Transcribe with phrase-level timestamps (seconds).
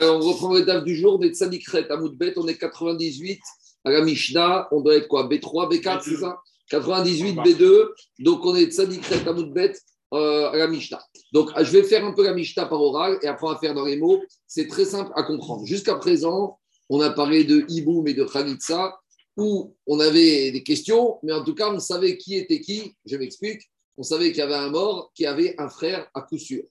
[0.00, 3.38] Alors, on reprend le DAF du jour, on est Tzanikret à Moudbet, on est 98
[3.84, 6.38] à la Mishnah, on doit être quoi B3, B4, c'est ça?
[6.70, 7.88] 98, B2,
[8.20, 9.72] donc on est Tzanikret à Moudbet
[10.14, 11.02] euh, à la Mishnah.
[11.34, 13.74] Donc, je vais faire un peu la Mishnah par oral et après on va faire
[13.74, 14.22] dans les mots.
[14.46, 15.66] C'est très simple à comprendre.
[15.66, 16.58] Jusqu'à présent,
[16.88, 18.98] on a parlé de Iboum et de Khalitsa
[19.36, 22.96] où on avait des questions, mais en tout cas, on savait qui était qui.
[23.04, 23.70] Je m'explique.
[23.98, 26.62] On savait qu'il y avait un mort qui avait un frère à coup sûr.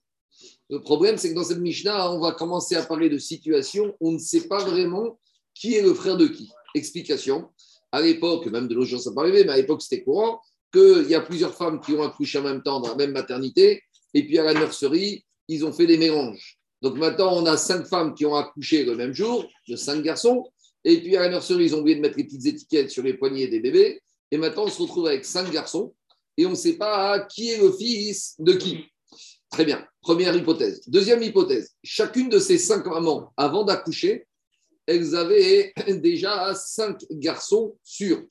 [0.70, 3.96] Le problème, c'est que dans cette Mishnah, on va commencer à parler de situation.
[4.00, 5.20] On ne sait pas vraiment
[5.56, 6.52] qui est le frère de qui.
[6.76, 7.50] Explication.
[7.92, 10.40] À l'époque, même de nos jours, ça peut arriver, mais à l'époque, c'était courant
[10.72, 13.82] qu'il y a plusieurs femmes qui ont accouché en même temps dans la même maternité.
[14.14, 16.60] Et puis à la nurserie, ils ont fait des mélanges.
[16.82, 20.48] Donc maintenant, on a cinq femmes qui ont accouché le même jour, de cinq garçons.
[20.84, 23.16] Et puis à la nurserie, ils ont oublié de mettre les petites étiquettes sur les
[23.16, 24.02] poignets des bébés.
[24.32, 25.94] Et maintenant, on se retrouve avec cinq garçons
[26.38, 28.86] et on ne sait pas qui est le fils de qui.
[29.52, 29.86] Très bien.
[30.02, 30.82] Première hypothèse.
[30.88, 31.76] Deuxième hypothèse.
[31.84, 34.28] Chacune de ces cinq mamans, avant d'accoucher,
[34.86, 38.24] elles avaient déjà cinq garçons sûrs.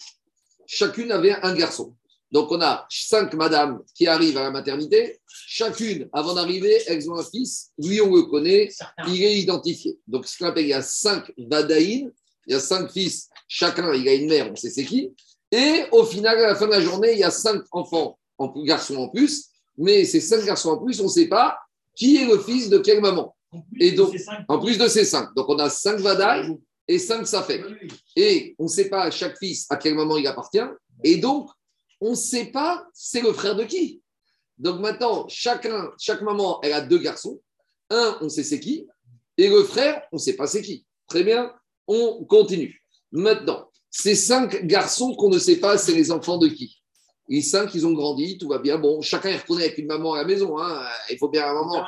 [0.67, 1.95] Chacune avait un garçon.
[2.31, 5.19] Donc, on a cinq madames qui arrivent à la maternité.
[5.27, 7.71] Chacune, avant d'arriver, elles ont un fils.
[7.79, 8.69] Lui, on le connaît.
[9.07, 9.99] Il est identifié.
[10.07, 12.13] Donc, ce qu'on appelle, il y a cinq vadaïnes.
[12.47, 13.29] Il y a cinq fils.
[13.49, 14.51] Chacun, il a une mère.
[14.53, 15.11] On sait c'est qui.
[15.51, 18.49] Et au final, à la fin de la journée, il y a cinq enfants, en
[18.63, 19.49] garçons en plus
[19.79, 21.59] mais ces cinq garçons en plus, on ne sait pas
[21.95, 23.35] qui est le fils de quelle maman.
[23.81, 24.15] Et donc,
[24.49, 25.35] en plus de ces cinq.
[25.35, 26.55] Donc, on a cinq Vadaï
[26.87, 27.65] et cinq Safek.
[28.15, 30.59] Et on ne sait pas à chaque fils à quelle maman il appartient.
[31.03, 31.49] Et donc,
[32.01, 34.03] on ne sait pas c'est le frère de qui.
[34.59, 37.41] Donc maintenant, chacun, chaque maman, elle a deux garçons.
[37.91, 38.87] Un, on sait c'est qui.
[39.37, 40.85] Et le frère, on ne sait pas c'est qui.
[41.07, 41.53] Très bien,
[41.87, 42.83] on continue.
[43.13, 46.78] Maintenant, ces cinq garçons qu'on ne sait pas, c'est les enfants de qui?
[47.29, 48.79] Les cinq, ils ont grandi, tout va bien.
[48.79, 50.59] Bon, chacun est reconnaît avec une maman à la maison.
[50.59, 50.83] Hein.
[51.11, 51.85] Il faut bien un moment.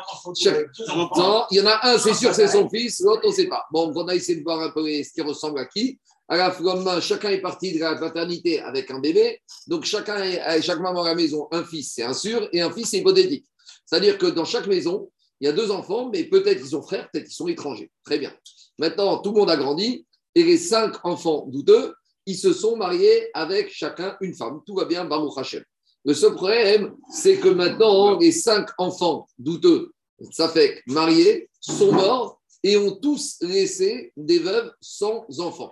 [1.50, 3.00] il y en a un, c'est sûr, c'est son fils.
[3.00, 3.64] L'autre, on ne sait pas.
[3.72, 5.98] Bon, on a essayé de voir un peu ce qui ressemble à qui.
[6.28, 9.41] À la fois, chacun est parti de la paternité avec un bébé.
[9.66, 12.70] Donc, chacun, est, chaque maman à la maison, un fils, c'est un sûr, et un
[12.70, 13.47] fils, c'est hypothétique.
[13.87, 15.10] C'est-à-dire que dans chaque maison,
[15.41, 17.91] il y a deux enfants, mais peut-être ils sont frères, peut-être ils sont étrangers.
[18.04, 18.32] Très bien.
[18.78, 21.94] Maintenant, tout le monde a grandi, et les cinq enfants douteux,
[22.26, 24.60] ils se sont mariés avec chacun une femme.
[24.66, 25.64] Tout va bien, Baruch Hashem.
[26.04, 29.92] Le seul problème, c'est que maintenant, les cinq enfants douteux,
[30.31, 35.70] ça fait mariés, sont morts et ont tous laissé des veuves sans enfants.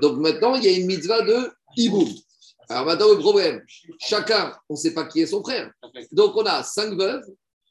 [0.00, 2.08] Donc maintenant, il y a une mitzvah de hiboum.
[2.68, 3.62] Alors maintenant, le problème,
[3.98, 5.72] chacun, on ne sait pas qui est son frère.
[6.12, 7.24] Donc on a cinq veuves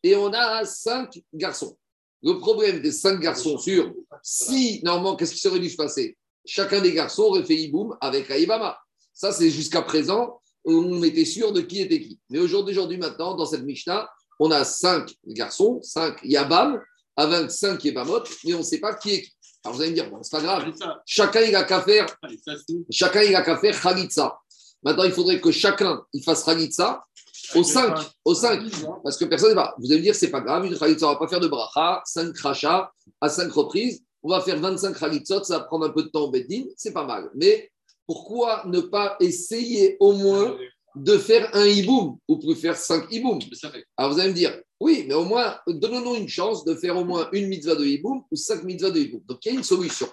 [0.04, 1.78] et on a cinq garçons.
[2.22, 6.18] Le problème des cinq garçons sur si, normalement, qu'est-ce qui serait dû se passer?
[6.50, 8.78] Chacun des garçons aurait fait Iboum avec Aïbama.
[9.14, 12.20] Ça, c'est jusqu'à présent, on était sûr de qui était qui.
[12.30, 16.82] Mais aujourd'hui, aujourd'hui, maintenant, dans cette Mishnah, on a cinq garçons, cinq Yabam,
[17.16, 19.32] avec cinq Yabamot, mais on ne sait pas qui est qui.
[19.64, 20.72] Alors vous allez me dire, bon, c'est pas grave.
[21.06, 22.08] Chacun, il a qu'à faire,
[22.90, 23.78] chacun, il a qu'à faire.
[24.82, 27.04] Maintenant, il faudrait que chacun, il fasse Khalitsa
[27.56, 28.62] au 5, au 5,
[29.04, 29.76] parce que personne ne va.
[29.80, 31.48] Vous allez me dire, c'est pas grave, une Khalitsa, on ne va pas faire de
[31.48, 35.90] bracha, 5 crachats à 5 reprises on va faire 25 khalitzot, ça va prendre un
[35.90, 37.30] peu de temps au Beddin, c'est pas mal.
[37.36, 37.72] Mais
[38.06, 40.58] pourquoi ne pas essayer au moins
[40.96, 43.40] de faire un hiboum ou plus faire 5 hiboum?
[43.96, 47.06] Alors vous allez me dire, oui, mais au moins, donnons-nous une chance de faire au
[47.06, 49.22] moins une mitzvah de hiboum ou 5 mitzvahs de hiboum.
[49.28, 50.08] Donc il y a une solution.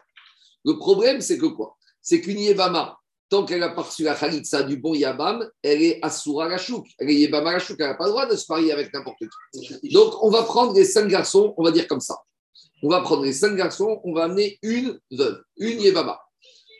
[0.64, 1.76] Le problème, c'est que quoi?
[2.02, 6.48] C'est qu'une yébama, tant qu'elle a perçu la khalitza du bon yabam, elle est assoura
[6.48, 6.86] la chouk.
[6.98, 9.18] Elle est yébama la chouk, elle n'a pas le droit de se marier avec n'importe
[9.80, 9.88] qui.
[9.90, 12.16] Donc on va prendre les 5 garçons, on va dire comme ça
[12.82, 16.20] on va prendre les cinq garçons, on va amener une veuve, une yébama.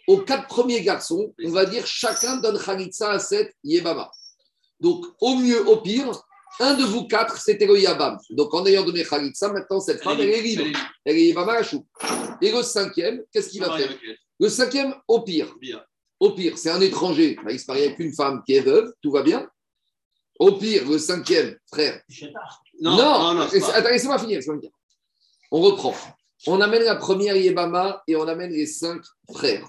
[0.06, 4.10] Aux quatre premiers garçons, on va dire chacun donne Khalitsa à cette yébama.
[4.78, 6.12] Donc, au mieux, au pire,
[6.60, 8.18] un de vous quatre, c'était le yabam.
[8.30, 10.64] Donc, en ayant donné Khalitsa, maintenant, cette femme, elle est libre.
[11.04, 11.86] Elle est yébama à chou.
[12.40, 13.90] Et le cinquième, qu'est-ce qu'il va faire
[14.38, 15.54] Le cinquième, au pire.
[16.18, 17.38] Au pire, c'est un étranger.
[17.50, 19.48] Il se marie avec une femme qui est veuve, tout va bien.
[20.38, 22.00] Au pire, le cinquième, frère.
[22.80, 24.40] Non, non, non, attends, laissez-moi finir.
[25.56, 25.94] On reprend.
[26.47, 29.00] On amène la première Yébama et on amène les cinq
[29.32, 29.66] frères.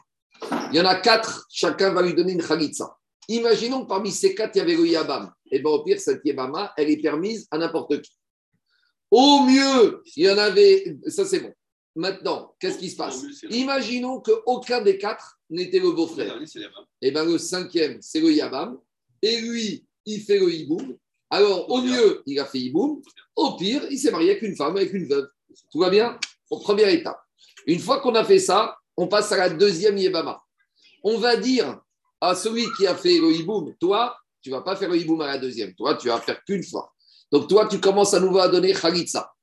[0.74, 2.98] Il y en a quatre, chacun va lui donner une Khalitsa.
[3.30, 5.32] Imaginons que parmi ces quatre, il y avait le Yabam.
[5.46, 8.12] Et eh bien au pire, cette Yébama, elle est permise à n'importe qui.
[9.10, 10.98] Au mieux, il y en avait.
[11.08, 11.54] Ça, c'est bon.
[11.96, 13.24] Maintenant, qu'est-ce qui se passe?
[13.50, 16.38] Imaginons qu'aucun des quatre n'était le beau-frère.
[16.42, 16.48] Et
[17.04, 18.78] eh bien le cinquième, c'est le Yabam.
[19.22, 20.98] Et lui, il fait le Hiboum.
[21.30, 23.02] Alors, au mieux, il a fait Hiboum.
[23.38, 25.30] Au pire, il s'est marié avec une femme, avec une veuve.
[25.72, 26.18] Tout va bien
[26.50, 27.20] première étape.
[27.66, 30.42] Une fois qu'on a fait ça, on passe à la deuxième Yébama.
[31.04, 31.82] On va dire
[32.22, 35.28] à celui qui a fait le hiboum, toi, tu vas pas faire le hiboum à
[35.28, 35.74] la deuxième.
[35.76, 36.94] Toi, tu vas faire qu'une fois.
[37.32, 39.34] Donc, toi, tu commences à nouveau à donner Khalitsa.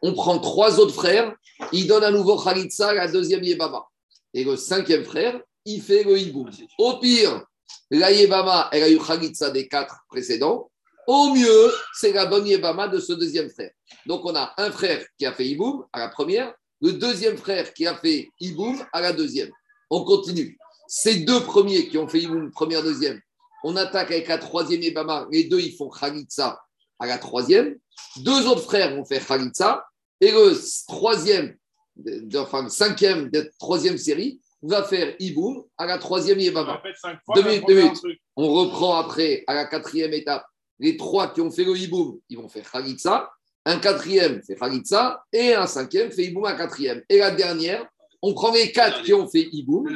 [0.00, 1.34] On prend trois autres frères
[1.72, 3.86] il donne à nouveau Khalitsa à la deuxième Yebama.
[4.34, 6.50] Et le cinquième frère, il fait le hiboum.
[6.78, 7.44] Au pire,
[7.90, 10.70] la Yebama, elle a eu Khalitsa des quatre précédents.
[11.06, 13.70] Au mieux, c'est la bonne Yebama de ce deuxième frère.
[14.06, 17.72] Donc, on a un frère qui a fait hiboum à la première, le deuxième frère
[17.72, 19.50] qui a fait hiboum à la deuxième.
[19.90, 20.58] On continue.
[20.88, 23.20] Ces deux premiers qui ont fait hiboum, première, deuxième,
[23.64, 25.26] on attaque avec la troisième Yebama.
[25.30, 26.60] Les deux, ils font Khalitsa
[26.98, 27.76] à la troisième.
[28.18, 29.84] Deux autres frères vont faire Khalitsa.
[30.20, 30.54] Et le
[30.86, 31.56] troisième,
[32.34, 36.82] enfin le cinquième de troisième série, va faire Iboum à la troisième Yebama.
[37.34, 38.02] Deux minutes, deux minutes.
[38.36, 40.44] On reprend après à la quatrième étape.
[40.78, 43.30] Les trois qui ont fait le Iboum, ils vont faire Khalitsa.
[43.64, 47.02] Un quatrième fait Khalitsa et un cinquième fait Iboum à quatrième.
[47.08, 47.86] Et la dernière,
[48.22, 49.88] on prend les quatre qui ont fait Iboum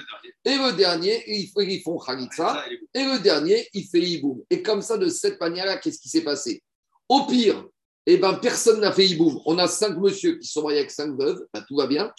[0.45, 4.43] et le dernier, ils font Khalitsa et le dernier, il fait Iboum.
[4.51, 6.63] Et comme ça, de cette manière-là, qu'est-ce qui s'est passé?
[7.09, 7.65] Au pire,
[8.07, 9.41] eh ben, personne n'a fait Iboum.
[9.47, 12.13] On a cinq monsieur qui sont mariés avec cinq veuves, ben, tout va bien.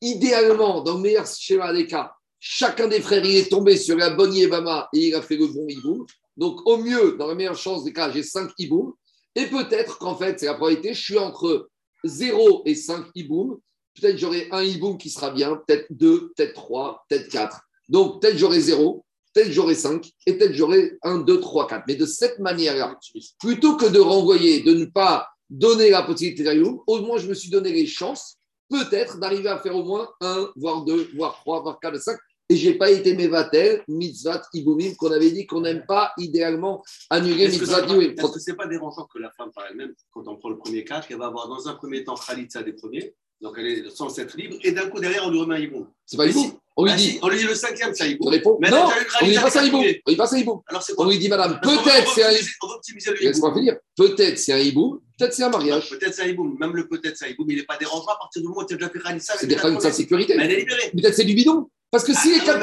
[0.00, 4.10] Idéalement, dans le meilleur schéma des cas, chacun des frères il est tombé sur la
[4.10, 6.06] bonne Yébama et il a fait le bon Iboum.
[6.38, 8.94] Donc, au mieux, dans la meilleure chance des cas, j'ai cinq Iboum.
[9.34, 11.68] Et peut-être qu'en fait, c'est la probabilité, je suis entre
[12.04, 13.58] 0 et 5 Iboum.
[13.94, 17.60] Peut-être j'aurai un Iboum qui sera bien, peut-être 2, peut-être 3, peut-être 4.
[17.88, 19.04] Donc, peut-être j'aurai 0,
[19.34, 21.84] peut-être j'aurai 5, et peut-être j'aurai 1, 2, 3, 4.
[21.86, 22.96] Mais de cette manière-là,
[23.38, 27.34] plutôt que de renvoyer, de ne pas donner la possibilité d'Iboum, au moins je me
[27.34, 28.38] suis donné les chances
[28.68, 32.18] peut-être d'arriver à faire au moins un, voire deux, voire trois, voire quatre, cinq.
[32.50, 36.82] Et je n'ai pas été mévatel, mitzvah, iboumim, qu'on avait dit qu'on n'aime pas idéalement
[37.10, 38.14] annuler mitzvah, iboumim.
[38.16, 40.56] Est-ce que ce n'est pas dérangeant que la femme par elle-même, quand on prend le
[40.56, 43.90] premier cas, qu'elle va avoir dans un premier temps khalitza des premiers, donc elle est
[43.90, 45.86] sans être libre, et d'un coup derrière on lui remet un hiboum.
[46.06, 46.52] C'est pas hiboum.
[46.80, 47.18] On lui Ah, dit.
[47.22, 48.28] on lui dit le cinquième, c'est un hiboum.
[48.28, 48.58] On répond.
[48.62, 49.80] Mais non, déjà on lui un des hiboum.
[49.80, 50.02] premiers.
[50.06, 52.30] On lui passe un c'est On lui dit, madame, peut-être c'est un
[52.62, 53.76] On va optimiser le finir.
[53.96, 55.90] Peut-être c'est un hiboum, peut-être c'est un mariage.
[55.90, 56.56] Peut-être c'est un hiboum.
[56.58, 58.66] Même le peut-être c'est un hiboum, il n'est pas dérangeant à partir du moment où
[58.66, 59.34] tu as déjà fait khalitza.
[59.36, 60.34] C'est des khalitza sécurité.
[60.36, 60.90] Mais elle est libérée.
[60.92, 61.68] Peut-être c'est du bidon.
[61.90, 62.60] Parce que si les Ah, quatre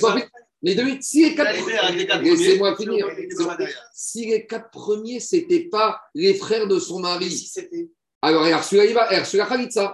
[0.00, 0.24] premiers.
[0.62, 0.96] Les deux.
[1.00, 2.30] Si les quatre premiers.
[2.30, 3.06] Laissez-moi finir.
[3.92, 7.50] Si les quatre premiers, c'était pas les frères de son mari,
[8.20, 8.84] alors elle a reçu la,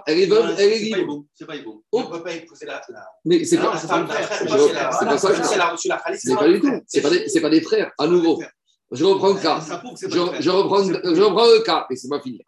[0.07, 1.25] elle est veuve, elle est C'est pas libre.
[1.35, 1.53] C'est pas.
[1.65, 1.83] Oh.
[1.91, 2.81] On ne peut pas épouser la.
[3.23, 5.43] Mais c'est pas, c'est c'est pas ça
[5.77, 6.17] c'est la khalitza.
[6.17, 6.81] c'est pas du tout.
[6.87, 7.91] C'est pas des, c'est pas des frères.
[7.99, 8.41] À nouveau,
[8.91, 9.61] je reprends le cas.
[9.61, 11.85] C'est pas Je, reprends, je reprends le cas.
[11.87, 12.41] Laissez-moi finir.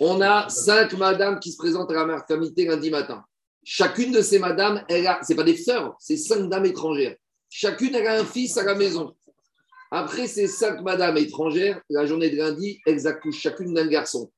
[0.00, 3.24] On a cinq madames qui se présentent à la maternité lundi matin.
[3.64, 7.16] Chacune de ces madames, elle a, pas des sœurs, c'est cinq dames étrangères.
[7.48, 9.14] Chacune, elle a un fils à la maison.
[9.90, 14.30] Après ces cinq madames étrangères, la journée de lundi, elles accouchent chacune d'un garçon.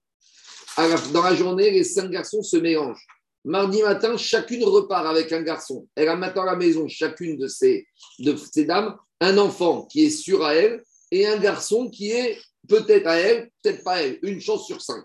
[1.13, 3.07] Dans la journée, les cinq garçons se mélangent.
[3.45, 5.89] Mardi matin, chacune repart avec un garçon.
[5.95, 7.87] Elle a maintenant à la maison, chacune de ces,
[8.19, 12.39] de ces dames, un enfant qui est sûr à elle et un garçon qui est
[12.69, 14.19] peut-être à elle, peut-être pas à elle.
[14.23, 15.05] Une chance sur cinq.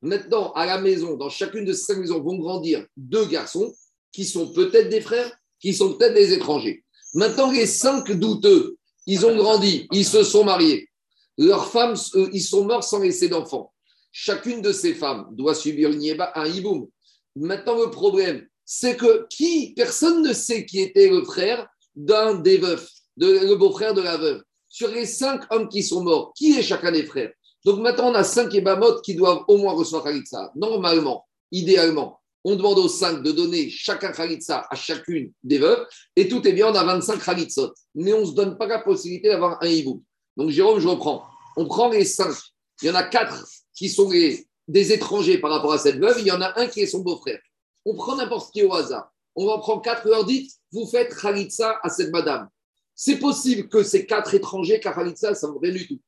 [0.00, 3.74] Maintenant, à la maison, dans chacune de ces cinq maisons, vont grandir deux garçons
[4.12, 6.84] qui sont peut-être des frères, qui sont peut-être des étrangers.
[7.14, 10.88] Maintenant, les cinq douteux, ils ont grandi, ils se sont mariés.
[11.36, 13.72] Leurs femmes, euh, ils sont morts sans laisser d'enfants.
[14.12, 16.88] Chacune de ces femmes doit subir un hiboum.
[17.36, 22.58] Maintenant, le problème, c'est que qui, personne ne sait qui était le frère d'un des
[22.58, 24.42] veufs, le beau-frère de la veuve.
[24.68, 27.32] Sur les cinq hommes qui sont morts, qui est chacun des frères?
[27.64, 30.52] Donc maintenant, on a cinq ébamot qui doivent au moins recevoir Khalitsa.
[30.54, 35.86] Normalement, idéalement, on demande aux cinq de donner chacun Khalitsa à chacune des veuves,
[36.16, 37.74] et tout est bien, on a 25 Khalitsot.
[37.94, 40.02] Mais on ne se donne pas la possibilité d'avoir un hibou.
[40.36, 41.24] Donc Jérôme, je reprends.
[41.56, 42.34] On prend les cinq.
[42.82, 46.26] Il y en a quatre qui sont des étrangers par rapport à cette veuve, il
[46.26, 47.40] y en a un qui est son beau-frère.
[47.84, 49.12] On prend n'importe qui au hasard.
[49.34, 52.48] On en prend quatre et leur dit, vous faites Khalitsa à cette madame.
[52.94, 56.00] C'est possible que ces quatre étrangers, car Khalitsa, ça ne vaut rien du.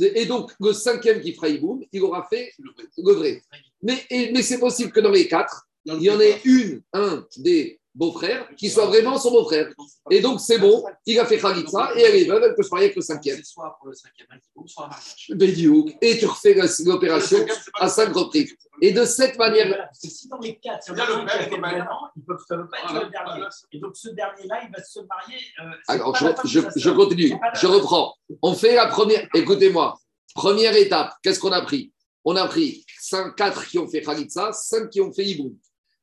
[0.00, 3.42] Et donc, le cinquième qui fera Iboum, il aura fait le vrai.
[3.82, 7.80] Mais, mais c'est possible que dans les quatre, il y en ait une, un des
[7.94, 9.68] beaux-frères qui soit vraiment son beau-frère.
[10.10, 12.70] Et donc, c'est bon, il a fait Khalitsa et elle est veuve, elle peut se
[12.70, 13.36] marier avec le cinquième.
[13.36, 14.28] C'est soit pour le cinquième
[14.66, 15.30] soit un mariage.
[15.30, 15.96] Bédiouk.
[16.00, 17.38] Et tu refais l'opération
[17.74, 18.54] à cinq reprises.
[18.80, 21.54] Et de cette manière, parce que si dans les quatre, il y a le qui
[21.54, 23.46] est le pas être le dernier.
[23.72, 25.38] Et donc ce dernier-là, il va se marier.
[25.60, 28.14] euh, alors je, continue, je reprends.
[28.42, 29.98] On fait la première, écoutez-moi,
[30.34, 31.92] première étape, qu'est-ce qu'on a pris?
[32.24, 35.54] On a pris 5, 4 qui ont fait Khalitsa, 5 qui ont fait Iboum.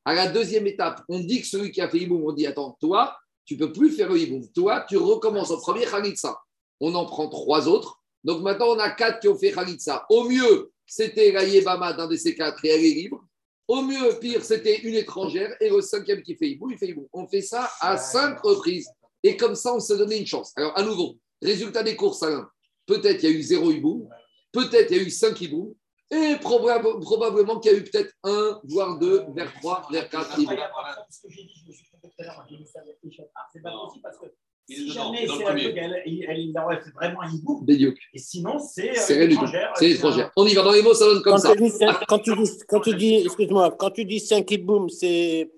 [0.06, 2.78] À la deuxième étape, on dit que celui qui a fait Iboum, on dit attends,
[2.80, 3.16] toi,
[3.46, 4.48] tu peux plus faire le Iboum.
[4.54, 6.40] Toi, tu recommences au premier Khalitsa.
[6.80, 8.02] On en prend trois autres.
[8.24, 10.06] Donc maintenant, on a quatre qui ont fait Khalitsa.
[10.10, 13.24] Au mieux, c'était la Yébama d'un de ces quatre et elle est libre.
[13.68, 17.08] Au mieux, pire, c'était une étrangère et le cinquième qui fait Iboum, il fait Iboum.
[17.14, 18.90] On fait ça à cinq reprises.
[19.24, 20.52] Et comme ça, on s'est donné une chance.
[20.56, 22.50] Alors, à nouveau, résultat des courses, Alain.
[22.86, 24.10] Peut-être il y a eu zéro hiboum,
[24.52, 25.74] peut-être il y a eu cinq hiboum,
[26.12, 30.38] Et probab- probablement qu'il y a eu peut-être un, voire deux, vers trois, vers quatre
[30.38, 30.58] hiboum.
[30.58, 32.82] après, ce que j'ai dit, je me suis trompé tout à l'heure, j'ai mis ça
[32.82, 33.12] avec les.
[33.34, 34.26] Ah, C'est pas possible parce que
[34.70, 37.66] si jamais c'est truc, elle, elle, fait vraiment un hibou.
[38.14, 39.72] Et sinon, c'est euh, C'est étrangère.
[39.76, 40.32] C'est étrangère.
[40.36, 42.00] On y va dans les mots, ça donne comme Quand ça.
[42.08, 45.50] quand tu dis, quand tu dis, excuse-moi, quand tu dis 5 iboum, c'est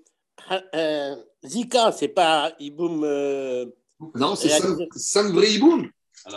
[0.74, 3.66] euh, Zika, c'est pas iboum euh,
[4.14, 5.88] Non, c'est Et à- cinq, cinq vrais hiboum.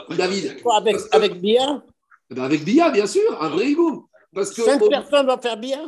[0.10, 0.62] La David.
[0.64, 1.84] quoi, avec, avec Bia
[2.30, 4.06] Eh ben, avec Bia, bien sûr, un vrai hiboum.
[4.34, 5.80] Parce que 5 au- personnes vont faire Bia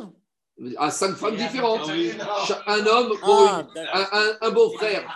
[0.76, 1.90] à cinq femmes différentes.
[2.20, 5.08] Ah Un homme pour Ah, une- un, un- un beau-frère,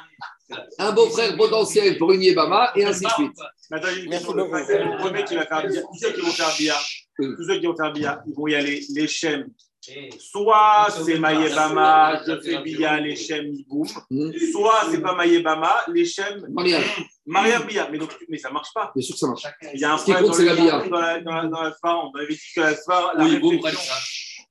[0.79, 3.33] un beau-frère potentiel pour une Yébama, et ainsi de suite.
[3.71, 4.33] J'ai une Merci question.
[4.35, 6.75] Le, premier qui va faire bia, tous ceux qui vont faire bia,
[7.19, 7.35] Oui.
[7.37, 9.47] tous ceux qui vont faire bia, ils vont y aller les Shem.
[10.19, 13.87] Soit c'est Maïebama, je fais bia, les Shem, Iboum.
[14.11, 14.31] Hmm.
[14.53, 15.17] Soit c'est pas
[16.05, 17.89] Shem, Mariage, Maria bia.
[17.91, 18.93] Mais, donc, mais ça marche pas.
[18.95, 19.47] bien sûr que ça marche.
[19.73, 20.89] Il y a un Ce qui problème compte, dans, la bia.
[20.89, 21.75] dans la, dans, la, dans la.
[21.85, 22.69] On avait dit que la
[23.25, 23.95] réflexion.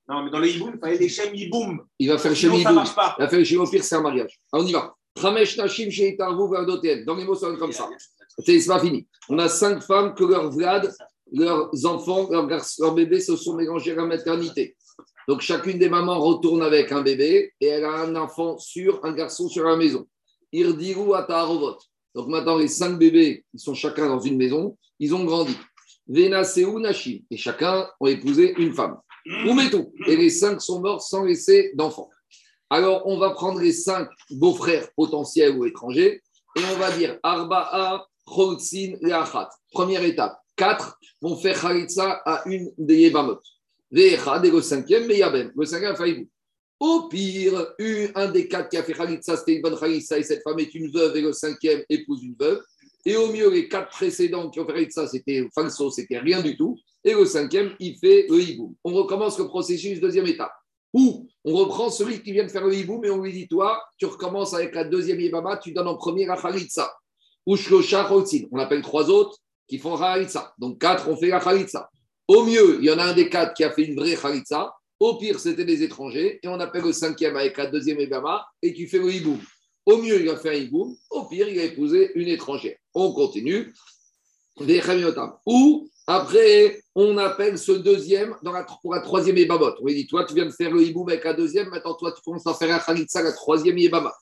[0.09, 1.81] Non, mais dans le Iboum, il fallait les Shem, Iboum.
[1.99, 3.15] Il va faire chez Sinon, ça marche pas.
[3.17, 4.39] Il va faire chez au pire, c'est un mariage.
[4.51, 4.95] Alors, on y va.
[5.19, 6.15] Ramesh Nashim chez.
[6.17, 7.89] Dans les mots, ça comme ça.
[8.45, 9.07] C'est pas fini.
[9.29, 10.91] On a cinq femmes que leurs Vlad,
[11.31, 14.75] leurs enfants, leurs, garçons- leurs bébés se sont mélangés à la maternité.
[15.27, 19.13] Donc chacune des mamans retourne avec un bébé et elle a un enfant sur, un
[19.13, 20.07] garçon sur la maison.
[20.51, 21.77] Irdiru Ataharovot.
[22.15, 25.57] Donc maintenant, les cinq bébés, ils sont chacun dans une maison, ils ont grandi.
[26.07, 27.19] Venaseu Nashim.
[27.31, 28.97] Et chacun ont épousé une femme.
[29.47, 29.93] Oumetou.
[30.07, 32.09] Et les cinq sont morts sans laisser d'enfants.
[32.69, 36.21] Alors, on va prendre les cinq beaux-frères potentiels ou étrangers
[36.55, 39.49] et on va dire Arba'a, Cholzin, Leachat.
[39.71, 40.39] Première étape.
[40.55, 43.39] Quatre vont faire Khalitsa à une des Yebamot.
[43.93, 45.51] Ve'echad et le cinquième, Meyabem.
[45.55, 46.27] Le cinquième, Faïbou.
[46.79, 47.73] Au pire,
[48.15, 50.73] un des quatre qui a fait Khalitsa, c'était une bonne Khalitsa et cette femme est
[50.73, 52.61] une veuve et le cinquième épouse une veuve.
[53.05, 56.57] Et au mieux, les quatre précédents qui ont fait Khalitsa, c'était falso, c'était rien du
[56.57, 56.77] tout.
[57.03, 58.41] Et le cinquième, il fait le.
[58.83, 60.51] On recommence le processus, deuxième étape.
[60.93, 63.81] Ou on reprend celui qui vient de faire le hibou, mais on lui dit Toi,
[63.97, 66.91] tu recommences avec la deuxième Yébama, tu donnes en premier la Khalitsa.
[67.45, 68.09] Ou Shlosha.
[68.51, 70.53] On appelle trois autres qui font Khalitsa.
[70.57, 71.89] Donc quatre ont fait la Khalitsa.
[72.27, 74.73] Au mieux, il y en a un des quatre qui a fait une vraie Khalitsa.
[74.99, 76.39] Au pire, c'était des étrangers.
[76.41, 79.37] Et on appelle le cinquième avec la deuxième Yébama et tu fais le hibou.
[79.85, 80.97] Au mieux, il a fait un hibou.
[81.09, 82.77] Au pire, il a épousé une étrangère.
[82.93, 83.73] On continue.
[84.59, 84.81] Des.
[85.45, 88.35] Ou après, on appelle ce deuxième
[88.81, 89.73] pour la troisième Yébamot.
[89.81, 92.11] On lui dit, toi, tu viens de faire le hiboum avec la deuxième, maintenant, toi,
[92.11, 94.13] tu commences à faire la Khalitsa, la troisième Yébama.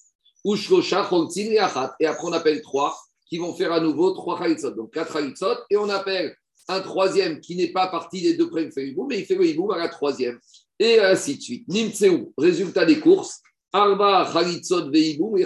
[0.43, 1.95] Ou Shlosha, Chontzin et Achat.
[1.99, 4.71] Et après, on appelle trois qui vont faire à nouveau trois Khalitzot.
[4.71, 5.57] Donc, quatre Khalitzot.
[5.69, 6.35] Et on appelle
[6.71, 9.71] un troisième qui n'est pas parti des deux premiers fait mais il fait le hiboum
[9.71, 10.39] à la troisième.
[10.79, 11.67] Et ainsi de suite.
[11.67, 13.41] Nimtseu, résultat des courses.
[13.73, 15.45] Arba Khalitzot Veiboum et.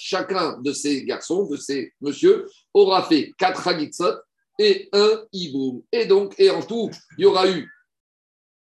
[0.00, 4.16] Chacun de ces garçons, de ces monsieur, aura fait quatre Khalitzot
[4.58, 5.82] et un hiboum.
[5.92, 7.70] Et donc, et en tout, il y aura eu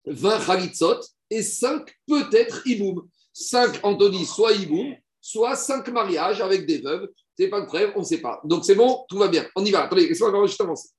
[0.05, 3.07] 20 Khalitzot et 5 peut-être hiboum.
[3.33, 7.09] 5 Anthony, soit hiboum, soit 5 mariages avec des veuves.
[7.37, 8.41] C'est pas le problème, on ne sait pas.
[8.43, 9.45] Donc c'est bon, tout va bien.
[9.55, 9.83] On y va.
[9.83, 10.89] Attendez, laissez-moi juste avancer.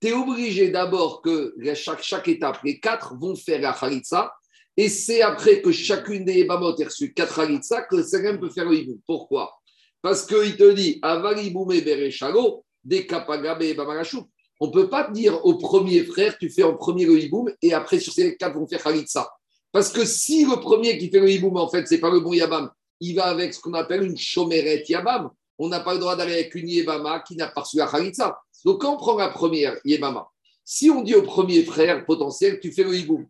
[0.00, 4.32] Tu es obligé d'abord que chaque, chaque étape, les quatre vont faire la Khalitsa.
[4.76, 8.50] Et c'est après que chacune des Ebamot ait reçu quatre Khalitsa que le cinquième peut
[8.50, 9.00] faire le hiboum.
[9.06, 9.52] Pourquoi?
[10.00, 13.64] Parce qu'il te dit, Avaliboumé Bereshalo, des Kapagabe.
[14.60, 17.52] On ne peut pas te dire au premier frère, tu fais en premier le hiboum
[17.60, 19.28] et après sur ces quatre vont faire Khalitsa.
[19.72, 22.32] Parce que si le premier qui fait le hiboum, en fait, c'est pas le bon
[22.32, 22.70] Yabam,
[23.00, 25.30] il va avec ce qu'on appelle une chomeret Yabam.
[25.58, 28.40] On n'a pas le droit d'aller avec une Yebama qui n'a pas reçu la Khalitsa.
[28.64, 30.28] Donc quand on prend la première Yebama,
[30.64, 33.26] si on dit au premier frère potentiel, tu fais le hiboum,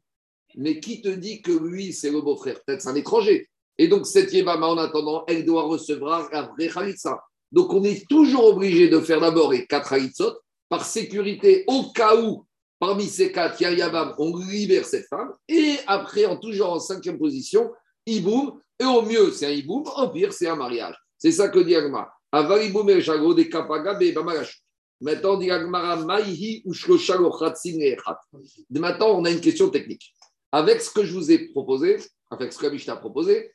[0.56, 2.60] mais qui te dit que lui, c'est le beau-frère?
[2.64, 3.48] Peut-être c'est un étranger.
[3.78, 7.22] Et donc cette Yebama, en attendant, elle doit recevoir la vraie Khalitsa.
[7.50, 10.34] Donc on est toujours obligé de faire d'abord les quatre Khalitsot
[10.68, 12.44] par sécurité au cas où
[12.78, 15.32] parmi ces quatre, Yabam, on libère cette femme.
[15.48, 17.72] Et après, en toujours en cinquième position,
[18.06, 18.60] Iboum.
[18.80, 19.84] Et au mieux, c'est un Iboum.
[19.96, 20.94] Au pire, c'est un mariage.
[21.16, 22.08] C'est ça que dit Agma.
[22.32, 24.62] De Bamalash.
[25.00, 25.48] Maintenant, dit.
[28.70, 30.12] Maintenant, on a une question technique.
[30.50, 31.98] Avec ce que je vous ai proposé,
[32.30, 33.52] avec ce que Mishnah a proposé,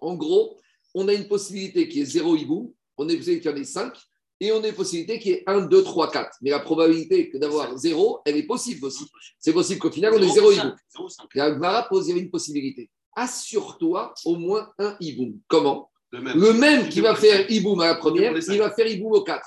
[0.00, 0.58] en gros,
[0.94, 3.56] on a une possibilité qui est 0 Iboum, on a une possibilité qu'il y en
[3.56, 3.92] ait 5,
[4.40, 6.36] et on a une possibilité qui est 1, 2, 3, 4.
[6.42, 9.04] Mais la probabilité d'avoir 0, elle est possible aussi.
[9.40, 10.76] C'est possible qu'au final, on ait 0 Iboum.
[10.96, 11.26] 0,5.
[11.34, 12.88] Et Agmara pose une possibilité.
[13.16, 15.40] Assure-toi au moins un Iboum.
[15.48, 15.90] Comment?
[16.12, 16.38] Le même.
[16.38, 17.50] Le même qui va faire cinq.
[17.50, 18.52] Iboum à la première, cinq.
[18.52, 19.42] il va faire Iboum au 4.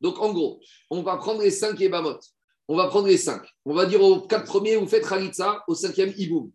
[0.00, 2.18] Donc en gros, on va prendre les 5 Yebamot.
[2.68, 3.42] On va prendre les 5.
[3.64, 6.50] On va dire aux 4 premiers, vous faites Khalitsa, au 5e Iboum.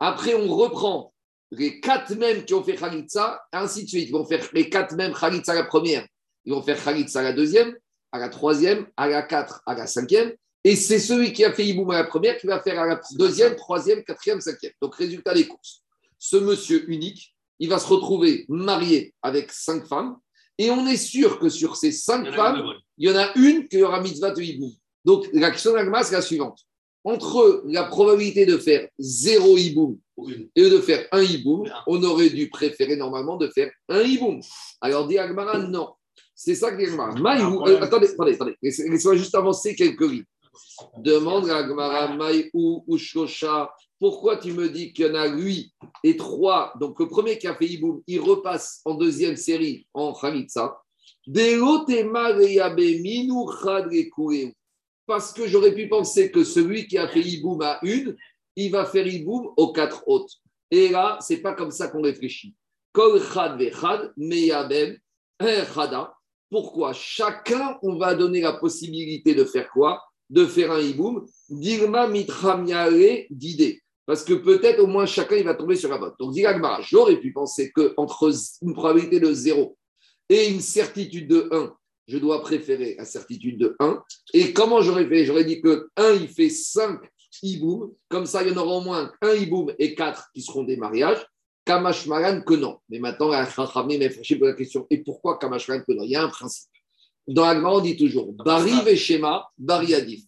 [0.00, 1.14] Après, on reprend
[1.50, 4.08] les 4 mêmes qui ont fait Khalitsa, ainsi de suite.
[4.08, 6.06] Ils vont faire les 4 mêmes Khalitsa la première,
[6.44, 7.74] ils vont faire Khalitsa la deuxième.
[8.12, 10.32] à la troisième, à la quatre, à la cinquième.
[10.62, 13.00] Et c'est celui qui a fait Iboum à la première qui va faire à la
[13.18, 14.72] deuxième, troisième, quatrième, cinquième.
[14.80, 15.82] Donc, résultat des courses.
[16.16, 17.33] Ce monsieur unique,
[17.64, 20.16] il va se retrouver marié avec cinq femmes.
[20.58, 22.62] Et on est sûr que sur ces cinq femmes,
[22.98, 24.70] il y en a une qui aura mitzvah de Iboum.
[25.04, 26.58] Donc, la question de l'agma, c'est la suivante.
[27.02, 29.98] Entre la probabilité de faire zéro Iboum
[30.54, 34.40] et de faire un Iboum, on aurait dû préférer normalement de faire un Iboum.
[34.80, 35.88] Alors, dit Agmara, non.
[36.34, 37.14] C'est ça que dit Agmara.
[37.68, 38.56] Euh, attendez, attendez, attendez.
[38.62, 40.24] Laissez- Laissez-moi juste avancer quelques lignes.
[40.98, 43.70] Demande à Agmara, Maïou ou Shosha,
[44.04, 46.74] pourquoi tu me dis qu'il y en a lui et trois?
[46.78, 50.78] Donc, le premier qui a fait Iboum, il repasse en deuxième série en Khalitsa.
[55.06, 58.14] Parce que j'aurais pu penser que celui qui a fait Iboum à une,
[58.56, 60.34] il va faire Iboum aux quatre autres.
[60.70, 62.54] Et là, c'est pas comme ça qu'on réfléchit.
[62.92, 64.98] Kol chad vechad, meyabem,
[65.40, 66.12] un chada.
[66.50, 66.92] Pourquoi?
[66.92, 70.02] Chacun, on va donner la possibilité de faire quoi?
[70.28, 71.26] De faire un Iboum.
[71.48, 73.80] Dirma mitramiare d'idée.
[74.06, 76.12] Parce que peut-être au moins chacun, il va tomber sur la bonne.
[76.18, 76.44] Donc, dit
[76.82, 78.30] j'aurais pu penser qu'entre
[78.62, 79.76] une probabilité de 0
[80.28, 81.74] et une certitude de 1,
[82.06, 84.02] je dois préférer la certitude de 1.
[84.34, 85.24] Et comment j'aurais fait?
[85.24, 87.00] J'aurais dit que 1, il fait 5
[87.42, 87.92] hiboum.
[88.08, 90.76] Comme ça, il y en aura au moins un hiboum et 4 qui seront des
[90.76, 91.26] mariages.
[91.64, 92.78] Kamashmaran que non.
[92.90, 94.86] Mais maintenant, la Chachamim est fâché pour la question.
[94.90, 96.04] Et pourquoi Kamashmaran que non?
[96.04, 96.68] Il y a un principe.
[97.26, 100.24] Dans l'Agma, on dit toujours Bari Veshema, Bari Adif.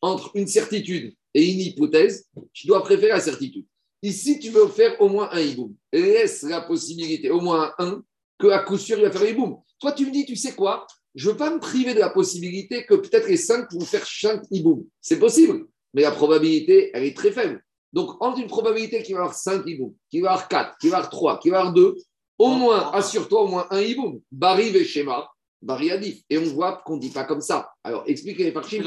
[0.00, 3.66] Entre une certitude et une hypothèse, tu dois préférer la certitude.
[4.02, 5.74] Ici, tu veux faire au moins un hiboum.
[5.92, 8.02] Laisse la possibilité, au moins un,
[8.38, 9.56] que à coup sûr, il va faire un hiboum.
[9.80, 10.86] Toi, tu me dis, tu sais quoi?
[11.14, 14.06] Je ne veux pas me priver de la possibilité que peut-être les cinq vont faire
[14.06, 14.84] cinq hiboum.
[15.00, 17.62] C'est possible, mais la probabilité, elle est très faible.
[17.92, 20.78] Donc, entre une probabilité qu'il va y avoir 5 hiboum, qu'il va y avoir 4,
[20.78, 21.96] qu'il va y avoir 3, qu'il va y avoir 2,
[22.38, 24.20] au moins, assure-toi au moins un hiboum.
[24.30, 25.28] Bari et schéma,
[25.62, 26.22] Bari Adif.
[26.28, 27.70] Et on voit qu'on ne dit pas comme ça.
[27.82, 28.82] Alors, expliquez les parchim.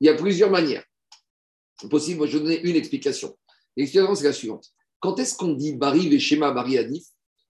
[0.00, 0.84] Il y a plusieurs manières.
[1.90, 3.36] Possible, je vais donner une explication.
[3.76, 4.66] L'explication, c'est la suivante.
[5.00, 7.04] Quand est-ce qu'on dit Bari et schéma, Bari Adif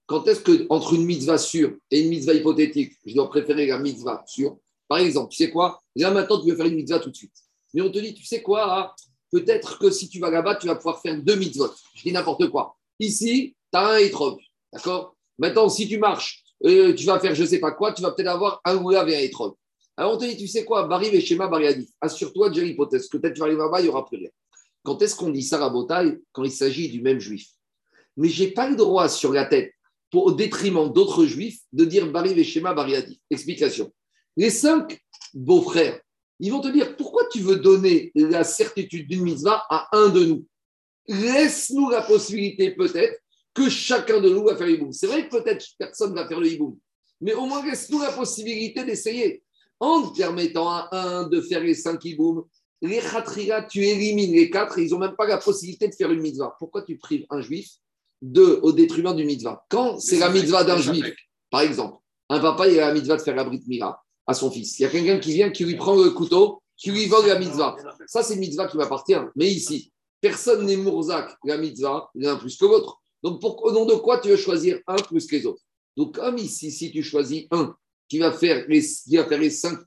[0.05, 3.79] Quand est-ce que entre une mitzvah sûre et une mitzvah hypothétique, je dois préférer la
[3.79, 4.57] mitzvah sûre?
[4.87, 5.81] Par exemple, tu sais quoi?
[5.95, 7.33] Là, maintenant, tu veux faire une mitzvah tout de suite.
[7.73, 8.63] Mais on te dit, tu sais quoi?
[8.65, 8.95] Ah,
[9.31, 11.69] Peut-être que si tu vas là-bas, tu vas pouvoir faire deux mitzvot.
[11.93, 12.77] Je dis n'importe quoi.
[12.99, 14.39] Ici, tu as un étrog.
[14.71, 15.15] D'accord?
[15.37, 18.11] Maintenant, si tu marches, euh, tu vas faire je ne sais pas quoi, tu vas
[18.11, 19.55] peut-être avoir un oulav et un étrog.
[19.97, 21.89] Alors on te dit, tu sais quoi Bari et schéma, Bari Adif.
[22.01, 23.07] Assure-toi déjà l'hypothèse.
[23.07, 24.29] que Peut-être tu vas arriver là-bas, il n'y aura plus rien.
[24.83, 27.47] Quand est-ce qu'on dit ça, Rabotaille Quand il s'agit du même juif?
[28.17, 29.73] Mais je n'ai pas le droit sur la tête,
[30.13, 33.17] au détriment d'autres juifs, de dire Bari et schéma, Bari Adif.
[33.29, 33.91] Explication.
[34.37, 34.99] Les cinq
[35.33, 35.99] beaux-frères,
[36.39, 40.25] ils vont te dire pourquoi tu veux donner la certitude d'une mitzvah à un de
[40.25, 40.45] nous?
[41.07, 43.19] Laisse-nous la possibilité peut-être
[43.53, 44.91] que chacun de nous va faire hiboum.
[44.91, 46.77] C'est vrai que peut-être personne ne va faire le hiboum,
[47.21, 49.41] mais au moins laisse-nous la possibilité d'essayer.
[49.79, 52.45] En permettant à un de faire les cinq hiboum,
[52.81, 56.11] les khatriga, tu élimines les quatre et ils n'ont même pas la possibilité de faire
[56.11, 56.55] une mitzvah.
[56.59, 57.69] Pourquoi tu prives un juif
[58.21, 59.65] de, au détriment du mitzvah?
[59.69, 61.05] Quand c'est la mitzvah d'un juif,
[61.49, 61.97] par exemple,
[62.29, 64.79] un papa, il a la mitzvah de faire la brit mila à son fils.
[64.79, 67.39] Il y a quelqu'un qui vient, qui lui prend le couteau, qui lui vole la
[67.39, 67.75] mitzvah.
[68.07, 69.15] Ça, c'est une mitzvah qui m'appartient.
[69.35, 73.01] Mais ici, personne n'est mourzak la mitzvah l'un plus que l'autre.
[73.23, 75.61] Donc, pour, au nom de quoi tu veux choisir un plus que les autres?
[75.95, 77.75] Donc, comme ici, si tu choisis un
[78.07, 79.79] qui va faire les, qui va faire les cinq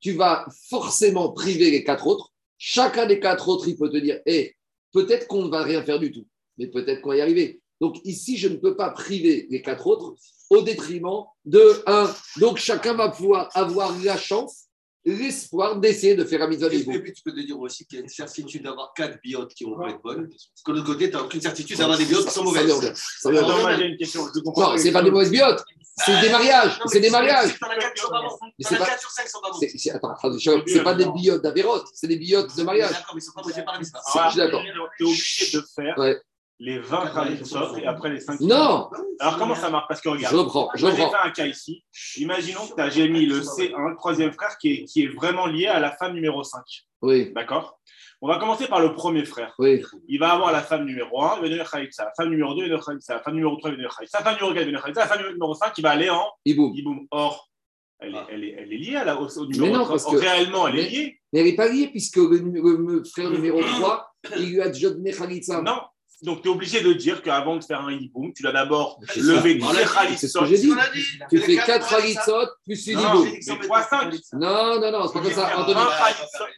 [0.00, 2.32] tu vas forcément priver les quatre autres.
[2.58, 4.56] Chacun des quatre autres, il peut te dire, hé,
[4.92, 6.26] peut-être qu'on ne va rien faire du tout,
[6.58, 7.60] mais peut-être qu'on va y arriver.
[7.80, 10.14] Donc, ici, je ne peux pas priver les quatre autres
[10.50, 12.12] au détriment de un.
[12.38, 14.66] Donc, chacun va pouvoir avoir la chance,
[15.04, 16.92] l'espoir d'essayer de faire la mise à Et niveau.
[17.00, 19.64] puis tu peux te dire aussi qu'il y a une certitude d'avoir quatre biotes qui
[19.64, 20.28] vont être bonnes?
[20.28, 22.62] Parce que de l'autre côté, tu n'as aucune certitude d'avoir des biotes qui sont Ça
[22.62, 22.94] mauvaises.
[23.18, 23.28] ça.
[23.30, 24.26] Attends, moi, j'ai une question.
[24.34, 25.64] Je Non, c'est pas des mauvaises biotes,
[26.04, 27.58] c'est des mariages, Non, c'est des mariages.
[27.58, 28.38] T'en as 4 qui sont pas bons.
[28.42, 29.58] Mais T'en c'est as pas- 4 sur 5 qui sont pas bons.
[29.94, 32.90] Attends, c'est pas des biotes d'Avérote, c'est des biotes de mariage.
[32.92, 33.42] D'accord, mais ils sont pas.
[33.54, 33.92] J'ai pas la mise.
[34.12, 34.62] C'est- je suis d'accord.
[34.98, 35.94] Tu es obligé de faire.
[36.62, 39.86] Les 20 Khalifot et après les 5 Non, Alors, comment ça marche?
[39.88, 41.18] Parce que je regarde, reprends, je moi, j'ai reprends.
[41.22, 41.82] fait un cas ici.
[42.18, 45.46] Imaginons que tu as mis le C1, le troisième frère, qui est, qui est vraiment
[45.46, 46.60] lié à la femme numéro 5.
[47.02, 47.80] Oui, D'accord?
[48.22, 49.54] On va commencer par le premier frère.
[49.58, 52.04] oui, Il va avoir la femme numéro 1, il va devenir Khalifsa.
[52.04, 52.98] La femme numéro 2, il va devenir.
[53.08, 53.96] La femme numéro 3, il va devenir.
[54.12, 54.94] La femme numéro 4, il va devenir.
[54.96, 56.74] La femme numéro 5, il va aller en Iboum.
[56.74, 57.06] Iboum.
[57.10, 57.48] Or,
[57.98, 59.88] elle est, elle est, elle est liée à la, au, au Mais numéro non, 3.
[59.96, 61.20] parce que- réellement, elle est mais- liée.
[61.32, 64.68] Mais elle n'est pas liée puisque le, le- le frère numéro 3, il lui a
[64.68, 65.62] déjà donné Khalitsa.
[65.62, 65.80] Non.
[66.22, 69.58] Donc, tu es obligé de dire qu'avant de faire un Iboum, tu dois d'abord lever
[69.60, 70.06] ça.
[70.06, 70.72] 10 C'est ce que j'ai dit.
[71.30, 72.22] Tu fais quatre 4 Khalitsa.
[72.24, 73.28] Khalitsot plus une Non, Iboum.
[73.48, 74.12] mais 3, 5.
[74.34, 75.50] Non, non, non, c'est pas comme ça.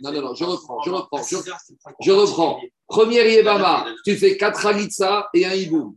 [0.01, 1.23] Non, non, non, je reprends, je reprends.
[1.23, 1.37] Je,
[2.01, 2.61] je reprends.
[2.89, 5.95] Premier Yébama, tu fais 4 Khalitsa et un Iboum.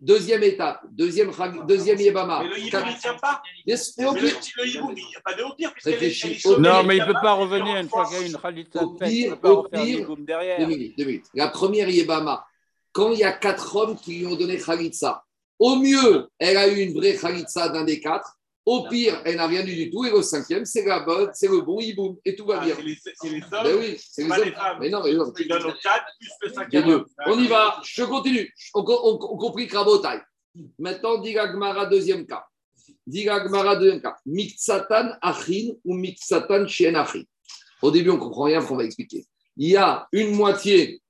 [0.00, 1.30] Deuxième étape, deuxième,
[1.66, 2.40] deuxième Yébama.
[2.42, 3.40] Mais le hiboum, il ne tient pas.
[3.66, 5.72] Mais Mais au le, pire, le hiboum, il n'y a pas de au pire.
[6.58, 8.90] Non, mais il ne peut pas revenir une fois qu'il y a une khalitza Au
[8.90, 11.24] pire- au pire- hiboum Deux minutes, deux minutes.
[11.32, 12.44] La première Yébama,
[12.94, 15.22] quand il y a quatre hommes qui lui ont donné Khalitsa,
[15.58, 18.38] au mieux, elle a eu une vraie Khalitsa d'un des quatre.
[18.66, 20.06] Au pire, elle n'a rien eu du tout.
[20.06, 22.16] Et le cinquième, c'est la bonne, c'est le bon hiboum.
[22.24, 22.74] Et tout va Ah, bien.
[22.76, 24.42] C'est les, c'est les Ben hommes oui, c'est les hommes.
[24.44, 24.78] les femmes.
[24.80, 25.24] Mais non, mais non.
[25.26, 27.04] donnent 4 plus le cinquième.
[27.26, 28.50] On y va, je continue.
[28.74, 30.20] On, on, on compris Krabotai.
[30.78, 32.46] Maintenant, Diga Gmara, deuxième cas.
[33.06, 34.16] Diga Gmara, deuxième cas.
[34.24, 37.24] Miksatan Achin ou Miksatan Shien Achin.
[37.82, 39.26] Au début, on ne comprend rien, qu'on va expliquer.
[39.58, 41.02] Il y a une moitié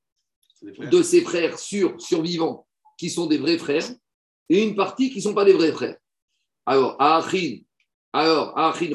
[0.79, 2.67] de ses frères sur, survivants
[2.99, 3.89] qui sont des vrais frères
[4.49, 5.97] et une partie qui ne sont pas des vrais frères.
[6.67, 7.59] Alors, à Achin,
[8.13, 8.91] alors, à Achin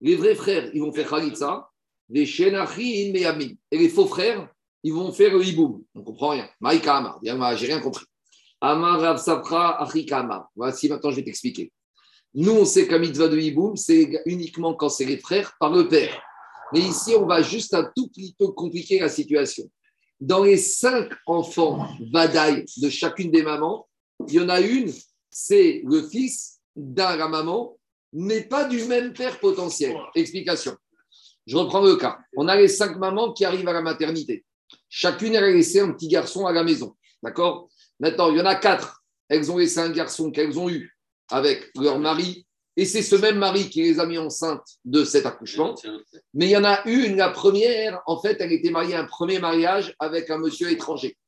[0.00, 1.68] les vrais frères, ils vont faire Khalitsa,
[2.08, 3.50] les Shen Achin Meyamin.
[3.70, 4.48] Et les faux frères,
[4.82, 5.82] ils vont faire le hiboum.
[5.94, 6.48] On ne comprend rien.
[6.60, 7.20] Maïka Amar,
[7.56, 8.04] j'ai rien compris.
[8.60, 10.48] Amar Rav Safra Achika.
[10.54, 11.72] Voici, maintenant, je vais t'expliquer.
[12.34, 15.88] Nous, on sait qu'un mitzvah de hiboum, c'est uniquement quand c'est les frères par le
[15.88, 16.22] père.
[16.72, 19.68] Mais ici, on va juste un tout petit peu compliquer la situation.
[20.20, 23.88] Dans les cinq enfants Vadaï de chacune des mamans,
[24.28, 24.92] il y en a une,
[25.30, 27.78] c'est le fils d'un maman,
[28.12, 29.96] mais pas du même père potentiel.
[30.14, 30.76] Explication.
[31.46, 32.18] Je reprends le cas.
[32.36, 34.44] On a les cinq mamans qui arrivent à la maternité.
[34.88, 36.96] Chacune a laissé un petit garçon à la maison.
[37.22, 37.70] D'accord?
[37.98, 39.02] Maintenant, il y en a quatre.
[39.28, 40.96] Elles ont laissé un garçon qu'elles ont eu
[41.30, 42.46] avec leur mari.
[42.80, 45.74] Et c'est ce même mari qui les a mis enceintes de cet accouchement.
[46.32, 49.04] Mais il y en a une, la première, en fait, elle était mariée à un
[49.04, 51.18] premier mariage avec un monsieur étranger.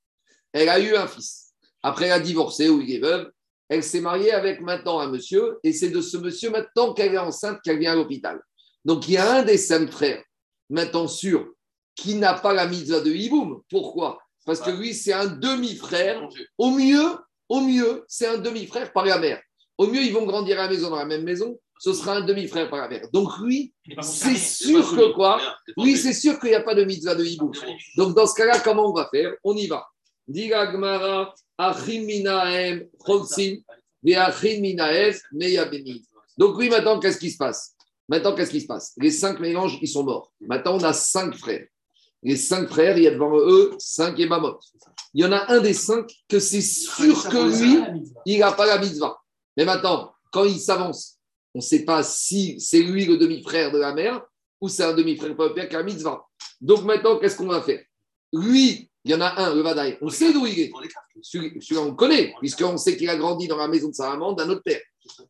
[0.54, 1.52] Elle a eu un fils.
[1.82, 3.30] Après, elle a divorcé ou il est veuve.
[3.68, 5.58] Elle s'est mariée avec maintenant un monsieur.
[5.62, 8.40] Et c'est de ce monsieur maintenant qu'elle est enceinte qu'elle vient à l'hôpital.
[8.86, 10.24] Donc, il y a un des cinq frères,
[10.70, 11.52] maintenant sûr,
[11.94, 13.60] qui n'a pas la mitzvah de Hiboum.
[13.68, 14.20] Pourquoi?
[14.46, 16.26] Parce que lui, c'est un demi-frère.
[16.56, 17.10] Au mieux,
[17.50, 19.42] au mieux, c'est un demi-frère par la mère.
[19.78, 21.58] Au mieux, ils vont grandir à la maison, dans la même maison.
[21.78, 23.08] Ce sera un demi-frère par la mère.
[23.12, 25.40] Donc, lui, c'est sûr que quoi
[25.76, 27.50] Oui, c'est sûr qu'il n'y a pas de mitzvah de Hiboum.
[27.96, 29.32] Donc, dans ce cas-là, comment on va faire?
[29.42, 29.84] On y va.
[30.28, 31.34] Diga Gmara,
[32.54, 32.88] et.
[36.38, 37.74] Donc, oui, maintenant, qu'est-ce qui se passe?
[38.08, 38.92] Maintenant, qu'est-ce qui se passe?
[38.98, 40.32] Les cinq mélanges, ils sont morts.
[40.40, 41.66] Maintenant, on a cinq frères.
[42.22, 44.62] Les cinq frères, il y a devant eux cinq émamotes.
[45.14, 47.82] Il y en a un des cinq que c'est sûr que lui,
[48.26, 49.18] il n'a pas la mitzvah.
[49.56, 51.18] Mais maintenant, quand il s'avance,
[51.54, 54.22] on ne sait pas si c'est lui le demi-frère de la mère
[54.60, 56.24] ou c'est un demi-frère pas père qui a mitzvah.
[56.60, 57.82] Donc maintenant, qu'est-ce qu'on va faire?
[58.32, 60.70] Lui, il y en a un, le Vadaï, on sait d'où il est.
[61.20, 64.08] Celui- Celui-là, on le connaît, puisqu'on sait qu'il a grandi dans la maison de sa
[64.10, 64.80] maman d'un autre père.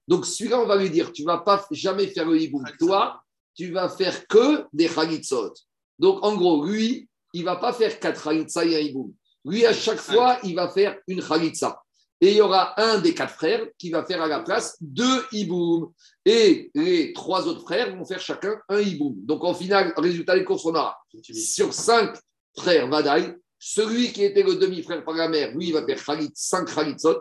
[0.06, 2.62] Donc celui-là, on va lui dire, tu ne vas pas jamais faire le hiboum.
[2.78, 3.20] Toi,
[3.56, 5.54] tu vas faire que des chalitzot.
[5.98, 9.12] Donc en gros, lui, il ne va pas faire quatre chalitza et un hiboum.
[9.44, 11.81] Lui, à chaque fois, il va faire une chalitza.
[12.22, 15.26] Et il y aura un des quatre frères qui va faire à la place deux
[15.32, 15.92] hiboum.
[16.24, 19.16] Et les trois autres frères vont faire chacun un hiboum.
[19.26, 20.96] Donc en final, résultat des courses, on aura
[21.34, 22.16] sur cinq
[22.56, 26.30] frères Vadaï, celui qui était le demi-frère par la mère, lui, il va faire khalit,
[26.32, 27.18] cinq khalitzot.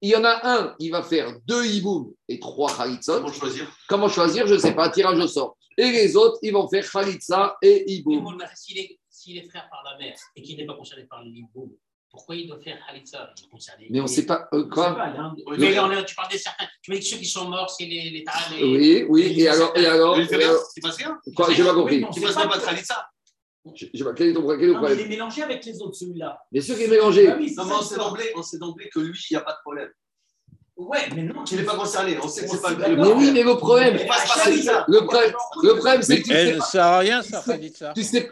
[0.00, 3.20] Il y en a un, il va faire deux hiboum et trois khalitzot.
[3.20, 3.76] Comment choisir?
[3.86, 4.46] Comment choisir?
[4.46, 5.58] Je ne sais pas, tirage au sort.
[5.76, 8.38] Et les autres, ils vont faire khalitza et hiboum.
[8.54, 11.70] S'il est, frère par la mère et qu'il n'est pas concerné par le hiboum,
[12.14, 13.28] pourquoi il doit faire Khalitsa.
[13.90, 14.94] Mais on ne sait pas euh, quoi?
[14.94, 15.12] pas,
[15.46, 16.66] Oui, Mais mais- on tu parles des certains.
[16.80, 19.34] Tu m'as dit que ceux qui sont morts, c'est les, les Tahal et- Oui, oui.
[19.40, 20.62] Et alors, et alors, et rien, alors?
[20.76, 21.18] il passe rien.
[21.34, 22.00] quoi, j'ai pas compris.
[22.12, 23.06] Tu c'est passes pas- pas pas de ça.
[23.74, 24.98] Je- je pas, Quel est ton quel est Non, mais il problème?
[25.00, 26.38] est mélangé avec les autres, celui-là.
[26.52, 27.26] Bien sûr qu'il est mélangé.
[27.28, 27.74] Ah oui, c'est Non, mais
[28.36, 29.90] on sait d'emblée que lui, il n'y a pas de problème.
[30.76, 31.44] Ouais, mais non.
[31.50, 32.18] Il n'est pas concerné.
[32.20, 35.32] On sait que c'est pas le Mais Mais oui, mais le problème, le problème,
[35.62, 37.92] le problème c'est que tu sais elle ne sert à rien, ça, khalitza.
[37.94, 38.30] Tu sais,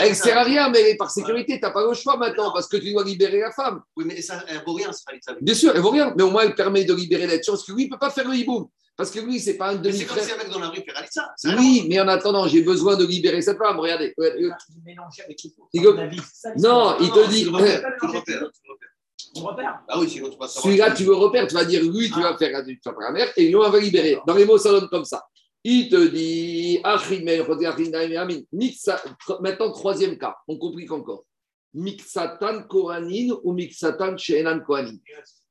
[0.00, 2.76] elle, sert à rien, mais par sécurité, tu n'as pas le choix maintenant parce que
[2.76, 3.80] tu dois libérer la femme.
[3.96, 5.34] Oui, mais ça, elle vaut rien, Khalitza.
[5.40, 7.72] Bien sûr, elle vaut rien, mais au moins elle permet de libérer l'être parce que
[7.72, 8.68] lui, il ne peut pas faire le hiboum.
[8.94, 10.24] Parce que lui, c'est pas un Mais c'est comme demi-frère.
[10.24, 11.56] si un mec dans la rue fait rien.
[11.58, 13.80] Oui, mais en attendant, j'ai besoin de libérer cette femme.
[13.80, 14.12] Regardez.
[14.20, 15.82] Euh, Il est mélangé avec les
[16.34, 17.50] ça, Non, il te dit.
[19.36, 19.80] On repère.
[19.88, 22.36] Ah oui, sinon tu passes Celui-là, tu le repères, tu vas dire lui, tu vas
[22.36, 24.18] faire tu vas faire la mère, et lui, on va libérer.
[24.26, 25.22] Dans les mots, ça donne comme ça.
[25.64, 26.80] Il te dit,
[29.40, 31.24] maintenant, troisième cas, on complique encore.
[31.74, 34.96] Mixatan Koranin ou Mixatan Sheenan Kohanin.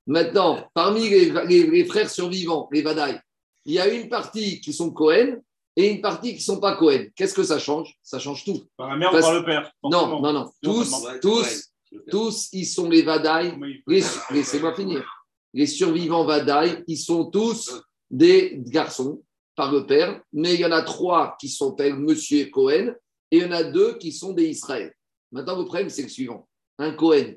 [0.08, 3.20] Maintenant, parmi les, les- les frères survivants, les Vadaï,
[3.66, 5.38] il y a une partie qui sont Cohen
[5.76, 7.06] et une partie qui ne sont pas Cohen.
[7.16, 7.96] Qu'est-ce que ça change?
[8.04, 8.64] Ça change tout.
[8.78, 10.52] Par la mère ou Parce- par le père Non, non, non.
[10.62, 10.92] Tous,
[11.22, 11.71] tous.
[12.10, 13.54] Tous, ils sont les Vadaï
[13.88, 15.06] Laissez-moi finir.
[15.54, 19.22] Les survivants Vadaï, ils sont tous des garçons
[19.56, 22.94] par le père, mais il y en a trois qui s'appellent Monsieur Cohen
[23.30, 24.94] et il y en a deux qui sont des Israël.
[25.32, 26.48] Maintenant, le problème, c'est le suivant.
[26.78, 27.36] un Cohen,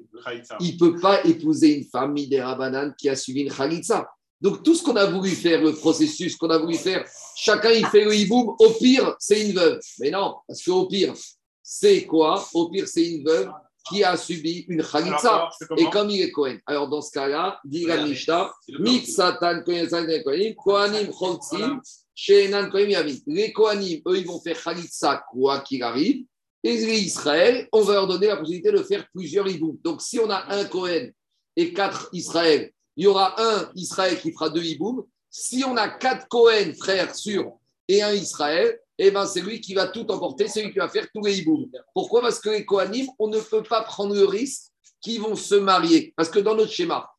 [0.60, 4.08] il ne peut pas épouser une femme Midera Banane qui a suivi une Khalitsa.
[4.40, 7.86] Donc, tout ce qu'on a voulu faire, le processus qu'on a voulu faire, chacun il
[7.86, 8.54] fait le hiboum.
[8.58, 9.80] Au pire, c'est une veuve.
[10.00, 11.14] Mais non, parce qu'au pire,
[11.62, 12.46] c'est quoi?
[12.52, 13.50] Au pire, c'est une veuve
[13.88, 16.58] qui a subi une c'est Et comme il est Cohen.
[16.66, 18.52] Alors, dans ce cas-là, dit la Mishnah.
[18.78, 21.80] Mitzatan Kohen Kohanim, Kohanim Choltzim,
[22.14, 23.18] Shenan Kohen Yavim.
[23.26, 26.24] Les Kohanim, eux, ils vont faire Khalitsa quoi qu'il arrive.
[26.62, 29.76] Et les Israël, on va leur donner la possibilité de faire plusieurs hiboum.
[29.84, 31.12] Donc, si on a un Kohen
[31.56, 35.04] et quatre Israël, il y aura un Israël qui fera deux hiboum.
[35.28, 37.52] Si on a quatre Kohen, frères sûrs,
[37.86, 40.88] et un Israël, eh ben, c'est lui qui va tout emporter, c'est lui qui va
[40.88, 41.66] faire tous les hiboum.
[41.92, 42.20] Pourquoi?
[42.20, 46.12] Parce que les Kohanim, on ne peut pas prendre le risque qu'ils vont se marier.
[46.16, 47.10] Parce que dans notre schéma,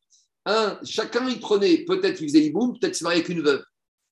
[0.46, 3.62] un, chacun il prenait, peut-être il faisait hiboum, peut-être il se mariait avec une veuve.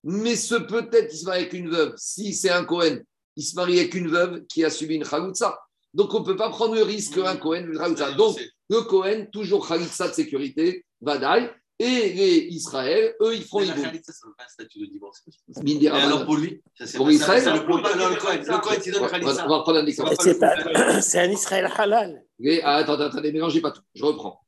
[0.02, 2.98] Mais ce peut-être il se marie avec une veuve, si c'est un Cohen,
[3.36, 5.58] il se marie avec une veuve qui a subi une chaloutza.
[5.94, 8.12] Donc on ne peut pas prendre le risque qu'un Cohen une chaloutza.
[8.12, 13.66] Donc le Cohen, toujours chaloutza de sécurité, vadaï, et les Israël, eux, ils feront Mais
[13.66, 13.84] la hiboum.
[13.86, 15.22] Khalitsa, ça ne veut pas un statut de divorce.
[15.62, 18.20] Mine des Et alors pour lui ça, c'est Pour Israël ça, Le, le Cohen, le
[18.20, 20.14] Cohen, donne on va- reprendre un exemple.
[20.20, 22.22] Ça C'est un Israël halal.
[22.38, 23.82] Les- ah, attendez, attendez, mélangez pas tout.
[23.94, 24.40] Je reprends.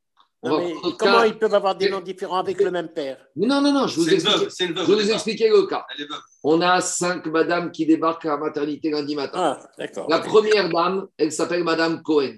[0.45, 3.19] Non, mais comment cas- ils peuvent avoir des noms différents avec le même père?
[3.35, 4.49] Non, non, non, je vous explique.
[4.61, 5.85] Je vais vous expliquer le cas.
[6.45, 9.57] On a cinq madames qui débarquent à la maternité lundi matin.
[9.59, 10.07] Ah, d'accord.
[10.09, 12.37] La première dame, elle s'appelle Madame Cohen.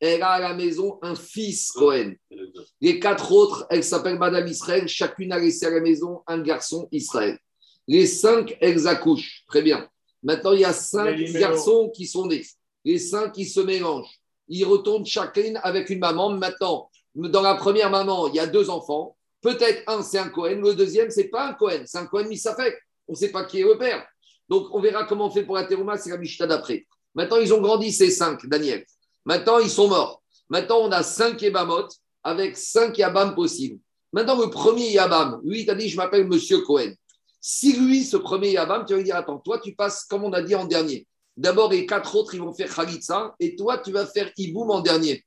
[0.00, 2.14] Elle a à la maison un fils Cohen.
[2.30, 2.66] Est veuve.
[2.80, 4.88] Les quatre autres, elles s'appellent Madame Israël.
[4.88, 7.38] Chacune a laissé à la maison un garçon Israël.
[7.86, 9.44] Les cinq, elles accouchent.
[9.46, 9.86] Très bien.
[10.22, 12.46] Maintenant, il y a cinq garçons qui sont nés.
[12.84, 14.20] Les cinq qui se mélangent.
[14.48, 16.30] Ils retournent chacune avec une maman.
[16.30, 19.16] Maintenant, dans la première maman, il y a deux enfants.
[19.42, 20.60] Peut-être un, c'est un Cohen.
[20.62, 21.82] Le deuxième, c'est pas un Cohen.
[21.84, 22.74] C'est un Cohen Misafek.
[23.06, 24.06] On ne sait pas qui est le père.
[24.48, 25.98] Donc, on verra comment on fait pour la terouma.
[25.98, 26.86] C'est la Mishnah d'après.
[27.14, 28.84] Maintenant, ils ont grandi, ces cinq, Daniel.
[29.24, 30.22] Maintenant, ils sont morts.
[30.48, 31.88] Maintenant, on a cinq Yabamot
[32.22, 33.78] avec cinq Yabam possibles.
[34.12, 36.92] Maintenant, le premier Yabam, lui, il t'a dit, je m'appelle Monsieur Cohen.
[37.40, 40.32] Si lui, ce premier Yabam, tu vas lui dire, attends, toi, tu passes comme on
[40.32, 41.06] a dit en dernier.
[41.36, 44.80] D'abord, les quatre autres, ils vont faire Khalitsa, et toi, tu vas faire Iboum en
[44.80, 45.24] dernier.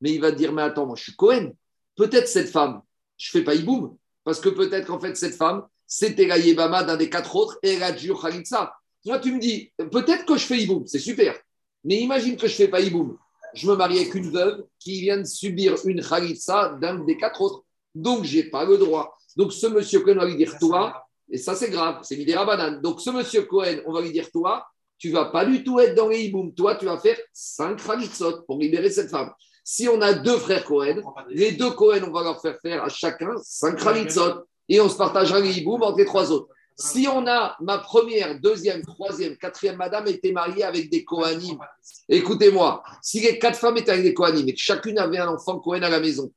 [0.00, 1.52] Mais il va te dire, mais attends, moi, je suis Cohen.
[1.96, 2.80] Peut-être cette femme,
[3.18, 6.96] je fais pas Iboum, parce que peut-être qu'en fait, cette femme, c'était la Yébama d'un
[6.96, 7.94] des quatre autres, et elle a.
[9.04, 11.36] Moi, tu me dis, peut-être que je fais Iboum, c'est super.
[11.84, 13.18] Mais imagine que je fais pas Iboum.
[13.54, 17.40] Je me marie avec une veuve qui vient de subir une Khalitsa d'un des quatre
[17.40, 17.64] autres.
[17.94, 19.16] Donc, j'ai pas le droit.
[19.36, 22.80] Donc, ce monsieur Cohen va lui dire, toi, et ça, c'est grave, c'est Midera Banane.
[22.80, 24.66] Donc, ce monsieur Cohen, on va lui dire, toi,
[24.98, 26.52] tu vas pas du tout être dans les hiboum.
[26.54, 29.32] Toi, tu vas faire cinq Khalitsot pour libérer cette femme.
[29.64, 32.88] Si on a deux frères Cohen, les deux Cohen, on va leur faire faire à
[32.88, 34.44] chacun cinq Khalitsot.
[34.68, 36.48] Et on se partagera les hiboum entre les trois autres.
[36.80, 41.58] Si on a ma première, deuxième, troisième, quatrième madame était mariée avec des Kohanim,
[42.08, 45.58] écoutez-moi, si les quatre femmes étaient avec des Kohanim et que chacune avait un enfant
[45.58, 46.32] Cohen à la maison,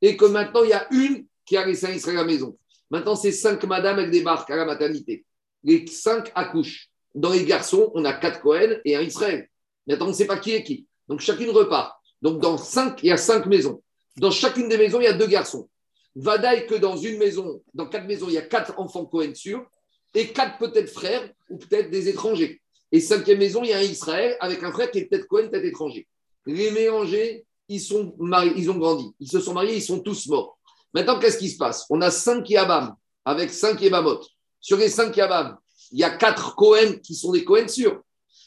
[0.00, 2.56] et que maintenant il y a une qui a laissé un Israël à la maison,
[2.92, 5.24] maintenant c'est cinq madames elles débarquent à la maternité.
[5.64, 6.90] Les cinq accouchent.
[7.16, 9.48] Dans les garçons, on a quatre Cohen et un Israël.
[9.88, 10.86] Maintenant, on ne sait pas qui est qui.
[11.08, 11.98] Donc chacune repart.
[12.22, 13.82] Donc dans cinq, il y a cinq maisons.
[14.16, 15.68] Dans chacune des maisons, il y a deux garçons.
[16.14, 19.66] Vadaï que dans une maison, dans quatre maisons, il y a quatre enfants Cohen sûrs
[20.14, 22.60] et quatre peut-être frères ou peut-être des étrangers.
[22.90, 25.48] Et cinquième maison, il y a un Israël avec un frère qui est peut-être Cohen,
[25.48, 26.06] peut-être étranger.
[26.46, 29.10] Les mélangés, ils, sont mariés, ils ont grandi.
[29.20, 30.58] Ils se sont mariés, ils sont tous morts.
[30.94, 31.84] Maintenant, qu'est-ce qui se passe?
[31.90, 32.94] On a cinq Yabam
[33.24, 34.20] avec cinq Yabamot.
[34.60, 35.58] Sur les cinq Yabam,
[35.92, 38.00] il y a quatre Cohen qui sont des Cohen sûrs.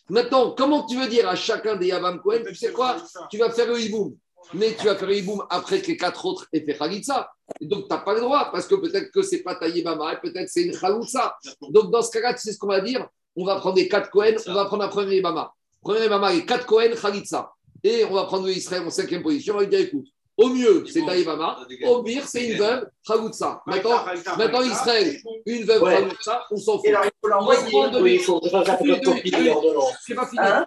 [0.09, 2.97] Maintenant, comment tu veux dire à chacun des Yabam Cohen, tu sais quoi?
[3.29, 4.17] Tu vas faire le hiboum.
[4.53, 7.31] Mais tu vas faire le hiboum après que les quatre autres aient fait Khalitsa.
[7.61, 10.15] Donc, tu n'as pas le droit, parce que peut-être que ce n'est pas ta Yébama,
[10.17, 11.35] peut-être c'est une Khalitsa.
[11.69, 13.07] Donc, dans ce cas-là, tu sais ce qu'on va dire?
[13.35, 15.53] On va prendre les quatre Cohen, on va prendre un premier Yébama.
[15.81, 17.51] Premier Yébama, les quatre Cohen, Khalitsa.
[17.83, 19.53] Et on va prendre le Israël en cinquième position.
[19.53, 20.05] On va lui dire écoute,
[20.37, 21.59] au mieux, c'est ta Yébama.
[21.87, 23.61] Au pire, c'est une veuve, Khalitsa.
[23.65, 23.89] Maintenant,
[24.37, 26.07] maintenant, Israël, une veuve, Ouais.
[26.51, 26.85] On s'en fout.
[26.85, 27.61] Et alors, il faut l'envoyer.
[27.91, 29.93] De- Oui, il faut déjà faire Une, une copie de l'ordonnance.
[30.07, 30.39] J'ai pas fini.
[30.41, 30.65] Hein?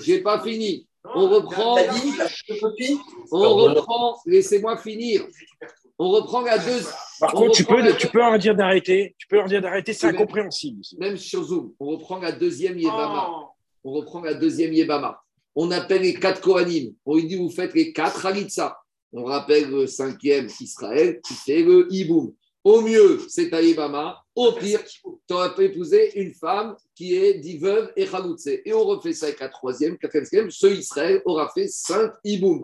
[0.00, 0.86] J'ai pas fini.
[1.04, 1.76] On reprend.
[2.78, 2.98] Dit,
[3.32, 5.26] On reprend, laissez-moi finir.
[5.98, 9.14] On reprend la deuxième, Par On contre, tu peux, la- tu peux leur dire d'arrêter.
[9.18, 10.80] Tu peux leur dire d'arrêter, c'est incompréhensible.
[10.80, 10.96] ici.
[10.98, 13.28] même sur Zoom, on reprend la deuxième Yébama.
[13.30, 13.44] Oh.
[13.84, 15.20] On reprend la deuxième Yébama.
[15.54, 16.94] On appelle les quatre Kohanim.
[17.04, 18.78] On lui dit, vous faites les quatre Halitza.
[19.12, 22.32] On rappelle le cinquième Israël qui fait le Hiboum.
[22.62, 24.22] Au mieux, c'est ta Yébama.
[24.34, 25.00] Au pire, tu
[25.34, 28.46] aurais pu épouser une femme qui est dit veuve et Khaloutse.
[28.46, 30.50] Et on refait ça avec la troisième, quatrième, cinquième.
[30.50, 32.60] Ce Israël aura fait cinq Hiboum.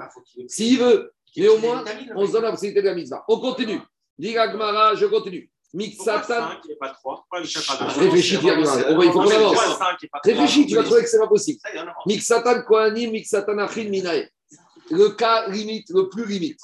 [0.48, 1.12] S'il veut.
[1.36, 3.24] Mais au moins, on se donne la possibilité de la mitzvah.
[3.28, 3.80] On continue.
[4.18, 5.50] Dit Gmara, je continue.
[5.74, 6.26] Mixatan.
[6.28, 8.78] 5 et pas 3 Pourquoi le chat pas Réfléchis, tu vas voir.
[8.88, 9.54] On va- il faut qu'on avance.
[9.56, 11.58] Pourquoi 5 et pas 3 Réfléchis, tu vas trouver que c'est pas possible.
[12.06, 14.28] Mixatan Kohanim, Mixatan Achil Minae.
[14.90, 16.60] le cas limite, le plus limite.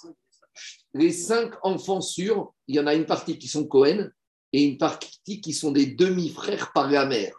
[0.95, 4.09] Les cinq enfants sûrs, il y en a une partie qui sont Cohen
[4.53, 7.33] et une partie qui sont des demi-frères par la mère.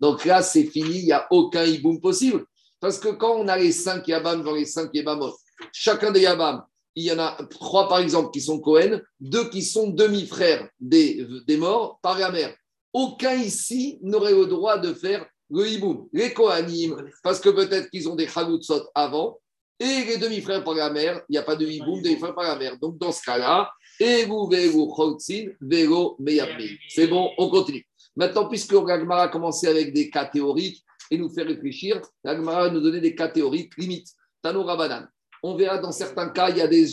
[0.00, 2.44] Donc là, c'est fini, il n'y a aucun hiboum possible.
[2.80, 5.34] Parce que quand on a les cinq Yabam dans les cinq Yabamot,
[5.72, 6.62] chacun des Yabam,
[6.94, 11.26] il y en a trois par exemple qui sont Cohen, deux qui sont demi-frères des,
[11.46, 12.54] des morts par la mère.
[12.92, 16.08] Aucun ici n'aurait le droit de faire le hiboum.
[16.12, 19.38] Les Kohanim, parce que peut-être qu'ils ont des Chalutzot avant,
[19.80, 22.56] et les demi-frères par la mère, il n'y a pas de hiboum, demi-frères par la
[22.56, 22.78] mère.
[22.78, 23.70] Donc dans ce cas-là,
[26.88, 27.86] C'est bon, on continue.
[28.16, 32.70] Maintenant, puisque l'Agmara a commencé avec des cas théoriques et nous fait réfléchir, l'Agmara va
[32.70, 34.08] nous donner des cas théoriques limites.
[34.42, 35.08] Tano Rabanan.
[35.42, 36.86] On verra dans certains cas, il y a des,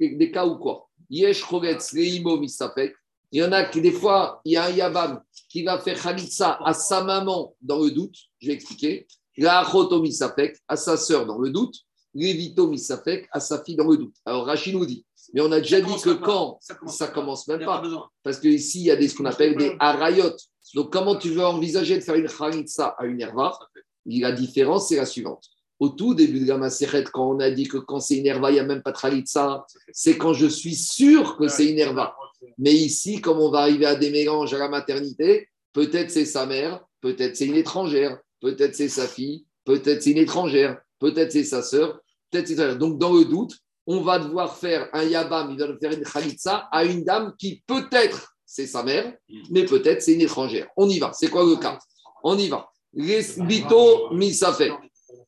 [0.00, 2.94] des cas où quoi Yesh Chogetz, Leimo, Misafek.
[3.32, 6.00] Il y en a qui, des fois, il y a un Yabam qui va faire
[6.00, 8.16] Khalitsa à sa maman dans le doute.
[8.40, 9.06] Je vais expliquer.
[9.36, 11.74] La Achoto Misafek, à sa sœur dans le doute.
[12.14, 14.14] Lévito Misafek, à sa fille dans le doute.
[14.24, 17.82] Alors Rachid nous dit, mais on a déjà dit que quand ça commence même pas,
[18.22, 20.34] parce qu'ici, il y a des, ce qu'on appelle des harayot.
[20.74, 23.58] Donc, comment tu veux envisager de faire une khalitsa à une herva
[24.06, 25.44] La différence, c'est la suivante.
[25.78, 28.50] Au tout début de la Maseret, quand on a dit que quand c'est une herva,
[28.50, 31.78] il n'y a même pas de khalitsa, c'est quand je suis sûr que c'est une
[31.78, 32.16] herva.
[32.58, 36.46] Mais ici, comme on va arriver à des mélanges à la maternité, peut-être c'est sa
[36.46, 41.44] mère, peut-être c'est une étrangère, peut-être c'est sa fille, peut-être c'est une étrangère, peut-être c'est
[41.44, 45.58] sa sœur, peut-être c'est Donc, dans le doute, on va devoir faire un yabam, il
[45.58, 49.12] va faire une khalitsa à une dame qui peut-être c'est sa mère,
[49.50, 50.68] mais peut-être c'est une étrangère.
[50.76, 51.12] On y va.
[51.12, 51.78] C'est quoi le cas?
[52.22, 52.68] On y va.
[52.92, 54.72] Bito misafek.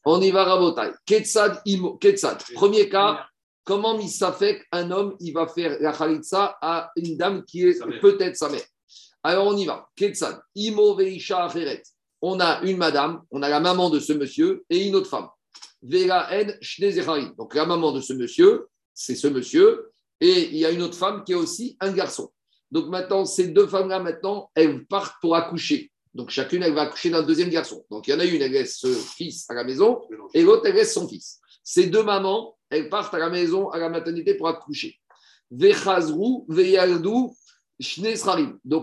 [0.04, 0.92] On y va, Rabotai.
[1.04, 2.42] Ketsad, imo, Ketsad.
[2.54, 3.26] Premier cas,
[3.64, 8.36] comment misafek, un homme, il va faire la khalitsa à une dame qui est peut-être
[8.36, 8.64] sa mère.
[9.22, 9.88] Alors on y va.
[9.96, 11.82] Ketsad, imo veisha acheret.
[12.22, 15.28] On a une madame, on a la maman de ce monsieur et une autre femme.
[15.82, 20.96] Donc la maman de ce monsieur, c'est ce monsieur, et il y a une autre
[20.96, 22.30] femme qui est aussi un garçon.
[22.70, 25.90] Donc maintenant, ces deux femmes-là, maintenant, elles partent pour accoucher.
[26.14, 27.84] Donc chacune, elle va accoucher d'un deuxième garçon.
[27.90, 30.00] Donc il y en a une, elle laisse ce fils à la maison,
[30.34, 31.40] et l'autre, elle laisse son fils.
[31.62, 34.98] Ces deux mamans, elles partent à la maison, à la maternité pour accoucher.
[35.50, 35.74] Donc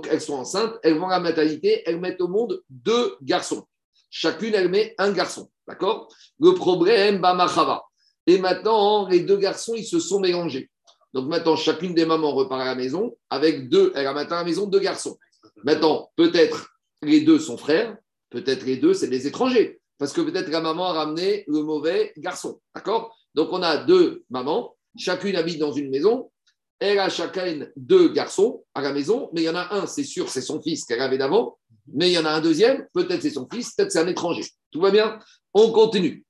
[0.09, 3.67] elles sont enceintes, elles vont à la maternité, elles mettent au monde deux garçons.
[4.09, 5.51] Chacune, elle met un garçon.
[5.67, 6.13] D'accord?
[6.39, 7.83] Le problème, Bamachava.
[8.27, 10.69] Et maintenant, les deux garçons, ils se sont mélangés.
[11.13, 13.91] Donc maintenant, chacune des mamans repart à la maison avec deux.
[13.95, 15.17] Elle a maintenant à la maison deux garçons.
[15.63, 16.69] Maintenant, peut-être
[17.01, 17.95] les deux sont frères,
[18.29, 19.79] peut-être les deux, c'est des étrangers.
[19.97, 22.59] Parce que peut-être la maman a ramené le mauvais garçon.
[22.75, 23.15] D'accord?
[23.33, 26.31] Donc on a deux mamans, chacune habite dans une maison.
[26.79, 30.03] Elle a chacune deux garçons à la maison, mais il y en a un, c'est
[30.03, 31.57] sûr, c'est son fils qu'elle avait d'avant.
[31.93, 34.43] Mais il y en a un deuxième, peut-être c'est son fils, peut-être c'est un étranger.
[34.75, 35.17] Tout va bien?
[35.53, 36.25] On continue.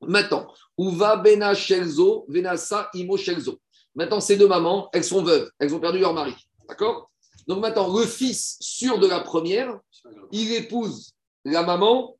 [0.00, 0.46] Maintenant,
[0.78, 3.58] Uva Bena Shelzo, Venasa Imo Shelzo?
[3.96, 6.32] Maintenant, ces deux mamans, elles sont veuves, elles ont perdu leur mari.
[6.68, 7.10] D'accord?
[7.48, 9.76] Donc maintenant, le fils sûr de la première,
[10.30, 12.16] il épouse la maman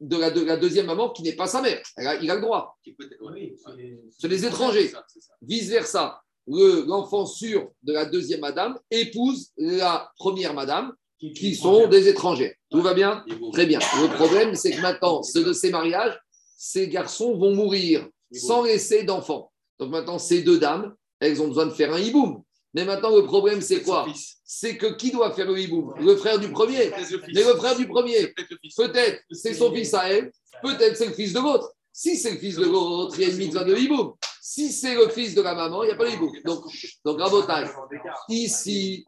[0.00, 1.82] de la, de la deuxième maman qui n'est pas sa mère.
[1.98, 2.78] Elle a- il a le droit.
[4.18, 4.94] C'est les étrangers.
[5.42, 12.08] Vice-versa, le- l'enfant sûr de la deuxième madame épouse la première madame qui sont des
[12.08, 12.56] étrangers.
[12.70, 13.78] Tout va bien Très bien.
[13.78, 16.18] Le problème, c'est que maintenant, ce de ces mariages,
[16.56, 19.52] ces garçons vont mourir sans laisser d'enfants.
[19.78, 22.42] Donc maintenant, ces deux dames, elles ont besoin de faire un hiboum.
[22.74, 24.06] Mais maintenant, le problème, c'est quoi
[24.44, 26.90] C'est que qui doit faire le hiboum Le frère du premier.
[27.34, 28.34] Mais le frère du premier,
[28.76, 30.30] peut-être c'est son fils à elle,
[30.62, 31.72] peut-être c'est le fils de l'autre.
[31.92, 34.12] Si c'est le fils de l'autre, il y a une mitzvah de hiboum.
[34.42, 36.32] Si c'est le fils de la maman, il n'y a pas de hiboum.
[36.44, 36.64] Donc,
[37.04, 37.64] donc Rabotai,
[38.28, 39.06] ici,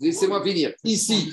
[0.00, 0.72] laissez-moi finir.
[0.84, 1.30] Ici,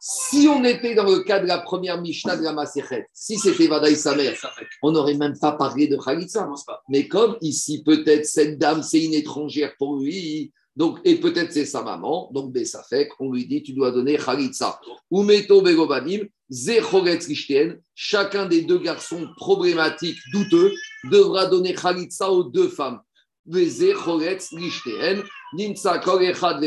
[0.00, 3.66] si on était dans le cas de la première Mishnah de la Maserhet, si c'était
[3.66, 4.34] Vadaï Samer,
[4.82, 6.48] on n'aurait même pas parlé de Khalitsa.
[6.88, 11.66] Mais comme ici, peut-être cette dame, c'est une étrangère pour lui, donc, et peut-être c'est
[11.66, 14.80] sa maman, donc Bessafek, on lui dit tu dois donner Khalitsa.
[15.10, 17.28] Umeto Begobanim, Zechoretz
[17.94, 20.72] chacun des deux garçons problématiques, douteux,
[21.10, 23.00] devra donner Khalitsa aux deux femmes.
[23.46, 26.60] Zechoretz Rishtien, Nimsa Kol Echad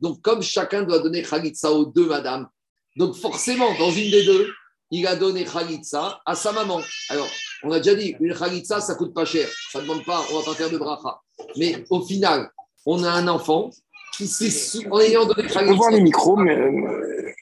[0.00, 2.48] Donc, comme chacun doit donner Khalitsa aux deux madames,
[2.96, 4.48] donc forcément, dans une des deux,
[4.90, 6.80] il a donné Khalitsa à sa maman.
[7.08, 7.28] Alors,
[7.62, 9.48] on a déjà dit, une Khalitsa, ça coûte pas cher.
[9.70, 11.20] Ça ne demande pas, on va pas faire de bracha.
[11.56, 12.50] Mais au final,
[12.86, 13.70] on a un enfant
[14.16, 17.32] qui s'est, en ayant donné On peut voir les Khalitsa, micros, mais euh,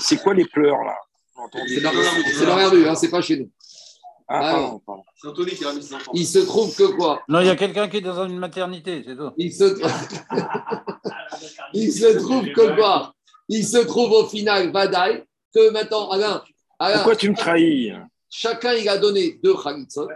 [0.00, 0.96] c'est quoi les pleurs là?
[1.38, 1.80] On c'est
[2.46, 3.50] dans la rue, hein, c'est pas chez nous.
[4.28, 5.02] Ah, pardon, pardon.
[5.14, 6.10] C'est Anthony qui a mis ses enfants.
[6.14, 7.22] Il se trouve que quoi?
[7.28, 9.30] Non, il y a quelqu'un qui est dans une maternité, c'est tout.
[9.36, 9.64] il se,
[11.72, 13.14] il se trouve que quoi?
[13.48, 15.24] Il se trouve au final, Vadaï,
[15.54, 16.42] que maintenant, Alain,
[16.78, 17.92] Alain Pourquoi tu me trahis?
[18.28, 20.08] chacun il a donné deux Khalitzot,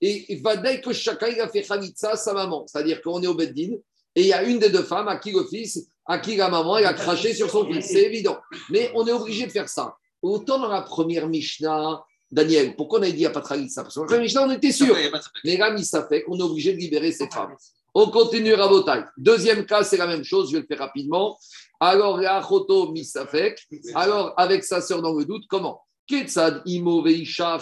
[0.00, 2.64] et il va dire que chacun il a fait Khalitza à sa maman.
[2.66, 3.74] C'est-à-dire qu'on est au Beddin,
[4.14, 6.48] et il y a une des deux femmes à qui le fils, à qui la
[6.48, 7.86] maman, elle a craché sur son fils.
[7.86, 8.38] C'est évident.
[8.70, 9.96] Mais on est obligé de faire ça.
[10.22, 13.46] Autant dans la première Mishnah, Daniel, pourquoi on a dit qu'il n'y a pas de
[13.46, 14.96] Khalitza Parce que la Mishnah, on était sûr.
[15.44, 17.54] Mais là, ça fait qu'on est obligé de libérer ces femmes.
[17.94, 19.04] On continue à Rabotai.
[19.16, 21.38] Deuxième cas, c'est la même chose, je vais le faire rapidement.
[21.80, 23.66] Alors, la Achoto Misafek.
[23.94, 25.82] Alors, avec sa sœur dans le doute, comment?
[26.06, 27.58] Ketsad Imo Veisha.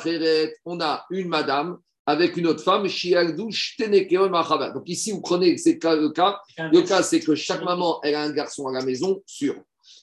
[0.65, 2.83] On a une madame avec une autre femme.
[2.83, 6.41] Donc ici, vous prenez c'est le cas.
[6.59, 9.57] Le cas, c'est que chaque maman, elle a un garçon à la maison, sûr.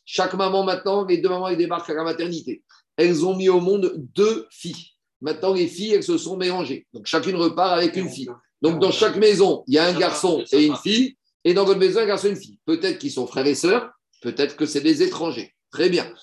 [0.05, 2.63] Chaque maman, maintenant, les deux mamans, elles débarquent à la maternité.
[3.01, 4.91] Elles ont mis au monde deux filles.
[5.21, 6.85] Maintenant, les filles, elles se sont mélangées.
[6.93, 8.29] Donc, chacune repart avec une fille.
[8.61, 11.17] Donc, dans chaque maison, il y a un garçon et une fille.
[11.43, 12.59] Et dans votre maison, un garçon et une fille.
[12.65, 13.89] Peut-être qu'ils sont frères et sœurs.
[14.21, 15.55] Peut-être que c'est des étrangers.
[15.71, 16.13] Très bien.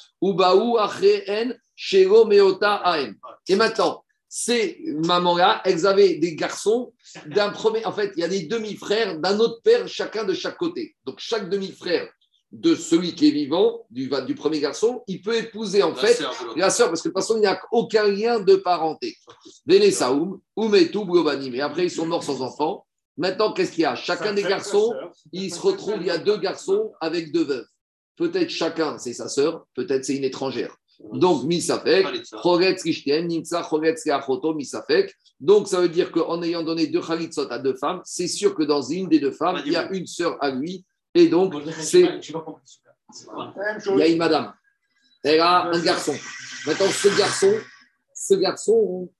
[3.48, 6.92] Et maintenant, ces mamans-là, elles avaient des garçons
[7.26, 7.84] d'un premier.
[7.86, 10.94] En fait, il y a des demi-frères d'un autre père, chacun de chaque côté.
[11.04, 12.08] Donc, chaque demi-frère
[12.50, 16.14] de celui qui est vivant, du, du premier garçon, il peut épouser en La fait
[16.14, 19.16] sœur la sœur, parce que de toute façon, il n'y a aucun lien de parenté.
[19.66, 21.54] Vénésaoum, Oumetou, Blobanim.
[21.54, 22.86] Et après, ils sont morts sans enfants.
[23.18, 23.96] Maintenant, qu'est-ce qu'il y a?
[23.96, 24.94] Chacun des garçons,
[25.32, 27.66] il se retrouve, il y a deux garçons avec deux veuves.
[28.16, 30.74] Peut-être chacun, c'est sa sœur, peut-être c'est une étrangère.
[31.12, 32.06] Donc, Misafek,
[34.54, 35.14] Misafek.
[35.40, 38.64] Donc, ça veut dire qu'en ayant donné deux Khalitsot à deux femmes, c'est sûr que
[38.64, 40.84] dans une des deux femmes, il y a une sœur à lui.
[41.18, 44.54] Et donc, c'est il y a une madame.
[45.24, 46.14] Elle a un garçon.
[46.64, 47.52] Maintenant, ce garçon,
[48.14, 49.10] ce garçon,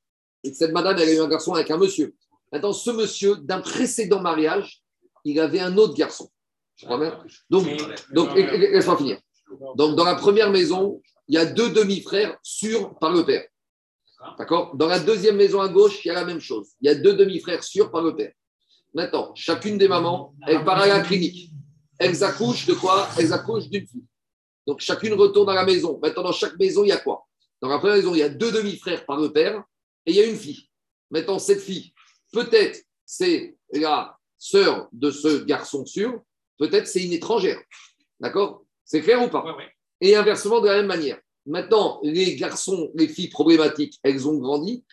[0.53, 2.15] cette madame, elle a eu un garçon avec un monsieur.
[2.53, 4.81] Maintenant, ce monsieur, d'un précédent mariage,
[5.25, 6.31] il avait un autre garçon.
[6.77, 7.19] Je crois bien.
[7.51, 7.67] Donc,
[8.13, 9.19] donc laisse-moi finir.
[9.75, 13.45] Donc, dans la première maison, il y a deux demi-frères sûrs par le père.
[14.39, 16.69] D'accord Dans la deuxième maison à gauche, il y a la même chose.
[16.81, 18.33] Il y a deux demi-frères sûrs par le père.
[18.95, 21.51] Maintenant, chacune des mamans, elle part à la clinique.
[21.99, 23.09] Elles accouchent de quoi?
[23.19, 24.05] Elles accouchent d'une fille.
[24.67, 25.99] Donc, chacune retourne à la maison.
[26.03, 27.27] Maintenant, dans chaque maison, il y a quoi?
[27.61, 29.63] Dans la première maison, il y a deux demi-frères par le père
[30.07, 30.69] et il y a une fille.
[31.11, 31.93] Maintenant, cette fille,
[32.33, 36.21] peut-être c'est la sœur de ce garçon sûr,
[36.59, 37.61] peut-être c'est une étrangère.
[38.21, 38.65] D'accord?
[38.85, 39.45] C'est clair ou pas?
[39.45, 39.73] Ouais, ouais.
[40.01, 41.19] Et inversement, de la même manière.
[41.47, 44.85] Maintenant, les garçons, les filles problématiques, elles ont grandi.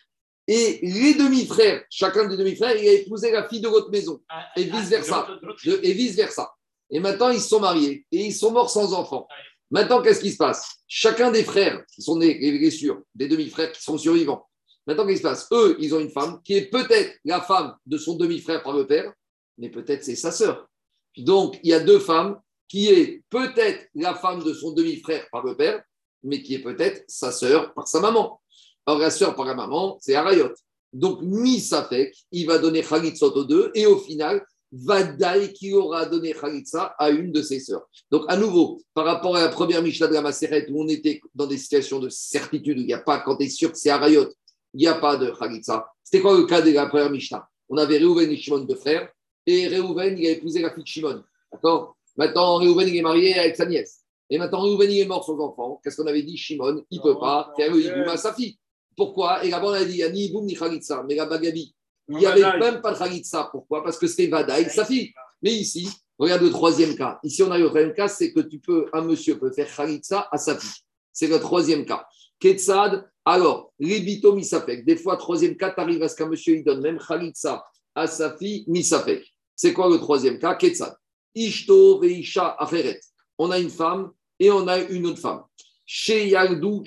[0.48, 4.22] Et les demi-frères, chacun des demi-frères, il a épousé la fille de l'autre maison.
[4.28, 5.28] Ah, Et ah, vice-versa.
[5.42, 6.50] l'autre- De- et vice-versa.
[6.90, 9.26] Et maintenant, ils sont mariés et ils sont morts sans enfants.
[9.70, 10.76] Maintenant, qu'est-ce qui se passe?
[10.86, 14.46] Chacun des frères qui sont nés, les sûrs, des demi-frères qui sont survivants.
[14.86, 15.48] Maintenant, qu'est-ce qui se passe?
[15.52, 18.86] Eux, ils ont une femme qui est peut-être la femme de son demi-frère par le
[18.86, 19.12] père,
[19.58, 20.68] mais peut-être c'est sa sœur.
[21.16, 25.44] Donc, il y a deux femmes qui est peut-être la femme de son demi-frère par
[25.44, 25.82] le père,
[26.22, 28.40] mais qui est peut-être sa sœur par sa maman.
[28.86, 30.52] Or, la sœur par la maman, c'est Arayot.
[30.92, 36.32] Donc, Misafek, il va donner Khalitzot aux deux, et au final, Vadaï qui aura donné
[36.32, 37.88] Khalitza à une de ses sœurs.
[38.10, 41.20] Donc, à nouveau, par rapport à la première Mishnah de la Maseret, où on était
[41.34, 43.78] dans des situations de certitude, où il n'y a pas, quand tu es sûr que
[43.78, 44.28] c'est Arayot,
[44.74, 45.86] il n'y a pas de Khalitza.
[46.02, 47.48] C'était quoi le cas de la première Mishnah?
[47.68, 49.08] On avait Réhouven et Shimon, deux frères,
[49.46, 51.22] et Réhouven, il a épousé la fille de Shimon.
[51.52, 51.96] D'accord?
[52.16, 54.00] Maintenant, Réhouven, il est marié avec sa nièce.
[54.28, 55.80] Et maintenant, Réhouven, il est mort sans enfant.
[55.82, 56.36] Qu'est-ce qu'on avait dit?
[56.36, 58.58] Shimon, il ne peut pas faire le à sa fille.
[58.96, 59.44] Pourquoi?
[59.44, 61.04] Et là-bas, on a dit, il n'y a ni hiboum ni Khalitza.
[61.06, 61.75] Mais la Bagabi,
[62.08, 63.48] il n'y avait même pas de Khalitza.
[63.50, 63.82] Pourquoi?
[63.82, 65.12] Parce que c'était Vadaï, sa fille.
[65.42, 65.88] Mais ici,
[66.18, 67.18] regarde le troisième cas.
[67.22, 70.28] Ici, on a le troisième cas, c'est que tu peux, un monsieur peut faire Khalitza
[70.30, 70.70] à sa fille.
[71.12, 72.06] C'est le troisième cas.
[72.38, 74.84] Ketsad, alors, libito misafek.
[74.84, 78.06] Des fois, troisième cas, tu arrives à ce qu'un monsieur il donne même Khalitza à
[78.06, 79.24] sa fille misafek.
[79.54, 80.54] C'est quoi le troisième cas?
[80.54, 80.94] Ketsad.
[81.34, 83.00] Ishto veisha aferet.
[83.38, 85.42] On a une femme et on a une autre femme.
[85.84, 86.82] Chez Yaldou,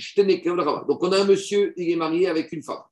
[0.88, 2.84] Donc, on a un monsieur, il est marié avec une femme.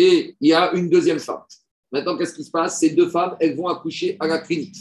[0.00, 1.42] Et il y a une deuxième femme.
[1.90, 2.78] Maintenant, qu'est-ce qui se passe?
[2.78, 4.76] Ces deux femmes, elles vont accoucher à la clinique.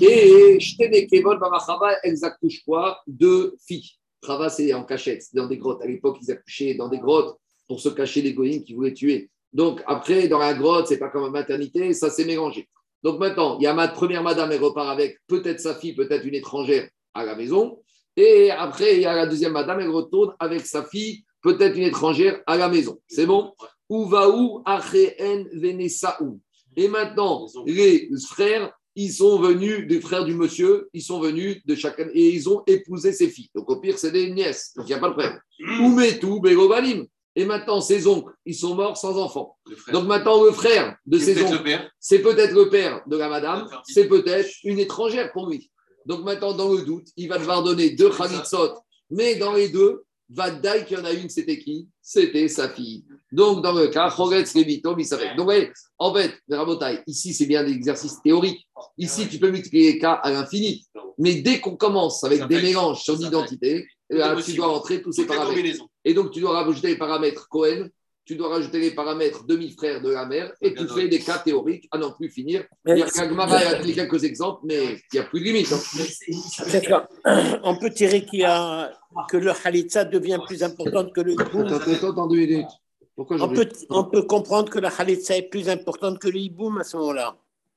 [0.00, 3.02] Et Shtenekevon Bamachava, elles accouchent quoi?
[3.06, 3.90] Deux filles.
[4.24, 5.82] Chava, c'est en cachette, dans des grottes.
[5.82, 7.36] À l'époque, ils accouchaient dans des grottes
[7.68, 9.28] pour se cacher les goïms qui voulaient tuer.
[9.52, 12.66] Donc, après, dans la grotte, c'est pas comme la maternité, ça s'est mélangé.
[13.02, 16.24] Donc, maintenant, il y a ma première madame, elle repart avec peut-être sa fille, peut-être
[16.24, 17.82] une étrangère à la maison.
[18.16, 21.82] Et après, il y a la deuxième madame, elle retourne avec sa fille, peut-être une
[21.82, 22.98] étrangère à la maison.
[23.06, 23.52] C'est bon?
[23.90, 26.40] Uvaou Acheen Venesaou.
[26.76, 31.74] Et maintenant, les frères, ils sont venus, des frères du monsieur, ils sont venus de
[31.74, 33.50] chacun et ils ont épousé ses filles.
[33.54, 35.38] Donc au pire, c'est des nièces, donc il n'y a pas de problème.
[35.80, 37.06] Oumetou Begobalim.
[37.38, 39.58] Et maintenant, ses oncles, ils sont morts sans enfants.
[39.92, 44.08] Donc maintenant, le frère de ses oncles, c'est peut-être le père de la madame, c'est
[44.08, 45.70] peut-être une étrangère pour lui.
[46.06, 48.78] Donc maintenant, dans le doute, il va devoir donner deux Khalitsot,
[49.10, 51.88] mais dans les deux, Vadaï qu'il y en a une, c'était qui?
[52.00, 53.04] C'était sa fille.
[53.32, 55.30] Donc, dans le cas, Choretz Levito, Misafek.
[55.30, 58.66] Donc, vous voyez, en fait, Rabotai, ici, c'est bien l'exercice théorique.
[58.98, 60.86] Ici, tu peux multiplier les cas à l'infini.
[61.18, 65.02] Mais dès qu'on commence avec Ça des fait- mélanges sur l'identité, là, tu dois rentrer
[65.02, 65.84] tous ces paramètres.
[66.04, 67.88] Et donc, tu dois rajouter les paramètres Cohen,
[68.24, 71.88] tu dois rajouter les paramètres demi-frère de la mère, et tu fais des cas théoriques
[71.92, 72.64] à n'en plus finir.
[72.86, 75.72] Il y a donné quelques exemples, mais il n'y a plus de limite.
[75.72, 75.78] hein.
[77.64, 78.92] On peut tirer qu'il y a,
[79.30, 81.34] que le Khalitsa devient plus importante que le.
[81.40, 82.66] Attends, attends, attends, deux minutes.
[83.16, 86.78] Pourquoi On peut, on peut comprendre que la Khalitsa est plus importante que le Hiboum
[86.78, 87.34] à ce moment-là.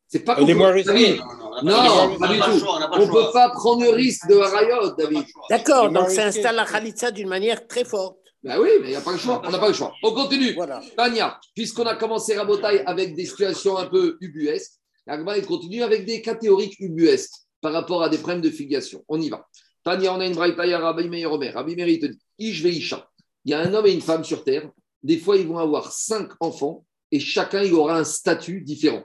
[0.08, 1.18] C'est pas Elle est moins risquée.
[1.64, 1.76] Non,
[2.14, 2.46] on pas du tout.
[2.46, 3.26] on On ne choix.
[3.28, 5.24] peut pas prendre le risque de Harayot, David.
[5.50, 8.18] D'accord, donc ça risqué, installe la Khalitsa d'une manière très forte.
[8.44, 9.42] Ben oui, mais il n'y a pas le choix.
[9.46, 9.94] On n'a pas le choix.
[10.04, 10.54] On continue.
[10.56, 10.82] Voilà.
[10.98, 14.74] Tania, puisqu'on a commencé Rabotaille avec des situations un peu ubuesques,
[15.06, 19.04] l'Agma il continue avec des cas théoriques ubuesques par rapport à des problèmes de filiation.
[19.08, 19.46] On y va.
[19.84, 21.54] Tania, on a une braïtaille à Rabbi Meir Omer.
[21.54, 23.08] Rabbi Meir, il te dit Ish Isha.
[23.46, 24.70] Il y a un homme et une femme sur terre.
[25.04, 29.04] Des fois, ils vont avoir cinq enfants et chacun, il aura un statut différent.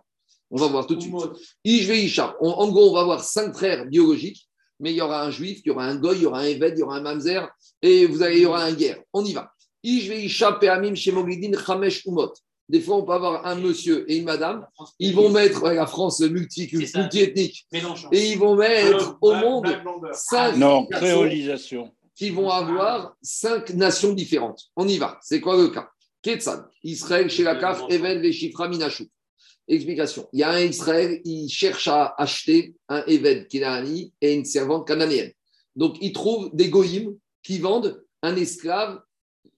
[0.50, 1.14] On va voir tout de suite.
[1.64, 2.36] Ish Isha.
[2.40, 4.48] En, en gros, on va avoir cinq frères biologiques,
[4.80, 6.44] mais il y aura un juif, il y aura un goy, il y aura un
[6.44, 7.48] évêque, il y aura un mamzer
[7.80, 8.98] et vous allez, il y aura un guerre.
[9.12, 9.50] On y va.
[9.82, 12.32] Ish Isha Peamim Shemogidin Chamesh Umot.
[12.68, 14.66] Des fois, on peut avoir un monsieur et une madame.
[14.98, 18.08] Ils vont mettre ouais, la France multi- multi-ethnique Mélangeons.
[18.10, 19.66] et ils vont mettre au monde
[20.12, 21.92] cinq Non, créolisation.
[22.14, 24.70] Qui vont avoir cinq nations différentes.
[24.76, 25.18] On y va.
[25.22, 25.88] C'est quoi le cas?
[26.22, 29.04] Ketsan, Israël, Shelakar, Even, Veshifra, Minachou.
[29.66, 30.28] Explication.
[30.32, 34.86] Il y a un Israël, il cherche à acheter un Eved Kénaani et une servante
[34.86, 35.32] cananéenne.
[35.74, 39.00] Donc, il trouve des goïms qui vendent un esclave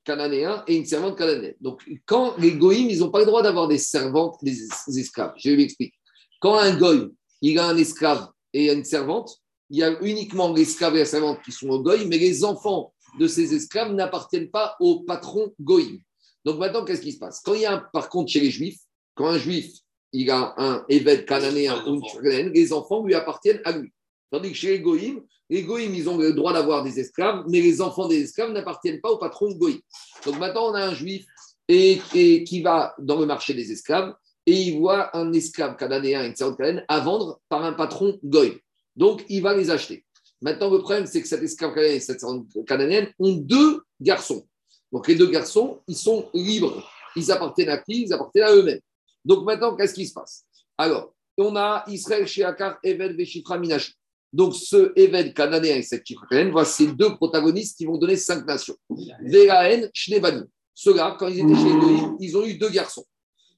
[0.05, 1.57] cananéen et une servante cananéenne.
[1.61, 4.57] Donc, quand les goïms, ils n'ont pas le droit d'avoir des servantes, des
[4.97, 5.35] esclaves.
[5.37, 5.97] Je vais expliquer.
[6.41, 9.39] Quand un goïm, il a un esclave et une servante,
[9.71, 12.93] il y a uniquement l'esclave et la servante qui sont au goïm, mais les enfants
[13.19, 16.01] de ces esclaves n'appartiennent pas au patron goïm.
[16.45, 17.41] Donc maintenant, qu'est-ce qui se passe?
[17.45, 18.79] Quand il y a, un- par contre, chez les juifs,
[19.15, 19.73] quand un juif,
[20.13, 23.93] il a un évêque cananéen ou une les enfants lui appartiennent à lui.
[24.31, 27.61] Tandis que chez les goïm, les goïm, ils ont le droit d'avoir des esclaves, mais
[27.61, 29.81] les enfants des esclaves n'appartiennent pas au patron goïm.
[30.25, 31.25] Donc maintenant, on a un juif
[31.69, 34.15] et, et qui va dans le marché des esclaves
[34.47, 38.19] et il voit un esclave cananéen et une servante cananéenne à vendre par un patron
[38.23, 38.55] goïm.
[38.97, 40.05] Donc, il va les acheter.
[40.41, 42.23] Maintenant, le problème, c'est que cet esclave cananéen et cette
[42.67, 44.47] cananéenne ont deux garçons.
[44.93, 46.89] Donc, les deux garçons, ils sont libres.
[47.15, 48.03] Ils appartiennent à qui?
[48.03, 48.81] Ils appartiennent à eux-mêmes.
[49.25, 50.45] Donc, maintenant, qu'est-ce qui se passe?
[50.79, 53.95] Alors, on a Israël, Sheakar, Eved, Veshifra, Minash.
[54.33, 58.17] Donc, ce Eved cananéen et cette Shifra cananéenne, voici ces deux protagonistes qui vont donner
[58.17, 58.77] cinq nations.
[59.21, 60.43] Véraen, Shnebani.
[60.75, 63.05] Ceux-là, quand ils étaient chez Goïm, ils ont eu deux garçons.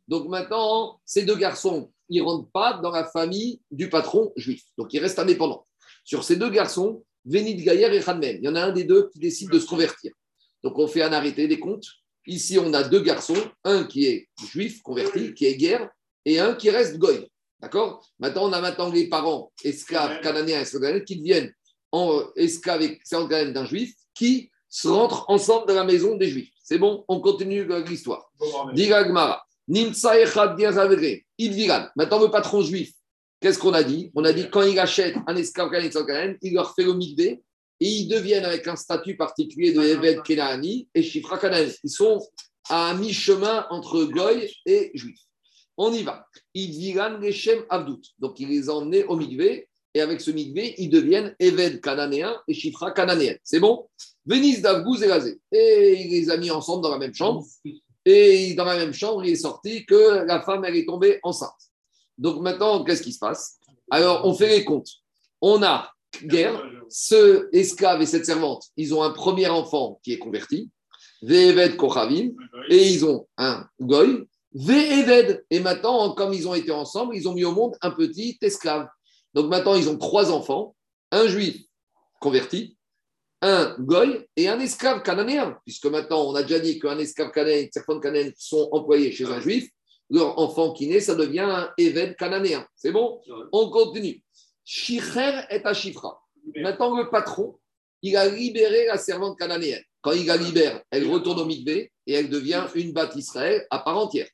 [0.06, 4.62] Donc, maintenant, ces deux garçons, ils ne rentrent pas dans la famille du patron juif.
[4.76, 5.64] Donc, ils restent indépendants.
[6.04, 9.10] Sur ces deux garçons, Vénit Gaïer et Hanmen, il y en a un des deux
[9.10, 10.12] qui décide de se convertir.
[10.62, 11.86] Donc, on fait un arrêté des comptes.
[12.26, 15.88] Ici, on a deux garçons, un qui est juif, converti, qui est guerre,
[16.24, 17.28] et un qui reste goy.
[17.60, 18.06] D'accord?
[18.18, 21.52] Maintenant, on a maintenant les parents esclaves cananéens et cananéens qui deviennent
[21.90, 23.00] en esclaves et
[23.52, 26.50] d'un juif qui se rentrent ensemble dans la maison des juifs.
[26.62, 27.04] C'est bon?
[27.08, 28.30] On continue l'histoire.
[28.74, 29.42] Diga Gmara.
[29.68, 30.56] Nimsa echad.
[31.96, 32.92] Maintenant, le patron juif,
[33.40, 34.10] qu'est-ce qu'on a dit?
[34.14, 37.42] On a dit quand il achète un esclave cananéen il leur fait le mikvé
[37.80, 41.68] et ils deviennent avec un statut particulier de Eved Kenaani et Shifra Canaan.
[41.84, 42.18] Ils sont
[42.68, 45.20] à mi-chemin entre Goy et Juif.
[45.76, 46.26] On y va.
[46.54, 48.00] Idviran Geshem Avdout.
[48.18, 52.36] Donc, il les a emmenés au mikvé et avec ce mikvé, ils deviennent Eved Cananéen
[52.48, 53.38] et Shifra Cananéenne.
[53.44, 53.88] C'est bon?
[54.26, 55.38] Venise d'Avgouz et Lazé.
[55.52, 57.46] Et il les a mis ensemble dans la même chambre.
[58.10, 61.50] Et dans la même chambre, il est sorti que la femme, elle est tombée enceinte.
[62.16, 63.58] Donc maintenant, qu'est-ce qui se passe?
[63.90, 64.88] Alors, on fait les comptes.
[65.42, 65.92] On a
[66.24, 70.70] guerre, ce esclave et cette servante, ils ont un premier enfant qui est converti,
[71.20, 72.30] Ve'eved Kochavim,
[72.70, 75.44] et ils ont un goy, Ve'eved.
[75.50, 78.88] Et maintenant, comme ils ont été ensemble, ils ont mis au monde un petit esclave.
[79.34, 80.74] Donc maintenant, ils ont trois enfants,
[81.10, 81.62] un juif
[82.22, 82.77] converti,
[83.40, 87.58] un goy et un esclave cananéen, puisque maintenant on a déjà dit qu'un esclave cananéen
[87.58, 89.68] et une servante cananéenne sont employés chez un juif,
[90.10, 92.66] leur enfant qui naît, ça devient un évêque cananéen.
[92.74, 93.20] C'est bon?
[93.52, 94.22] On continue.
[94.64, 96.20] Shicher est à Chifra.
[96.56, 97.58] Maintenant, le patron,
[98.02, 99.82] il a libéré la servante cananéenne.
[100.00, 103.80] Quand il la libère, elle retourne au mikvé et elle devient une batte Israël à
[103.80, 104.28] part entière.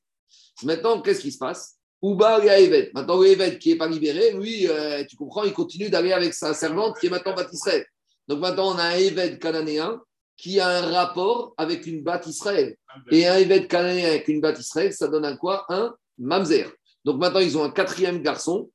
[0.63, 1.77] Maintenant, qu'est-ce qui se passe?
[2.03, 2.91] Ouba et.
[2.95, 6.53] Maintenant, Eved qui n'est pas libéré, lui, euh, tu comprends, il continue d'aller avec sa
[6.53, 7.87] servante qui est maintenant Israël.
[8.29, 10.01] Donc maintenant, on a un Eved cananéen
[10.37, 12.77] qui a un rapport avec une batte Israël.
[13.11, 15.65] Et un Eved cananéen avec une batte Israël, ça donne un quoi?
[15.69, 16.73] Un Mamzer.
[17.05, 18.71] Donc maintenant, ils ont un quatrième garçon.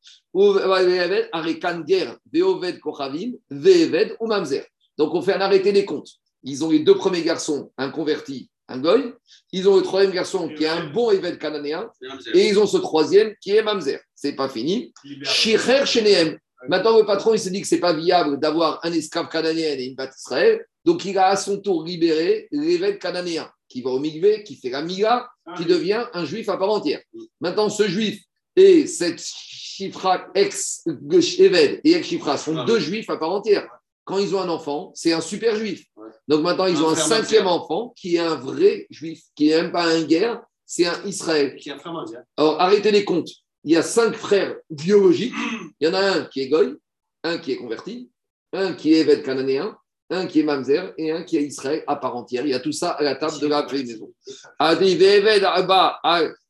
[3.50, 4.66] Veeved ou Mamzer.
[4.97, 6.10] Donc on fait un arrêté des comptes.
[6.43, 9.14] Ils ont les deux premiers garçons, un converti, un goy.
[9.52, 11.89] Ils ont le troisième garçon qui est un bon évêque cananéen.
[12.34, 14.00] Et ils ont ce troisième qui est Mamzer.
[14.14, 14.93] C'est pas fini.
[15.24, 16.38] Shicher Shenehem.
[16.68, 19.86] Maintenant, le patron, il s'est dit que c'est pas viable d'avoir un esclave cananéen et
[19.86, 20.66] une bâtisse Israël.
[20.84, 24.70] Donc, il a à son tour libéré l'évêque cananéen qui va au Migvé, qui fait
[24.70, 27.01] la Mila, qui devient un juif à part entière.
[27.39, 28.22] Maintenant, ce juif
[28.55, 33.70] et cette Chifra ex-Éved et ex-Chifra sont deux juifs à part entière.
[34.03, 35.86] Quand ils ont un enfant, c'est un super juif.
[36.28, 39.72] Donc maintenant, ils ont un cinquième enfant qui est un vrai juif, qui n'est même
[39.72, 41.55] pas un guerre, c'est un Israël.
[41.55, 42.26] Qui est un frère mondial.
[42.38, 43.30] Alors, arrêtez les comptes.
[43.64, 45.34] Il y a cinq frères biologiques.
[45.80, 46.78] Il y en a un qui est Goy,
[47.24, 48.10] un qui est converti,
[48.53, 49.78] un qui est Éved cananéen,
[50.10, 52.45] un qui est Mamzer et un qui est Israël à part entière.
[52.45, 54.12] Il y a tout ça à la table de la maison.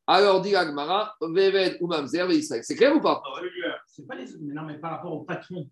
[0.08, 2.64] Alors, dit Agmara, Veved ou Mamzer et Israël.
[2.64, 3.22] C'est clair ou pas?
[3.86, 4.26] C'est pas les.
[4.42, 5.70] mais Non, mais par rapport au patron.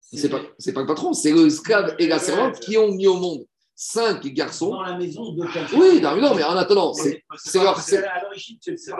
[0.00, 3.44] C'est pas, le patron, c'est le esclave et la servante qui ont mis au monde
[3.80, 4.70] cinq garçons.
[4.70, 5.78] Dans la maison de quelqu'un.
[5.78, 7.78] Oui, non, mais non, mais en attendant, c'est c'est leur.
[7.80, 8.90] c'est- À l'origine, c'est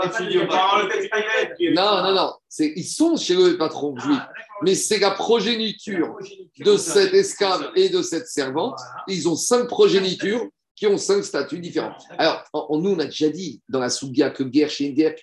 [1.74, 2.33] Non, non, non.
[2.49, 4.18] c'est- Ils sont chez le patron Ah, juif.
[4.62, 6.16] Mais c'est la progéniture
[6.61, 8.79] de cet esclave et de cette servante.
[9.09, 11.97] Ils ont cinq progénitures qui ont cinq statuts différents.
[12.16, 15.16] Alors, nous, on a déjà dit dans la Sougia que guerre chez une guerre,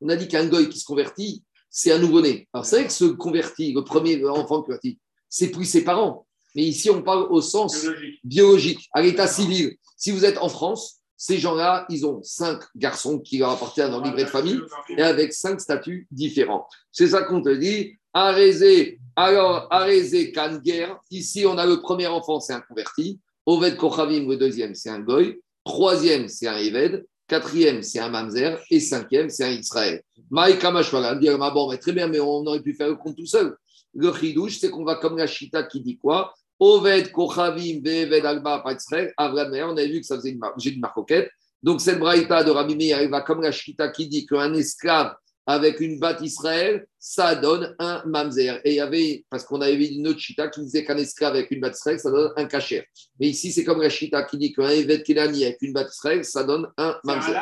[0.00, 2.48] on a dit qu'un goy qui se convertit, c'est un nouveau-né.
[2.54, 6.26] Alors, c'est vrai que ce converti, le premier enfant converti, c'est plus ses parents.
[6.54, 8.20] Mais ici, on parle au sens biologique.
[8.24, 9.76] biologique, à l'état civil.
[9.96, 14.00] Si vous êtes en France, ces gens-là, ils ont cinq garçons qui leur appartiennent dans
[14.00, 14.60] le livret de famille
[14.96, 16.66] et avec cinq statuts différents.
[16.92, 17.96] C'est ça qu'on te dit.
[18.12, 23.20] Arézé, alors Arézé Kanger, ici on a le premier enfant, c'est un converti.
[23.46, 25.40] Oved Kochavim, le deuxième, c'est un Goy.
[25.64, 27.04] Troisième, c'est un Eved.
[27.28, 28.58] Quatrième, c'est un Mamzer.
[28.70, 30.02] Et cinquième, c'est un Israël.
[30.30, 33.26] Maïka Mashwara, dire, bon, mais très bien, mais on aurait pu faire le compte tout
[33.26, 33.56] seul.
[33.94, 36.32] Le chidouche, c'est qu'on va comme la Chita qui dit quoi?
[36.60, 39.68] Oved Kochavim, Veved Alba, Patzrel, Avram Meir.
[39.68, 41.30] On avait vu que ça faisait une mar- j'ai une marcoquette.
[41.62, 45.14] Donc cette braïta de Rabbi Meir, elle va comme la Chita qui dit qu'un esclave
[45.46, 48.60] avec une batte Israël, ça donne un mamzer.
[48.62, 51.34] Et il y avait, parce qu'on avait vu une autre chita qui disait qu'un esclave
[51.34, 52.86] avec une batte Israël, ça donne un cachet.
[53.18, 56.24] Mais ici, c'est comme la chita qui dit qu'un évêque Kilani avec une batte Israël,
[56.24, 57.34] ça donne un mamzer.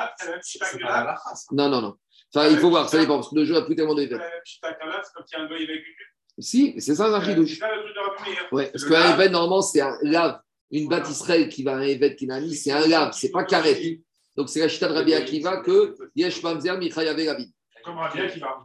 [1.53, 1.95] Non, non, non.
[2.35, 4.09] Enfin, il faut voir, ça dépend, parce que le jeu a plus tellement lap,
[4.45, 6.08] c'est comme a un goy avec une
[6.39, 7.61] Si, c'est ça un C'est chidouche.
[7.61, 8.31] Rabbi.
[8.53, 10.41] Ouais, parce qu'un évêque, normalement, c'est un lave.
[10.71, 14.01] Une batte Israël qui va à un évêque Kilani, c'est un lave, c'est pas carré.
[14.37, 17.53] Donc c'est la chita de Rabbi Akiva que Yesh Mamzer Michayave Rabbi.
[17.85, 18.63] Comme Rabia qui va.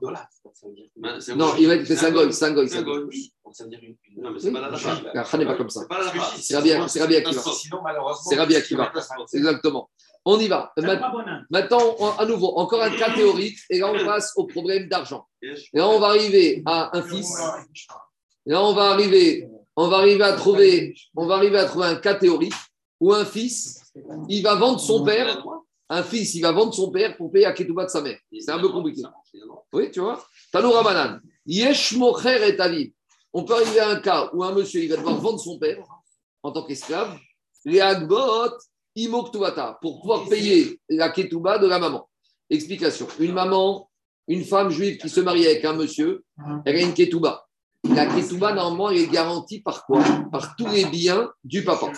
[0.97, 2.69] Ben, c'est Non, il va être c'est un goy, c'est un goy,
[4.17, 5.81] Non, mais c'est pas la n'est pas comme ça.
[5.81, 6.31] C'est pas la lacha.
[6.37, 7.41] C'est Rabbi c'est Rabbi Akiva.
[7.41, 8.29] Sinon, malheureusement.
[8.29, 8.91] C'est Rabbi Akiva.
[9.33, 9.89] Exactement.
[10.25, 10.71] On y va.
[11.49, 15.25] Maintenant, on- à nouveau, encore un cas théorique, et là, on passe au problème d'argent.
[15.73, 17.29] Et là, on va arriver à un fils.
[18.45, 21.87] Et là, on va arriver, on va arriver à trouver, on va arriver à trouver
[21.87, 22.53] un cas théorique
[22.99, 23.81] où un fils,
[24.29, 25.43] il va vendre son père.
[25.89, 28.17] Un fils, il va vendre son père pour payer à Ketouba de sa mère.
[28.39, 29.01] C'est un peu compliqué.
[29.73, 30.25] Oui, tu vois.
[30.51, 31.19] Tanoura Banan.
[31.45, 32.93] Yesh mocher et aviv.
[33.33, 35.85] On peut arriver à un cas où un monsieur, il va devoir vendre son père
[36.41, 37.17] en tant qu'esclave.
[37.65, 38.51] Les agbot,
[38.95, 42.09] imoktuvata, pour pouvoir payer la ketouba de la maman.
[42.49, 43.07] Explication.
[43.19, 43.89] Une maman,
[44.27, 46.23] une femme juive qui se marie avec un monsieur,
[46.65, 47.45] elle a une ketouba.
[47.83, 50.03] La ketouba, normalement, elle est garantie par quoi?
[50.31, 51.91] Par tous les biens du papa.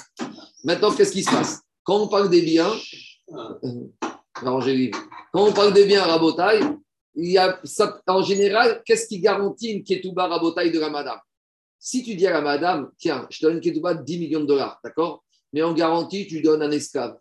[0.63, 1.61] Maintenant, qu'est-ce qui se passe?
[1.83, 2.71] Quand on parle des biens,
[3.31, 3.87] euh,
[4.33, 4.59] quand
[5.33, 6.63] on parle des biens à Rabotaille,
[7.15, 11.19] il y a, ça- en général, qu'est-ce qui garantit une ketouba Rabotaille de la madame?
[11.79, 14.39] Si tu dis à la madame, tiens, je te donne une ketouba de 10 millions
[14.39, 15.23] de dollars, d'accord?
[15.55, 17.17] Mais en garantie, tu donnes un esclave.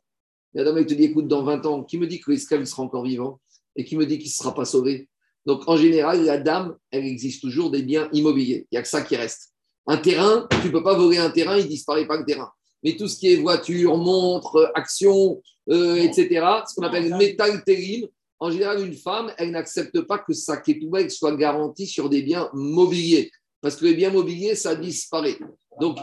[0.55, 2.67] La dame, elle te dit, écoute, dans 20 ans, qui me dit que l'esclave il
[2.67, 3.41] sera encore vivant
[3.77, 5.09] et qui me dit qu'il ne sera pas sauvé?
[5.47, 8.67] Donc, en général, la dame, elle existe toujours des biens immobiliers.
[8.73, 9.53] Il n'y a que ça qui reste.
[9.87, 12.51] Un terrain, tu ne peux pas voler un terrain, il ne disparaît pas le terrain.
[12.83, 18.09] Mais tout ce qui est voiture, montre, action, euh, etc., ce qu'on appelle métal terrible,
[18.41, 22.51] en général, une femme, elle n'accepte pas que sa ketouba soit garantie sur des biens
[22.53, 23.31] mobiliers.
[23.61, 25.39] Parce que les biens mobiliers, ça disparaît.
[25.81, 25.99] Donc,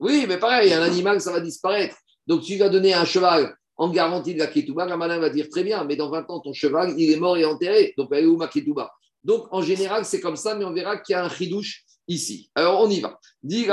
[0.00, 1.96] oui, mais pareil, un animal, ça va disparaître.
[2.26, 5.62] Donc, tu vas donner un cheval en garantie de la ketouba, la va dire très
[5.62, 7.94] bien, mais dans 20 ans, ton cheval, il est mort et enterré.
[7.96, 8.90] Donc, elle est où ma ketouba
[9.24, 12.50] Donc, en général, c'est comme ça, mais on verra qu'il y a un chidouche ici.
[12.54, 13.18] Alors, on y va.
[13.42, 13.66] Dit.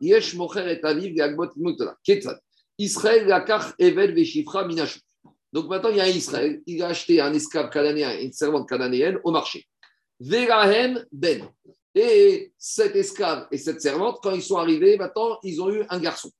[0.00, 1.96] Yesh mocher et aviv gagbot imutala.
[2.04, 2.38] Ketzad.
[2.78, 5.00] Israël lakach eved veshifra minashu.
[5.52, 6.60] Donc, maintenant, il y a un Israël.
[6.66, 9.66] Il a acheté un esclave cananéen et une servante cananéenne au marché.
[10.20, 11.48] Verahem ben.
[11.94, 16.00] Et cet esclave et cette servante, quand ils sont arrivés, maintenant, ils ont eu un
[16.00, 16.30] garçon.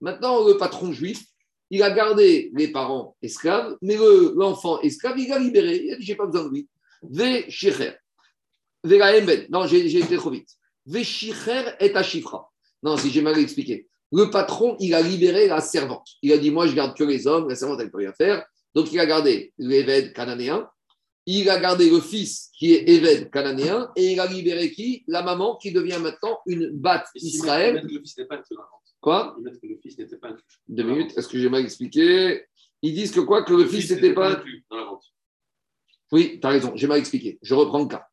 [0.00, 1.24] Maintenant, le patron juif,
[1.70, 5.76] il a gardé les parents esclaves, mais le- l'enfant esclave, il l'a libéré.
[5.84, 6.68] Il a dit, j'ai pas besoin de lui.
[7.02, 7.92] Ve shicher.
[8.84, 9.46] Ben.
[9.50, 10.48] Non, j'ai été trop vite.
[10.86, 12.50] Ve shicher et à chifra.
[12.82, 13.88] Non, si j'ai mal expliqué.
[14.12, 16.08] Le patron, il a libéré la servante.
[16.22, 18.12] Il a dit Moi, je garde que les hommes, la servante, elle ne peut rien
[18.12, 18.44] faire.
[18.74, 20.68] Donc, il a gardé l'évêque cananéen,
[21.26, 25.04] il a gardé le fils qui est évêque cananéen, et il a libéré qui?
[25.06, 27.82] La maman qui devient maintenant une batte si Israël.
[27.84, 28.40] le fils pas.
[29.00, 29.36] Quoi?
[29.42, 30.44] Que le fils n'était pas inclus.
[30.68, 32.44] Deux minutes, est-ce que j'ai mal expliqué
[32.82, 33.44] Ils disent que quoi?
[33.44, 34.32] Que le fils n'était pas.
[34.32, 35.04] inclus dans la vente.
[36.12, 37.38] Oui, tu as raison, j'ai mal expliqué.
[37.42, 38.06] Je reprends le cas.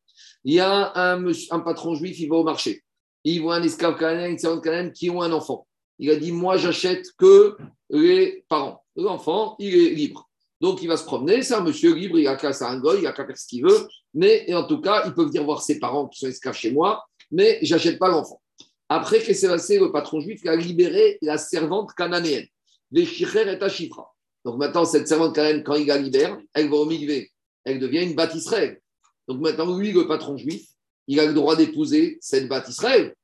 [0.44, 2.82] Il y a un, monsieur- un patron juif, il va au marché.
[3.24, 5.66] Il voit un esclave cananéen, une servante cananéenne qui ont un enfant.
[5.98, 7.56] Il a dit Moi, j'achète que
[7.90, 8.84] les parents.
[8.96, 10.27] L'enfant, il est libre.
[10.60, 11.42] Donc, il va se promener.
[11.42, 13.62] C'est un monsieur libre, il a qu'à un goy, il a qu'à faire ce qu'il
[13.64, 13.88] veut.
[14.14, 16.72] Mais et en tout cas, il peut venir voir ses parents qui sont esclaves chez
[16.72, 18.40] moi, mais j'achète pas l'enfant.
[18.88, 19.78] Après, qu'est-ce qui s'est passé?
[19.78, 22.46] Le patron juif il a libéré la servante cananéenne.
[22.90, 24.14] Les chicher et Tachifra.
[24.44, 27.30] Donc maintenant, cette servante cananéenne, quand il la libère, elle va au migvé.
[27.64, 28.80] Elle devient une Israël.
[29.26, 30.68] Donc maintenant, lui, le patron juif,
[31.06, 33.14] il a le droit d'épouser cette Israël.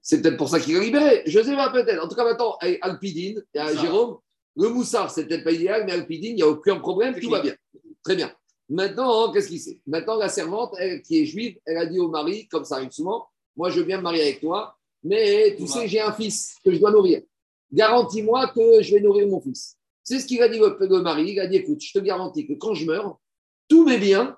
[0.00, 1.22] C'est peut-être pour ça qu'il a libéré.
[1.26, 2.02] Je sais pas, peut-être.
[2.02, 3.74] En tout cas, maintenant, Alpidine et à.
[3.74, 4.18] Jérôme,
[4.56, 7.40] le moussard, c'est peut-être pas idéal, mais Alpidine, il n'y a aucun problème, tout va
[7.40, 7.54] bien.
[8.02, 8.32] Très bien.
[8.68, 11.98] Maintenant, hein, qu'est-ce qu'il sait Maintenant, la servante, elle, qui est juive, elle a dit
[11.98, 15.54] au mari, comme ça arrive souvent, moi, je veux bien me marier avec toi, mais
[15.56, 17.22] tu sais, j'ai un fils que je dois nourrir.
[17.72, 19.76] Garantis-moi que je vais nourrir mon fils.
[20.02, 21.32] C'est ce qu'il a dit le, le mari.
[21.32, 23.18] Il a dit, écoute, je te garantis que quand je meurs,
[23.68, 24.36] tous mes biens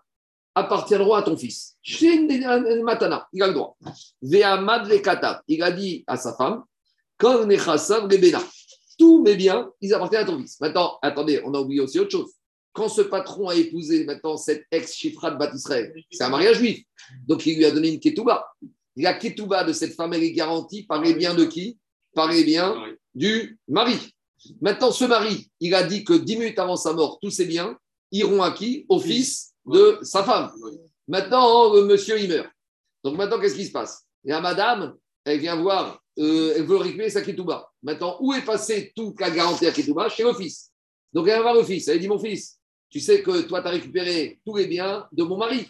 [0.54, 1.76] appartiendront à ton fils.
[1.84, 3.76] C'est une, une- matana, il a le droit.
[4.22, 6.64] Il a dit à sa femme,
[7.16, 8.42] quand nechasav rebena.
[8.98, 10.60] Tous mes biens, ils appartiennent à ton fils.
[10.60, 12.32] Maintenant, attendez, on a oublié aussi autre chose.
[12.72, 16.84] Quand ce patron a épousé maintenant cette ex-chifra de Bat Israël, c'est un mariage juif.
[17.26, 18.46] Donc, il lui a donné une ketouba.
[18.96, 21.78] La ketouba de cette femme, elle est garantie par les biens de qui?
[22.14, 22.74] Par les biens
[23.14, 23.96] du mari.
[24.60, 27.76] Maintenant, ce mari, il a dit que dix minutes avant sa mort, tous ses biens
[28.12, 28.84] iront à qui?
[28.88, 30.52] Au fils de sa femme.
[31.06, 32.48] Maintenant, le monsieur, il meurt.
[33.04, 34.04] Donc maintenant, qu'est-ce qui se passe?
[34.24, 34.94] Il y a madame,
[35.28, 37.70] elle vient voir, euh, elle veut récupérer sa ketouba.
[37.82, 40.08] Maintenant, où est passée toute la garantie à ketouba?
[40.08, 40.72] Chez le fils.
[41.12, 41.88] Donc elle va voir le fils.
[41.88, 42.58] Elle dit, mon fils,
[42.90, 45.66] tu sais que toi, tu as récupéré tous les biens de mon mari.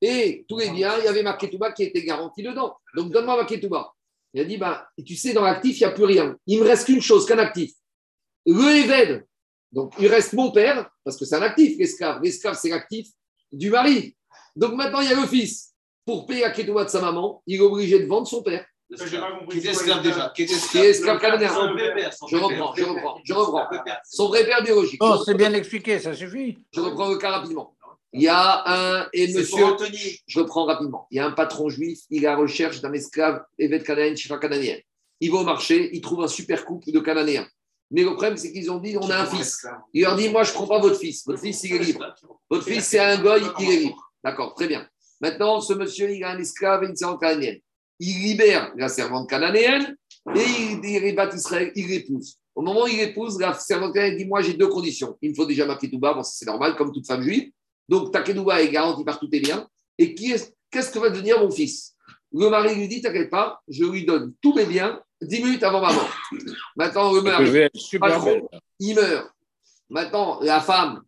[0.00, 2.76] Et tous les biens, il y avait ma ketouba qui était garantie dedans.
[2.96, 3.92] Donc donne-moi ma ketouba.
[4.34, 6.36] Il a dit, bah, tu sais, dans l'actif, il n'y a plus rien.
[6.46, 7.72] Il me reste qu'une chose, qu'un actif.
[8.46, 9.26] Le Eved.
[9.70, 12.22] Donc, il reste mon père, parce que c'est un actif, l'esclave.
[12.22, 13.08] L'esclave, c'est l'actif
[13.50, 14.16] du mari.
[14.56, 15.74] Donc, maintenant, il y a le fils.
[16.04, 18.66] Pour payer la ketouba de sa maman, il est obligé de vendre son père.
[19.50, 20.32] Qui était esclave déjà.
[20.34, 21.48] Qui était Qui est esclave cananéen.
[21.52, 22.84] Son vrai père, son Je reprends, père.
[22.84, 23.66] je reprends, je reprends.
[23.68, 24.00] Son vrai père.
[24.04, 25.00] Son vrai père biologique.
[25.02, 26.58] Oh, c'est bien expliqué, ça suffit.
[26.72, 27.74] Je reprends le cas rapidement.
[28.12, 28.62] Il y a
[29.00, 29.08] un.
[29.12, 29.64] Et monsieur.
[29.64, 30.20] Anthony.
[30.26, 31.06] Je reprends rapidement.
[31.10, 34.14] Il y a un patron juif, il est à la recherche d'un esclave évêque cananéen,
[34.14, 34.78] chifa cananéen.
[35.20, 37.46] Il va au marché, il trouve un super couple de cananéens.
[37.90, 39.66] Mais le problème, c'est qu'ils ont dit on a un fils.
[39.94, 41.24] Il leur dit moi, je ne prends pas votre fils.
[41.26, 42.14] Votre fils, il est libre.
[42.50, 44.12] Votre fils, c'est un goy, il est libre.
[44.24, 44.86] D'accord, très bien.
[45.20, 47.60] Maintenant, ce monsieur, il a un esclave et une servante cananéenne.
[48.04, 49.96] Il libère la servante cananéenne
[50.34, 52.36] et il, bat Israël, il l'épouse.
[52.52, 55.16] Au moment où il épouse, la servante cananéenne dit Moi, j'ai deux conditions.
[55.22, 57.52] Il me faut déjà ma ketouba, bon, c'est normal, comme toute femme juive.
[57.88, 59.68] Donc, ta ketouba est garantie par tous tes biens.
[59.98, 61.94] Et qui est, qu'est-ce que va devenir mon fils?
[62.32, 65.80] Le mari lui dit T'inquiète pas, je lui donne tous mes biens dix minutes avant
[65.80, 66.10] ma mort.
[66.74, 67.68] Maintenant, le mari,
[68.80, 69.30] il meurt.
[69.88, 71.02] Maintenant, la femme,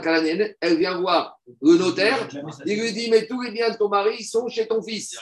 [0.00, 2.28] canadienne, elle vient voir le notaire.
[2.64, 5.18] Il lui dit Mais tous les biens de ton mari ils sont chez ton fils.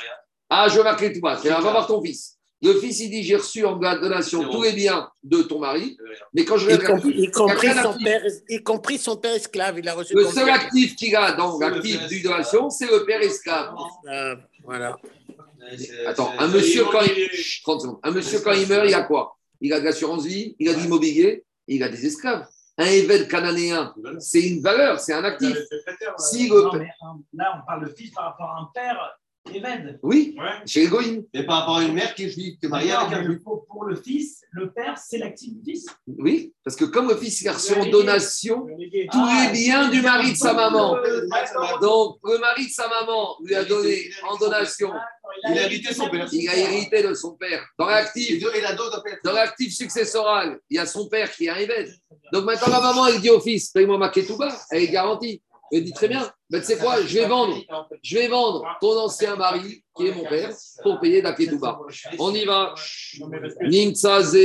[0.50, 1.38] Ah, je vais marquer tout bas.
[1.40, 2.36] Tu vas voir ton fils.
[2.62, 5.96] Le fils, il dit J'ai reçu en donation tous les biens de ton mari.
[6.34, 8.62] Mais quand je Y regarde compris, y compris il y a rien son père, y
[8.62, 11.98] compris son père esclave, il a reçu le seul actif qu'il a dans C'est l'actif
[12.00, 12.32] père du esclave.
[12.32, 13.72] donation, c'est le père esclave.
[14.64, 14.96] Voilà.
[16.06, 17.28] Attends, un monsieur, quand il...
[17.32, 17.98] Chut, 30 secondes.
[18.02, 19.36] un monsieur, quand il meurt, il a quoi?
[19.60, 22.46] Il a de l'assurance vie, il a de l'immobilier, il a des esclaves.
[22.78, 25.54] Un évêque cananéen, c'est une valeur, c'est un actif.
[26.18, 29.18] Si le- Non, mais, euh, là, on parle de fils par rapport à un père.
[30.02, 30.44] Oui, Ouais.
[30.66, 31.24] chez les goïms.
[31.34, 33.42] Mais par rapport à une mère qui est juive, qui est mariée avec un juif.
[33.42, 35.86] pour, pour le fils, le père, c'est l'actif du fils.
[36.06, 39.88] Oui, parce que comme le fils il a reçu en donation tous Ah, les biens
[39.88, 40.96] du mari de sa maman,
[41.80, 44.92] donc le mari de sa maman lui a donné en donation,
[45.48, 46.28] Il a hérité son père.
[46.32, 47.64] il a hérité de son père.
[47.78, 48.42] Dans l'actif,
[49.24, 51.88] dans l'actif successoral, il y a son père qui est un évêque.
[52.32, 55.42] Donc maintenant la maman, elle dit au fils, paye-moi ma ketouba, elle est garantie.
[55.72, 57.56] Elle dit très bien, ben, tu sais quoi, je vais vendre,
[58.02, 60.50] je vais vendre ton ancien mari, qui est mon père,
[60.82, 61.36] pour payer la.
[62.18, 62.74] On y va.
[63.62, 64.36] Nimtsaze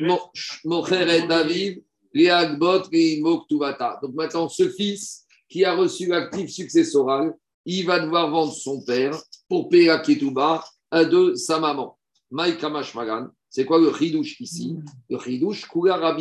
[0.00, 0.30] Mo-
[0.64, 1.82] Mocheret David.
[4.02, 9.16] Donc maintenant, ce fils qui a reçu l'actif successoral, il va devoir vendre son père
[9.48, 11.98] pour payer la ketouba à de sa maman.
[12.30, 14.76] Maïka Mashmagan, c'est quoi le chidouche ici?
[15.10, 16.16] Le chidouche, Kula.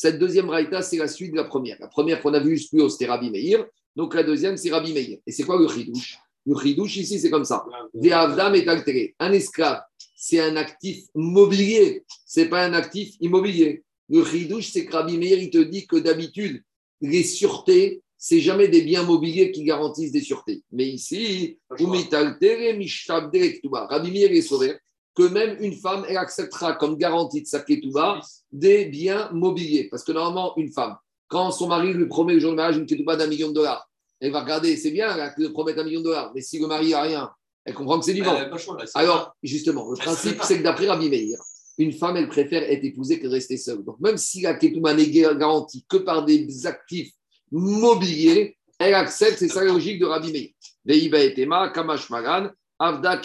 [0.00, 1.76] Cette deuxième raïta, c'est la suite de la première.
[1.80, 3.66] La première qu'on a vue juste plus haut, c'était Rabbi Meir.
[3.96, 5.18] Donc la deuxième, c'est Rabbi Meir.
[5.26, 6.18] Et c'est quoi le chidouche?
[6.46, 7.64] Le chidouche ici, c'est comme ça.
[8.00, 9.16] Est altéré.
[9.18, 9.82] Un esclave
[10.14, 13.82] c'est un actif mobilier, c'est pas un actif immobilier.
[14.08, 16.62] Le chidouche, c'est que Rabbi Meir, il te dit que d'habitude,
[17.00, 20.62] les sûretés, c'est jamais des biens mobiliers qui garantissent des sûretés.
[20.70, 23.86] Mais ici, ketouba.
[23.86, 24.76] Rabbi Meir est sauvé
[25.18, 28.20] que même une femme, elle acceptera comme garantie de sa ketouba
[28.52, 29.88] des biens mobiliers.
[29.90, 30.94] Parce que normalement, une femme,
[31.26, 33.90] quand son mari lui promet le jour du mariage une ketouba d'un million de dollars,
[34.20, 36.90] elle va regarder, c'est bien de promettre un million de dollars, mais si le mari
[36.90, 37.30] n'a rien,
[37.64, 41.38] elle comprend que c'est c'est Alors, justement, le principe, c'est que d'après Rabbi Meir,
[41.78, 43.84] une femme, elle préfère être épousée que de rester seule.
[43.84, 47.10] Donc, même si la ketouba n'est garantie que par des actifs
[47.50, 50.48] mobilier, elle accepte, c'est ça la logique de Rabbi Meir.
[50.84, 53.20] Veiba etema, kamash magan, avda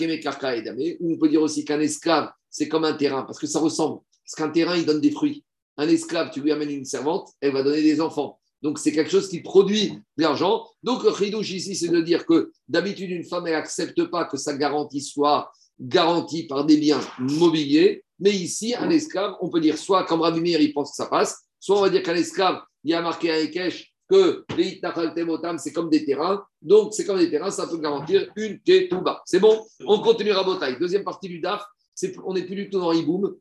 [1.00, 4.02] ou on peut dire aussi qu'un esclave, c'est comme un terrain, parce que ça ressemble.
[4.26, 5.44] Parce qu'un terrain, il donne des fruits.
[5.78, 8.40] Un esclave, tu lui amènes une servante, elle va donner des enfants.
[8.62, 10.66] Donc, c'est quelque chose qui produit de l'argent.
[10.84, 14.38] Donc, le chidouche ici, c'est de dire que d'habitude, une femme, elle n'accepte pas que
[14.38, 18.04] sa garantie soit garantie par des biens mobiliers.
[18.20, 21.08] Mais ici, un esclave, on peut dire soit, comme Rabbi Meir, il pense que ça
[21.08, 25.74] passe, soit on va dire qu'un esclave, il y a marqué à Ekech que c'est
[25.74, 26.46] comme des terrains.
[26.62, 29.22] Donc, c'est comme des terrains, ça peut garantir une ketouba.
[29.26, 29.66] C'est bon?
[29.86, 30.78] On continue à Botaï.
[30.80, 33.36] Deuxième partie du DAF, c'est- on n'est plus du tout dans Iboum.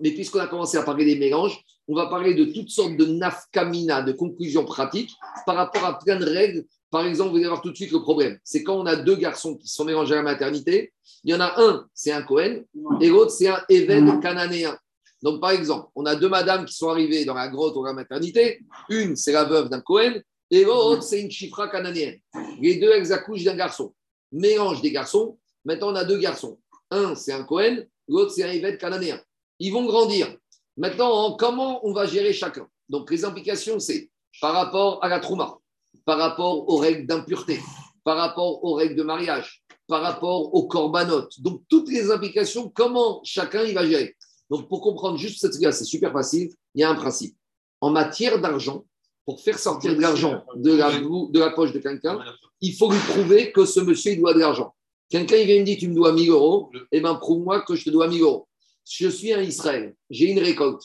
[0.00, 3.04] Mais puisqu'on a commencé à parler des mélanges, on va parler de toutes sortes de
[3.04, 5.10] nafkamina, de conclusions pratiques
[5.44, 6.64] par rapport à plein de règles.
[6.90, 8.38] Par exemple, vous allez voir tout de suite le problème.
[8.44, 10.92] C'est quand on a deux garçons qui sont mélangés à la maternité,
[11.24, 12.62] il y en a un, c'est un Cohen,
[13.00, 14.76] et l'autre, c'est un Even cananéen.
[15.22, 17.92] Donc, par exemple, on a deux madames qui sont arrivées dans la grotte ou la
[17.92, 18.60] maternité.
[18.88, 20.14] Une, c'est la veuve d'un Cohen,
[20.50, 22.18] et l'autre, c'est une chifra cananéenne.
[22.60, 23.08] Les deux, elles
[23.44, 23.94] d'un garçon.
[24.32, 25.38] Mélange des garçons.
[25.64, 26.58] Maintenant, on a deux garçons.
[26.90, 29.20] Un, c'est un Cohen, l'autre, c'est un Even cananéen.
[29.58, 30.34] Ils vont grandir.
[30.76, 32.66] Maintenant, comment on va gérer chacun?
[32.88, 34.10] Donc, les implications, c'est
[34.40, 35.58] par rapport à la trouma,
[36.04, 37.60] par rapport aux règles d'impureté,
[38.04, 41.40] par rapport aux règles de mariage, par rapport aux corbanotes.
[41.40, 44.16] Donc, toutes les implications, comment chacun il va gérer.
[44.50, 46.50] Donc, pour comprendre juste cette chose, c'est super facile.
[46.74, 47.36] Il y a un principe.
[47.80, 48.84] En matière d'argent,
[49.24, 52.18] pour faire sortir de l'argent de la, poche de quelqu'un,
[52.60, 54.74] il faut lui prouver que ce monsieur, il doit de l'argent.
[55.08, 57.84] Quelqu'un, il vient me dire, tu me dois 1000 euros, eh bien, prouve-moi que je
[57.84, 58.48] te dois 1000 euros.
[58.88, 60.82] Je suis un Israël, j'ai une récolte.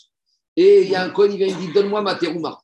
[0.55, 2.61] Et il y a un coin, il vient me dire, donne-moi ma terouma.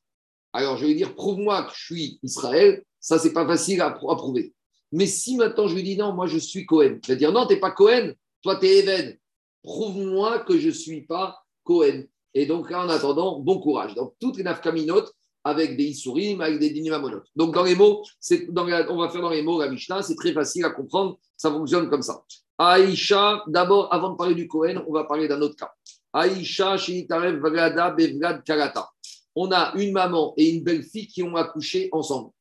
[0.54, 2.84] Alors, je vais lui dire, prouve-moi que je suis Israël.
[3.00, 4.54] Ça, c'est pas facile à, prouver.
[4.92, 7.48] Mais si maintenant je lui dis, non, moi, je suis Cohen, il va dire, non,
[7.48, 9.18] tu n'es pas Cohen, toi, tu es Even.
[9.64, 12.04] Prouve-moi que je ne suis pas Cohen.
[12.34, 13.94] Et donc, là, en attendant, bon courage.
[13.96, 17.28] Donc, toutes les nafkaminotes avec des isurim, avec des dinimamonotes.
[17.36, 18.04] Donc, dans les mots,
[18.50, 21.52] dans on va faire dans les mots la Mishnah, c'est très facile à comprendre, ça
[21.52, 22.24] fonctionne comme ça.
[22.58, 25.72] Aïcha, d'abord, avant de parler du Cohen, on va parler d'un autre cas.
[26.14, 28.90] Aïcha, Shinitarev, Vrada, Bevlad, Karata.
[29.36, 32.32] On a une maman et une belle-fille qui ont accouché ensemble.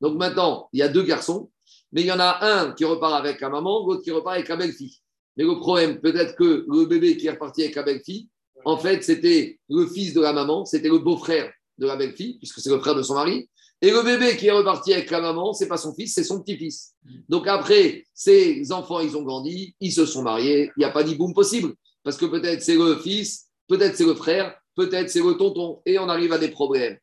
[0.00, 1.50] Donc maintenant, il y a deux garçons,
[1.90, 4.48] mais il y en a un qui repart avec la maman, l'autre qui repart avec
[4.48, 5.00] la belle-fille.
[5.36, 8.28] Mais le problème, peut-être que le bébé qui est reparti avec la belle-fille,
[8.64, 12.60] en fait, c'était le fils de la maman, c'était le beau-frère de la belle-fille, puisque
[12.60, 13.48] c'est le frère de son mari.
[13.82, 16.40] Et le bébé qui est reparti avec la maman, c'est pas son fils, c'est son
[16.40, 16.94] petit-fils.
[17.28, 21.02] Donc après, ces enfants, ils ont grandi, ils se sont mariés, il n'y a pas
[21.02, 21.74] d'hiboum possible.
[22.02, 25.98] Parce que peut-être c'est le fils, peut-être c'est le frère, peut-être c'est le tonton, et
[25.98, 26.96] on arrive à des problèmes.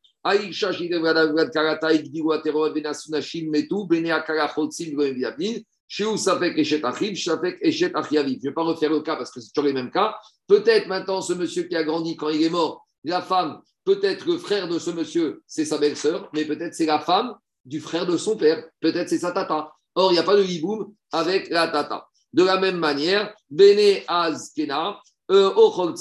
[5.91, 8.39] Achib, Safek, Eshet, Achiaviv.
[8.39, 10.15] Je ne vais pas refaire le cas parce que c'est toujours les mêmes cas.
[10.47, 14.37] Peut-être maintenant, ce monsieur qui a grandi quand il est mort, la femme, peut-être le
[14.37, 17.35] frère de ce monsieur, c'est sa belle-sœur, mais peut-être c'est la femme
[17.65, 18.63] du frère de son père.
[18.79, 19.71] Peut-être c'est sa tata.
[19.95, 22.07] Or, il n'y a pas de hiboum avec la tata.
[22.33, 25.95] De la même manière, Bene Azkena, euh,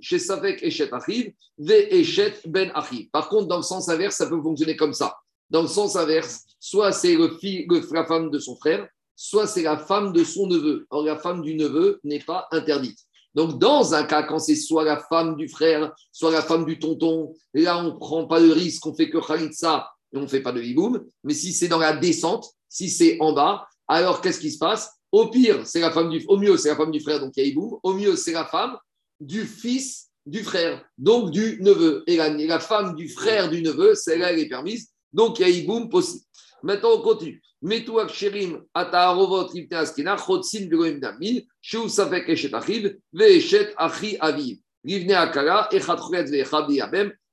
[0.00, 3.08] chez Safek Eshet Achiv, Ve Eshet Ben Achiv.
[3.10, 5.16] Par contre, dans le sens inverse, ça peut fonctionner comme ça.
[5.52, 10.14] Dans le sens inverse, soit c'est la femme de son frère, soit c'est la femme
[10.14, 10.86] de son neveu.
[10.88, 12.98] Or, la femme du neveu n'est pas interdite.
[13.34, 16.78] Donc, dans un cas, quand c'est soit la femme du frère, soit la femme du
[16.78, 20.26] tonton, là, on ne prend pas de risque, on fait que Khalitsa et on ne
[20.26, 21.04] fait pas de hiboum.
[21.22, 24.90] Mais si c'est dans la descente, si c'est en bas, alors qu'est-ce qui se passe?
[25.10, 27.42] Au pire, c'est la femme du, au mieux, c'est la femme du frère, donc il
[27.42, 27.78] y a hiboum.
[27.82, 28.78] Au mieux, c'est la femme
[29.20, 32.04] du fils du frère, donc du neveu.
[32.06, 35.44] Et la, la femme du frère du neveu, celle-là, elle est permise, donc il y
[35.44, 36.24] a hiboum possible.
[36.62, 37.42] Maintenant, on continue.
[44.20, 45.10] Aviv.
[45.14, 45.68] Akala.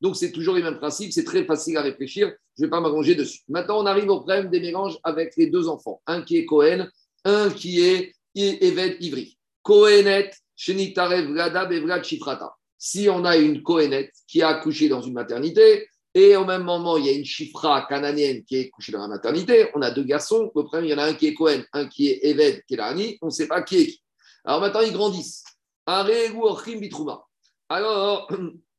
[0.01, 1.11] Donc, c'est toujours les mêmes principes.
[1.11, 2.31] C'est très facile à réfléchir.
[2.57, 3.41] Je ne vais pas m'arranger dessus.
[3.47, 6.01] Maintenant, on arrive au problème des mélanges avec les deux enfants.
[6.07, 6.87] Un qui est Cohen,
[7.25, 9.37] un qui est Evet Ivri.
[9.61, 12.53] Kohenet, Shenitarev Vlada Bevlad Shifrata.
[12.77, 16.97] Si on a une Kohenet qui a accouché dans une maternité, et au même moment,
[16.97, 19.69] il y a une chifra cananéenne qui est couchée dans la maternité.
[19.75, 20.51] On a deux garçons.
[20.55, 22.73] Le premier, il y en a un qui est Cohen, un qui est Eved, qui
[22.73, 23.17] est Lani.
[23.21, 24.03] On ne sait pas qui est qui.
[24.43, 25.43] Alors maintenant, ils grandissent.
[27.69, 28.31] Alors,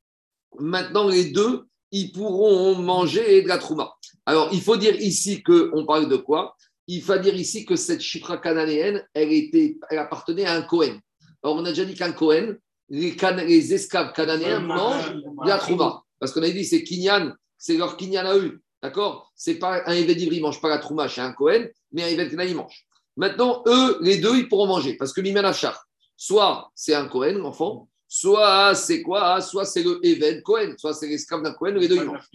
[0.58, 3.92] maintenant, les deux, ils pourront manger de la trouma.
[4.26, 6.56] Alors, il faut dire ici qu'on parle de quoi?
[6.86, 10.98] Il faut dire ici que cette chifra cananéenne, elle, était, elle appartenait à un Cohen.
[11.42, 12.54] Alors, on a déjà dit qu'un Cohen,
[12.88, 16.02] les, Can- les esclaves cananéens mangent de la trouma.
[16.20, 18.60] Parce qu'on a dit, c'est Kinyan, c'est leur Kinyan à eux.
[18.82, 19.32] D'accord?
[19.34, 22.06] C'est pas un évêque d'Ivry, ne mange pas la trouma chez un Cohen, mais un
[22.06, 22.86] évêque il mange.
[23.16, 24.96] Maintenant, eux, les deux, ils pourront manger.
[24.96, 29.40] Parce que Achar, soit c'est un Cohen, l'enfant, soit c'est quoi?
[29.40, 32.30] Soit c'est le évêque Cohen, soit c'est l'esclave d'un Cohen, les deux, ils mangent.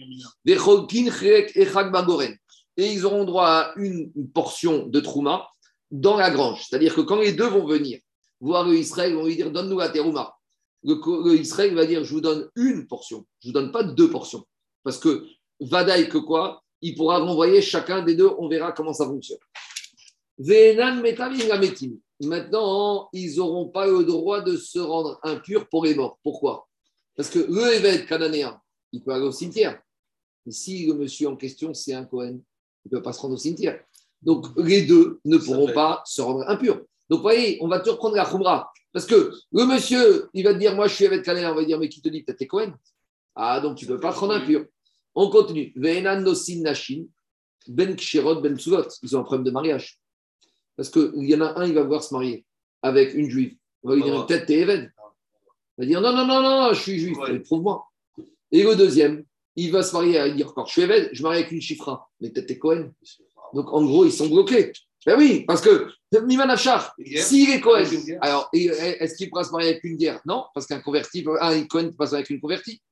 [2.78, 5.48] Et ils auront droit à une portion de trouma
[5.90, 6.66] dans la grange.
[6.68, 7.98] C'est-à-dire que quand les deux vont venir
[8.40, 10.35] voir Israël, ils vont lui dire Donne-nous la terouma.
[10.86, 13.26] Le, co- le Israël va dire Je vous donne une portion.
[13.40, 14.44] Je ne vous donne pas deux portions.
[14.84, 15.26] Parce que
[15.60, 18.30] Vadaï, que quoi Il pourra renvoyer chacun des deux.
[18.38, 19.38] On verra comment ça fonctionne.
[22.22, 26.18] Maintenant, ils n'auront pas le droit de se rendre impurs pour les morts.
[26.22, 26.68] Pourquoi?
[27.14, 28.60] Parce que le évêque cananéen,
[28.92, 29.80] il peut aller au cimetière.
[30.44, 32.38] Mais si le monsieur en question, c'est un Cohen,
[32.84, 33.82] il ne peut pas se rendre au cimetière.
[34.22, 36.82] Donc, les deux ne pourront pas se rendre impurs.
[37.08, 38.70] Donc, vous voyez, on va te reprendre la Khumra.
[38.92, 41.52] Parce que le monsieur, il va te dire, moi, je suis évêque cananéen.
[41.52, 42.74] On va dire, mais qui te dit, peut-être t'es Cohen
[43.34, 44.64] Ah, donc tu ne peux pas te rendre impur.
[45.14, 45.72] On continue.
[45.76, 47.04] Ve'enan nosin nashin,
[47.68, 48.56] ben kshirot, ben.
[49.02, 50.00] Ils ont un problème de mariage.
[50.76, 52.44] Parce qu'il y en a un, il va vouloir se marier
[52.82, 53.56] avec une juive.
[53.82, 54.90] On va lui dire, peut-être t'es évêque.
[55.78, 57.18] Il va dire, non, non, non, non, je suis juif.
[57.18, 57.38] Ouais.
[57.40, 57.84] Prouve-moi.
[58.50, 59.24] Et le deuxième,
[59.56, 61.60] il va se marier, il va dire encore, je suis évêque, je marie avec une
[61.60, 62.08] chifra.
[62.20, 62.92] Mais peut-être t'es Cohen.
[63.54, 64.72] Donc, en gros, ils sont bloqués.
[65.06, 65.88] Ben oui, parce que
[66.98, 67.84] guerre s'il est Cohen,
[68.20, 70.20] alors et- est-ce qu'il pourra se marier avec une guerre?
[70.26, 72.82] Non, parce qu'un converti, un Cohen peut pas se marier avec une convertie.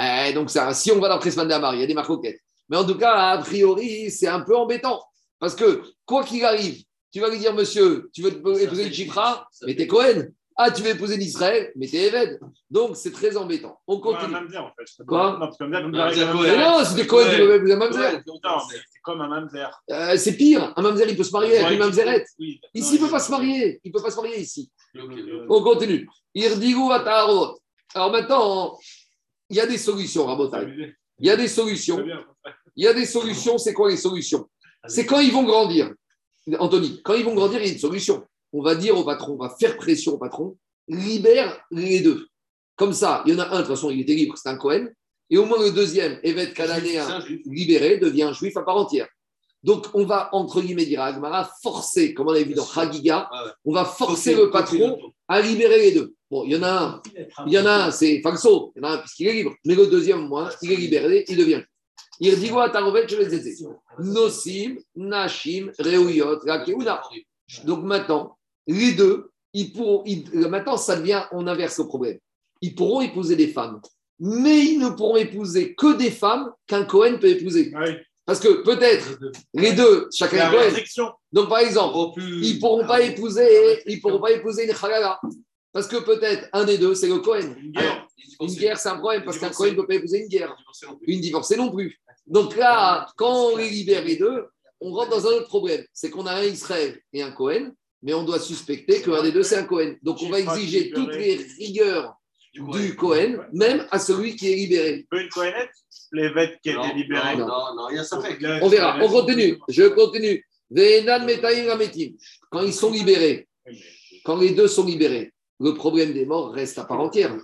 [0.00, 2.40] Eh, donc, ça, si on va dans Presman Damar, il y a des marcoquettes.
[2.68, 5.00] Mais en tout cas, a priori, c'est un peu embêtant.
[5.38, 6.82] Parce que, quoi qu'il arrive,
[7.12, 10.28] tu vas lui dire, monsieur, tu veux te- épouser une chifra, mais t'es Cohen.
[10.56, 12.38] Ah, tu veux épouser l'Israël, mais t'es Éved.
[12.70, 13.80] Donc, c'est très embêtant.
[13.88, 14.32] On Comme un continue.
[14.34, 15.04] mamzer, en fait.
[15.04, 16.42] Quoi Non, parce que mamzer, Mamzer, mamzer, Cohen.
[16.56, 17.38] Mais non, c'est des Cohen qui Ouais.
[17.38, 17.98] veulent épouser un mamzer.
[18.00, 19.80] Ouais, Non, mais c'est comme un mamzer.
[19.90, 20.72] Euh, c'est pire.
[20.76, 22.28] Un mamzer, il peut se marier avec une mamzerette.
[22.38, 23.80] Oui, Ici, non, il ne peut pas se marier.
[23.82, 24.70] Il ne peut pas se marier ici.
[25.48, 26.08] On continue.
[26.34, 27.58] Irdigu Vatarot.
[27.94, 28.78] Alors maintenant,
[29.50, 30.66] il y a des solutions, Rabotai.
[31.18, 32.04] Il y a des solutions.
[32.76, 33.58] Il y a des solutions.
[33.58, 34.48] C'est quoi les solutions?
[34.86, 35.92] C'est quand ils vont grandir.
[36.58, 38.24] Anthony, quand ils vont grandir, il y a une solution.
[38.54, 42.28] On va dire au patron, on va faire pression au patron, libère les deux.
[42.76, 44.56] Comme ça, il y en a un, de toute façon, il était libre, c'est un
[44.56, 44.86] Cohen.
[45.28, 49.08] Et au moins le deuxième, évêque cananéen, libéré, devient juif à part entière.
[49.64, 52.86] Donc, on va, entre guillemets, dire à Agmara, forcer, comme on l'a vu dans Ah
[52.86, 53.50] ouais.
[53.64, 56.14] on va forcer le patron à libérer les deux.
[56.30, 57.02] Bon, il y en a un,
[57.46, 59.54] il y en a un, c'est Falso, il y en a un puisqu'il est libre.
[59.64, 61.62] Mais le deuxième, au moins, il est libéré, il devient.
[62.20, 63.54] Il dit quoi Tarovet, je ai
[63.98, 67.02] Nosim, Nashim, Reuyot, Rakeuna.
[67.64, 68.36] Donc maintenant,
[68.66, 72.18] les deux, ils pourront, ils- maintenant, ça devient, on inverse le problème.
[72.60, 73.80] Ils pourront épouser des femmes,
[74.18, 77.72] mais ils ne pourront épouser que des femmes qu'un Cohen peut épouser.
[77.76, 77.96] Oui.
[78.26, 79.18] Parce que peut-être
[79.52, 81.12] les deux, chacun est Cohen.
[81.30, 85.20] Donc par exemple, plus- ils pourront pas épouser, ils pourront pas épouser une halala.
[85.72, 87.54] Parce que peut-être un des deux, c'est le Cohen.
[87.60, 88.06] Une guerre.
[88.58, 89.50] guerre, c'est un problème parce qu'un.
[89.50, 90.56] Cohen ne peut pas épouser une guerre.
[91.06, 92.00] Une divorcée non plus.
[92.26, 94.46] Donc là, quand on les libère les deux,
[94.80, 95.84] on rentre dans un autre problème.
[95.92, 97.72] C'est qu'on a un Israël et un Cohen,
[98.04, 99.94] mais on doit suspecter qu'un des deux, c'est un Cohen.
[100.02, 102.14] Donc on va exiger toutes les rigueurs
[102.54, 105.06] du Cohen, même à celui qui est libéré.
[105.10, 105.70] une Cohenette?
[106.12, 107.36] L'évêque qui a Non, été libéré.
[107.36, 108.36] Non, non, non, il y a ça fait.
[108.62, 108.98] On verra.
[109.02, 109.58] On continue.
[109.68, 110.46] Je continue.
[112.50, 113.48] Quand ils sont libérés,
[114.24, 117.36] quand les deux sont libérés, le problème des morts reste à part entière.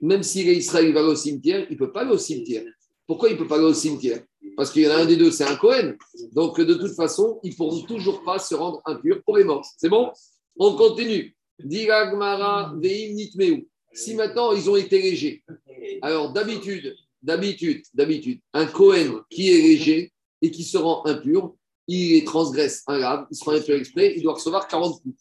[0.00, 2.64] Même si Israël va aller au cimetière, il ne peut pas aller au cimetière.
[3.06, 4.20] Pourquoi il ne peut pas aller au cimetière?
[4.56, 5.94] Parce qu'il y en a un des deux, c'est un Cohen.
[6.32, 9.66] Donc, de toute façon, ils ne pourront toujours pas se rendre impurs pour les morts.
[9.76, 10.10] C'est bon?
[10.58, 11.34] On continue.
[11.58, 13.66] Diragmara veim nitmeu.
[13.94, 15.44] Si maintenant ils ont été légers,
[16.00, 21.54] alors d'habitude, d'habitude, d'habitude, un Cohen qui est léger et qui se rend impur,
[21.86, 25.14] il transgresse un grave, il se rend impur exprès, il doit recevoir 40 coups.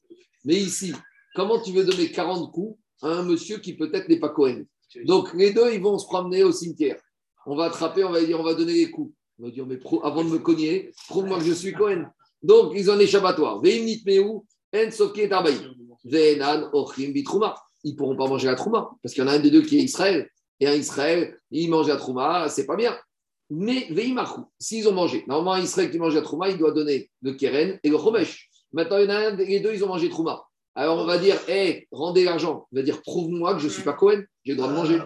[0.45, 0.93] Mais ici,
[1.35, 4.63] comment tu veux donner 40 coups à un monsieur qui peut-être n'est pas Cohen?
[5.05, 6.99] Donc les deux, ils vont se promener au cimetière.
[7.45, 9.13] On va attraper, on va dire, on va donner les coups.
[9.41, 12.05] On va dire, mais pro- avant de me cogner, prouve-moi que je suis Cohen.
[12.43, 13.59] Donc ils ont un échappatoire.
[13.59, 15.55] Veim nitmeu, en sofke tarbaï.
[16.05, 17.55] Ve'enan ochim bitrouma.
[17.83, 19.63] Ils ne pourront pas manger la trouma, parce qu'il y en a un des deux
[19.63, 20.29] qui est Israël.
[20.59, 22.95] Et un Israël, il mange la trouma, c'est pas bien.
[23.49, 23.87] Mais
[24.59, 27.79] s'ils ont mangé, normalement un Israël qui mange la trouma, il doit donner le keren
[27.83, 28.47] et le chomesh.
[28.71, 30.43] Maintenant, il y en a un, les deux, ils ont mangé trouma.
[30.75, 32.67] Alors on va dire, hé, rendez l'argent.
[32.71, 34.99] On va dire, prouve-moi que je ne suis pas Cohen, j'ai le droit de manger.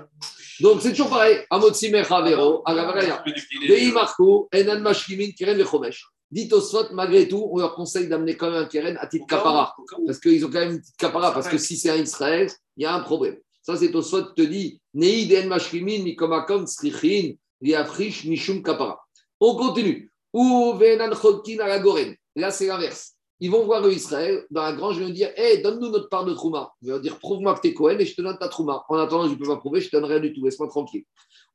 [0.61, 1.39] Donc c'est toujours pareil.
[1.49, 3.23] Amotzimer Havero, Agavaraya.
[3.67, 6.05] Veimarchou, Enan Mashkimin, Keren le chomesh.
[6.31, 9.75] Dit Tosfot, malgré tout, on leur conseille d'amener quand même un keren à titre capara.
[10.05, 11.31] Parce qu'ils ont quand même une petite capara.
[11.31, 13.37] Parce que si c'est un Israël, il y a un problème.
[13.61, 18.99] Ça, c'est Tosfot te dit Neid en mashrimin mikomakom tsrichin liafrish mishum kapara.
[19.39, 20.11] On continue.
[20.33, 22.15] Ou venan cholkin à la goren.
[22.35, 23.14] Là, c'est l'inverse.
[23.39, 25.29] Ils vont voir Israël dans la grange, ils vont dire
[25.61, 26.71] donne-nous notre part de Trouma.
[26.81, 28.85] Ils vont dire Prouve-moi que tu es Cohen et je te donne ta Trouma.
[28.87, 31.03] En attendant, je ne peux pas prouver, je te donne rien du tout, laisse-moi tranquille.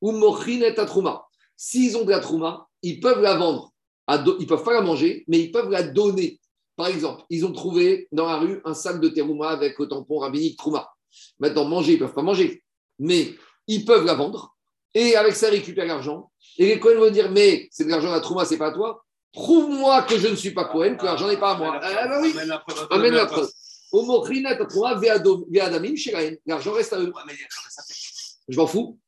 [0.01, 1.26] Ou Mochin et ta Trouma.
[1.57, 3.72] S'ils ont de la Trouma, ils peuvent la vendre.
[4.07, 6.39] à Ils ne peuvent pas la manger, mais ils peuvent la donner.
[6.76, 10.18] Par exemple, ils ont trouvé dans la rue un sac de terouma avec le tampon
[10.18, 10.91] rabbinique Trouma.
[11.39, 12.62] Maintenant, manger, ils ne peuvent pas manger.
[12.99, 13.35] Mais
[13.66, 14.55] ils peuvent la vendre
[14.95, 16.31] et avec ça, ils récupèrent l'argent.
[16.59, 19.05] Et les Cohen vont dire Mais c'est de l'argent la Trouma, c'est pas à toi.
[19.33, 21.78] Prouve-moi que je ne suis pas Cohen, que l'argent n'est pas à moi.
[21.83, 22.35] Ah, bah oui.
[22.91, 23.49] Amène la preuve.
[26.47, 27.12] L'argent reste à eux.
[28.49, 28.99] Je m'en fous.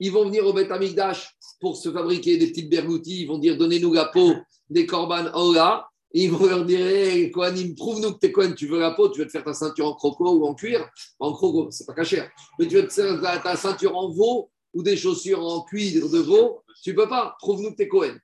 [0.00, 3.22] Ils vont venir au Beth Amigdash pour se fabriquer des petites bergoutis.
[3.22, 4.34] Ils vont dire Donnez-nous la peau
[4.70, 5.88] des korban Ola.
[6.12, 9.20] Ils vont leur dire hey, Kohanim, prouve-nous que t'es Kohen, tu veux la peau, tu
[9.20, 10.88] veux te faire ta ceinture en croco ou en cuir?
[11.18, 12.22] En croco, c'est pas caché.
[12.58, 16.18] Mais tu veux te faire ta ceinture en veau ou des chaussures en cuir de
[16.18, 16.62] veau.
[16.82, 17.36] Tu peux pas.
[17.38, 18.18] Prouve-nous que t'es Kohen.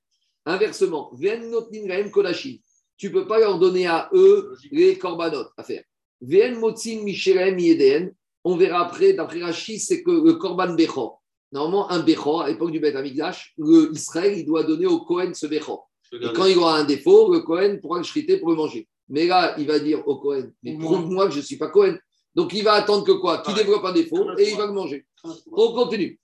[0.46, 1.10] Inversement,
[2.12, 2.58] kodashim.
[2.96, 5.82] Tu peux pas leur donner à eux les korbanot à faire.
[6.20, 8.14] Ve'en motzin michelem yeden.
[8.44, 11.22] On verra après, d'après Rachid, c'est que le korban bechor.
[11.50, 13.54] Normalement, un bechor, à l'époque du Beth Amikdash,
[13.92, 15.88] Israël, il doit donner au Kohen ce bechor.
[16.12, 18.86] Et quand il aura un défaut, le Kohen pourra le shriter pour le manger.
[19.08, 21.98] Mais là, il va dire au Kohen, mais prouve-moi que je ne suis pas Kohen.
[22.34, 23.38] Donc il va attendre que quoi?
[23.38, 25.06] Qu'il développe un défaut et il va le manger.
[25.52, 26.20] On continue.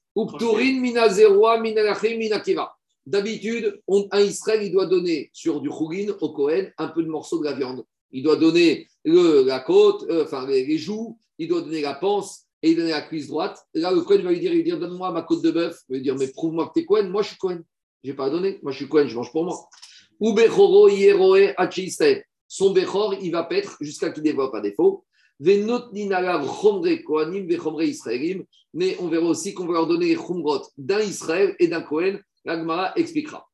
[3.06, 3.80] D'habitude,
[4.12, 7.44] un Israël, il doit donner sur du chougin au Kohen un peu de morceaux de
[7.44, 7.84] la viande.
[8.12, 11.94] Il doit donner le- la côte, euh, enfin les, les joues, il doit donner la
[11.94, 13.58] panse et il donner la cuisse droite.
[13.74, 15.78] Là, le Kohen va lui dire, il va dire donne-moi ma côte de bœuf.
[15.88, 17.08] Il va lui dire, mais prouve-moi que tu es Kohen.
[17.08, 17.62] Moi, je suis Kohen.
[18.04, 18.58] Je n'ai pas donné.
[18.62, 19.56] Moi, je suis Kohen, je mange pour moi.
[20.20, 21.54] Ou Bechoro Yeroe.
[22.46, 25.04] Son Bechor, il va paître jusqu'à qu'il développe un défaut.
[25.43, 25.64] Mais
[29.01, 30.14] on verra aussi qu'on va leur donner les
[30.76, 32.20] d'un Israël et d'un Kohen.
[32.45, 33.49] L'Agmara expliquera.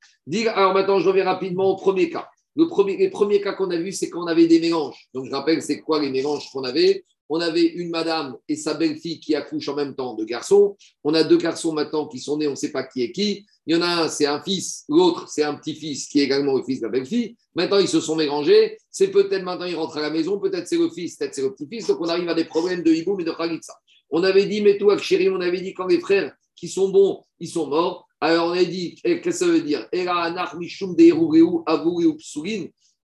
[0.54, 2.28] Alors maintenant, je reviens rapidement au premier cas.
[2.56, 5.08] Les premiers cas qu'on a vus, c'est quand on avait des mélanges.
[5.14, 7.04] Donc, je rappelle, c'est quoi les mélanges qu'on avait?
[7.28, 10.76] On avait une madame et sa belle-fille qui accouchent en même temps de garçons.
[11.02, 13.46] On a deux garçons maintenant qui sont nés, on ne sait pas qui est qui.
[13.66, 16.56] Il y en a un, c'est un fils, l'autre, c'est un petit-fils qui est également
[16.56, 17.36] le fils de la belle-fille.
[17.56, 18.78] Maintenant, ils se sont mélangés.
[18.90, 21.52] C'est peut-être maintenant, ils rentrent à la maison, peut-être c'est le fils, peut-être c'est le
[21.52, 21.88] petit-fils.
[21.88, 23.74] Donc, on arrive à des problèmes de hiboum et de khalitsa.
[24.10, 27.24] On avait dit, mais toi, chérie, on avait dit quand les frères qui sont bons,
[27.40, 28.06] ils sont morts.
[28.20, 29.88] Alors, on a dit, qu'est-ce que ça veut dire?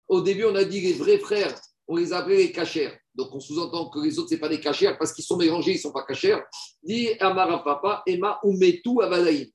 [0.09, 2.91] Au début, on a dit les vrais frères, on les appelait les cachers.
[3.21, 5.73] Donc, on sous-entend que les autres, ce n'est pas des cachers parce qu'ils sont mélangés,
[5.73, 6.39] ils ne sont pas cachers.
[6.83, 8.97] Dit Amara Papa, Emma Umetu.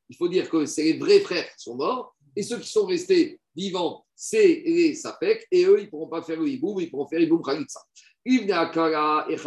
[0.08, 2.86] Il faut dire que c'est les vrais frères qui sont morts et ceux qui sont
[2.86, 6.92] restés vivants, c'est les Safek et eux, ils ne pourront pas faire le hiboum, ils
[6.92, 7.80] pourront faire hiboum Khalitsa.
[8.28, 9.38] Akara et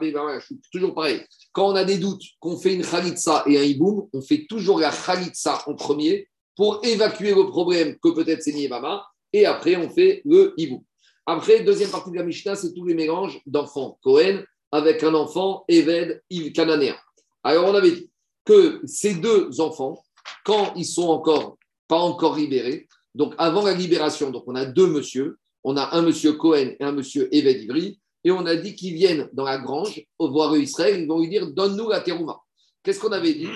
[0.00, 0.60] Bevarachou.
[0.72, 1.24] Toujours pareil.
[1.52, 4.80] Quand on a des doutes qu'on fait une Khalitsa et un hiboum, on fait toujours
[4.80, 6.26] la Khalitsa en premier
[6.56, 10.82] pour évacuer le problème que peut-être c'est Niébama et après on fait le hiboum.
[11.24, 15.64] Après, deuxième partie de la Mishnah, c'est tous les mélanges d'enfants Cohen avec un enfant
[15.68, 16.20] Eved
[16.52, 16.96] cananéen.
[17.44, 18.10] Alors, on avait dit
[18.44, 20.02] que ces deux enfants,
[20.44, 24.86] quand ils sont encore pas encore libérés, donc avant la libération, donc on a deux
[24.88, 28.74] monsieur, on a un monsieur Cohen et un monsieur Eved Ivry, et on a dit
[28.74, 32.40] qu'ils viennent dans la grange, au voir Israël, ils vont lui dire Donne-nous la terouma.
[32.82, 33.48] Qu'est-ce qu'on avait dit?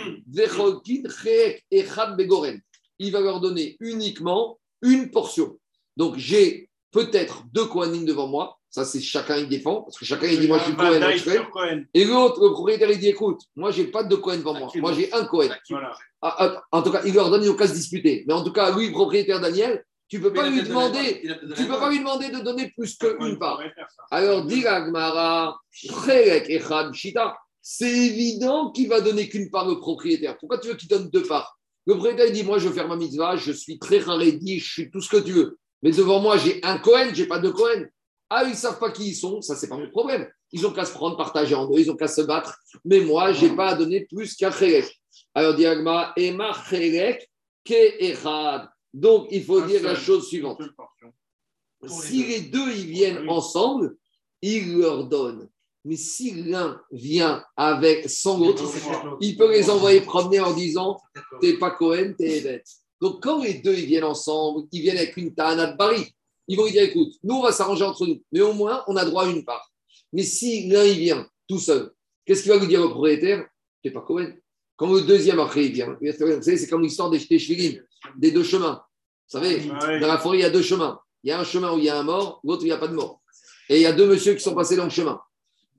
[2.99, 5.59] Il va leur donner uniquement une portion.
[5.97, 8.59] Donc, j'ai peut-être deux Kohanim devant moi.
[8.71, 10.73] Ça, c'est chacun il défend, parce que chacun il dit Moi, je suis
[11.19, 11.85] suis Cohen.
[11.95, 14.69] Et l'autre, le propriétaire, il dit Écoute, moi, j'ai pas de Cohen devant moi.
[14.75, 15.27] Moi, j'ai un.
[15.31, 15.59] Voilà.
[16.21, 18.25] Ah, ah, En tout cas, il leur donne une occasion de disputer.
[18.27, 21.23] Mais en tout cas, lui, propriétaire Daniel, tu peux pas lui demander.
[21.57, 23.61] Tu peux pas lui demander de donner plus qu'une part.
[24.11, 24.65] Alors, dit
[26.49, 30.37] Echad Shita, c'est évident qu'il va donner qu'une part le propriétaire.
[30.39, 31.59] Pourquoi tu veux qu'il donne deux parts?
[31.87, 34.71] Le propriétaire il dit Moi, je veux faire ma mitzvah, je suis très raredi, je
[34.71, 35.59] suis tout ce que tu veux.
[35.83, 37.87] Mais devant moi, j'ai un Cohen, j'ai pas de Cohen.
[38.29, 40.29] Ah, ils savent pas qui ils sont, ça, c'est pas mon problème.
[40.53, 42.59] Ils ont qu'à se prendre, partager en deux, ils ont qu'à se battre.
[42.85, 45.01] Mais moi, j'ai pas à donner plus qu'un Chelek.
[45.35, 47.31] Alors, Gemara, Ema Chelek
[47.65, 48.15] Ke.
[48.93, 50.61] Donc, il faut Un dire la chose suivante.
[51.87, 53.97] Si les deux ils viennent ensemble,
[54.43, 55.49] il leur donne.
[55.85, 58.65] Mais si l'un vient avec sans l'autre,
[59.21, 61.01] il peut les envoyer promener en disant
[61.41, 62.65] T'es pas Cohen, t'es Evet.
[63.01, 66.15] Donc quand les deux ils viennent ensemble, ils viennent avec une Tahana de Paris,
[66.49, 68.97] ils vont lui dire Écoute, nous on va s'arranger entre nous, mais au moins on
[68.97, 69.71] a droit à une part.
[70.13, 71.93] Mais si l'un il vient tout seul,
[72.25, 73.47] qu'est-ce qu'il va lui dire au propriétaire?
[73.83, 74.33] Tu pas Cohen.
[74.77, 77.83] Quand le deuxième après il vient, vous savez, c'est comme l'histoire des Téchvirim,
[78.17, 78.83] des deux chemins.
[79.29, 81.01] Vous savez, Ah dans la forêt, il y a deux chemins.
[81.25, 82.73] Il y a un chemin où il y a un mort, l'autre où il n'y
[82.73, 83.21] a pas de mort.
[83.69, 85.21] Et il y a deux messieurs qui sont passés dans le chemin.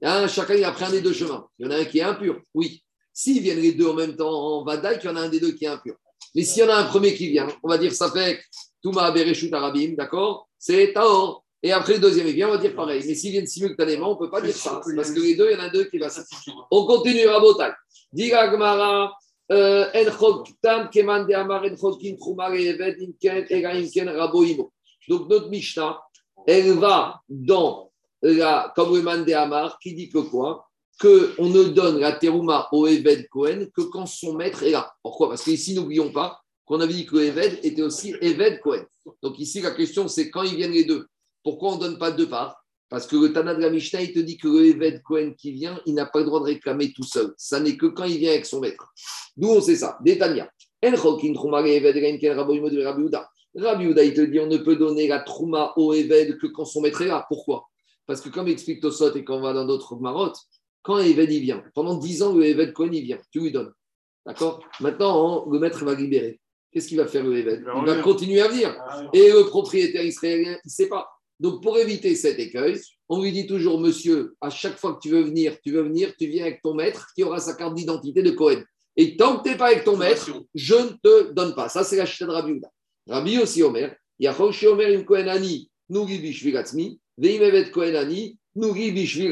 [0.01, 1.47] Il chacun il a pris un des deux chemins.
[1.57, 2.83] Il y en a un qui est impur, oui.
[3.13, 5.39] S'ils viennent les deux en même temps en Vadaï, qu'il y en a un des
[5.39, 5.95] deux qui est impur.
[6.35, 8.39] Mais s'il y en a un premier qui vient, on va dire ça fait
[8.81, 11.43] Touma Bereshut Arabim, d'accord C'est Taor.
[11.63, 13.03] Et après le deuxième il vient, on va dire pareil.
[13.05, 14.81] Mais s'ils viennent simultanément, on ne peut pas dire ça.
[14.95, 16.07] Parce que les deux, il y en a deux qui va
[16.71, 17.71] On continue, Rabotai.
[18.13, 19.13] Diga Gmara,
[19.51, 19.85] euh.
[25.09, 26.01] Donc notre Mishnah,
[26.45, 27.91] elle va dans
[28.21, 30.66] la Kabouman de Amar qui dit que quoi
[30.99, 34.91] Qu'on ne donne la terouma au Eved Cohen que quand son maître est là.
[35.03, 35.29] Pourquoi?
[35.29, 38.83] Parce qu'ici, n'oublions pas qu'on avait dit que Eved était aussi Eved Cohen.
[39.21, 41.05] Donc ici, la question, c'est quand ils viennent les deux.
[41.43, 42.63] Pourquoi on ne donne pas deux parts?
[42.89, 45.51] Parce que le Tana de la Mishnah, il te dit que le Eved Cohen qui
[45.51, 47.33] vient, il n'a pas le droit de réclamer tout seul.
[47.37, 48.93] Ça n'est que quand il vient avec son maître.
[49.35, 50.49] D'où on sait ça Détania.
[50.83, 51.27] Rabbi
[53.87, 56.81] Houda, il te dit on ne peut donner la trouma au Eved que quand son
[56.81, 57.25] maître est là.
[57.27, 57.67] Pourquoi?
[58.05, 60.37] Parce que comme explique Tosot et quand on va dans d'autres marottes,
[60.81, 63.71] quand Eved il vient, pendant 10 ans, le Eved Cohen il vient, tu lui donnes.
[64.25, 64.63] D'accord?
[64.79, 66.39] Maintenant, le maître va libérer.
[66.71, 67.63] Qu'est-ce qu'il va faire le Eved?
[67.79, 68.75] Il va continuer à venir.
[69.13, 71.07] Et le propriétaire israélien, il ne sait pas.
[71.39, 72.79] Donc, pour éviter cet écueil,
[73.09, 76.13] on lui dit toujours, monsieur, à chaque fois que tu veux venir, tu veux venir,
[76.17, 78.63] tu viens avec ton maître qui aura sa carte d'identité de Cohen.
[78.95, 81.69] Et tant que tu n'es pas avec ton maître, je ne te donne pas.
[81.69, 82.59] Ça, c'est la chita de Rabbi.
[83.07, 88.91] Rabbi aussi Omer, Yachol chez Omer im Kohenani, Nouri bishvil atzmi, Veim evet Kohenani, Nouri
[88.91, 89.31] bishvil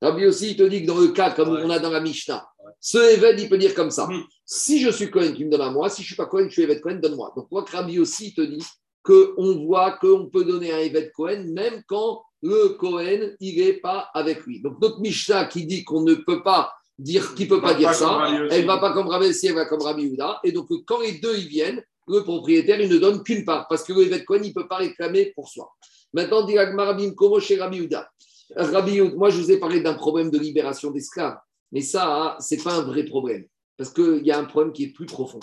[0.00, 0.26] Rabbi.
[0.26, 2.46] Aussi, il te dit que dans le cas, comme on a dans la Mishnah,
[2.80, 4.06] ce Eved, il peut dire comme ça.
[4.06, 4.22] Mhm.
[4.44, 5.88] Si je suis Cohen, tu me donnes à moi.
[5.90, 7.32] Si je ne suis pas Cohen, je suis Eved Cohen, donne-moi.
[7.36, 8.64] Donc, moi, Rabbi aussi, il te dit
[9.02, 14.08] qu'on voit qu'on peut donner un Eved Cohen même quand le Cohen, il n'est pas
[14.14, 14.62] avec lui.
[14.62, 17.94] Donc, notre Mishnah qui dit qu'on ne peut pas dire, qui peut pas dire pas
[17.94, 18.34] ça, aussi.
[18.50, 20.40] elle ne va pas comme Rabbi si elle va comme Rabbi Houda.
[20.44, 23.84] Et donc, quand les deux, ils viennent, le propriétaire, il ne donne qu'une part parce
[23.84, 25.70] que le Eved Cohen, il ne peut pas réclamer pour soi.
[26.12, 28.08] Maintenant, dit Rabbi Komo chez Rabbi Houda.
[28.56, 31.38] Rabbi moi, je vous ai parlé d'un problème de libération d'esclaves.
[31.72, 33.46] Mais ça, ce n'est pas un vrai problème.
[33.76, 35.40] Parce qu'il y a un problème qui est plus profond.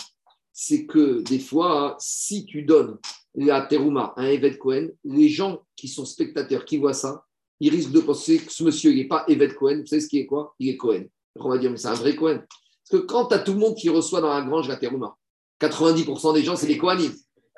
[0.52, 2.98] C'est que des fois, si tu donnes
[3.34, 7.24] la terouma à un Eved Cohen, les gens qui sont spectateurs, qui voient ça,
[7.60, 9.80] ils risquent de penser que ce monsieur, n'est pas Eved Cohen.
[9.80, 10.54] Vous savez ce qui est quoi?
[10.58, 11.04] Il est Cohen.
[11.36, 12.38] On va dire, mais c'est un vrai Cohen.
[12.38, 15.16] Parce que quand tu as tout le monde qui reçoit dans la grange la terouma,
[15.60, 17.12] 90% des gens, c'est des Kohanim.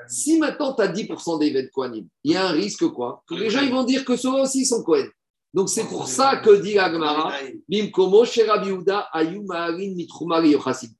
[0.08, 3.22] Si maintenant tu as 10% des Eved Kohanim, il y a un risque quoi?
[3.28, 5.06] Que les gens vont dire que ceux aussi sont Cohen.
[5.52, 7.32] Donc c'est pour ça que dit Agmara,
[7.68, 8.70] Bimkomo, chez Rabbi.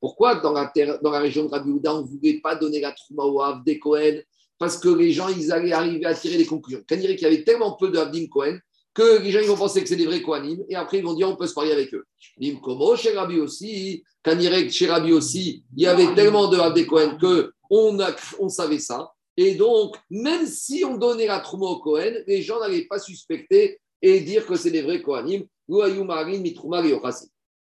[0.01, 2.81] Pourquoi dans la, terre, dans la région de Rabbi Houda, on ne voulait pas donner
[2.81, 4.21] la Trouma au Hav des Cohen
[4.59, 6.83] Parce que les gens, ils allaient arriver à tirer des conclusions.
[6.89, 8.59] Quand qu'il y avait tellement peu de Cohen
[8.93, 11.15] que les gens ils vont penser que c'est des vrais Kohanim et après ils vont
[11.15, 12.05] dire on peut se parier avec eux.
[12.41, 17.53] Bimkomo, chez Rabbi aussi, que chez Rabbi aussi, il y avait tellement de Cohen que
[17.71, 18.11] on, a,
[18.41, 19.13] on savait ça.
[19.37, 23.79] Et donc, même si on donnait la Trouma au Cohen, les gens n'allaient pas suspecter
[24.03, 25.45] et dire que c'est des vrais Kohanim.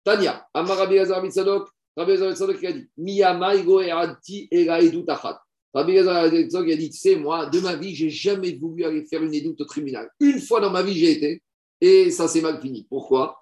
[0.04, 5.04] Tania, Amar Rabbi Lazar Mitzadok, Rabbi Lazar Mitzadok qui a dit Miyamai goerati era edut
[5.08, 5.38] achat.
[5.74, 9.22] Rabbi Lazar Mitzadok a dit Tu moi, de ma vie, j'ai jamais voulu aller faire
[9.22, 10.10] une édoute au tribunal.
[10.18, 11.42] Une fois dans ma vie, j'ai été,
[11.80, 12.86] et ça s'est mal fini.
[12.88, 13.36] Pourquoi?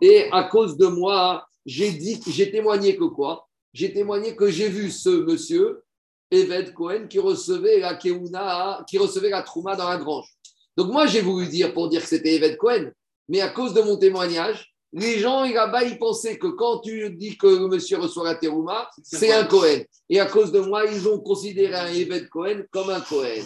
[0.00, 3.48] Et à cause de moi, j'ai dit, j'ai témoigné que quoi?
[3.72, 5.81] J'ai témoigné que j'ai vu ce monsieur
[6.32, 10.26] Eved Cohen qui recevait la Keuna, qui recevait la Trouma dans la grange.
[10.76, 12.90] Donc moi, j'ai voulu dire pour dire que c'était Eved Cohen,
[13.28, 17.36] mais à cause de mon témoignage, les gens là-bas, ils pensaient que quand tu dis
[17.38, 19.80] que le monsieur reçoit la Terouma, c'est un Cohen.
[20.10, 23.42] Et à cause de moi, ils ont considéré un Eved Cohen comme un Cohen.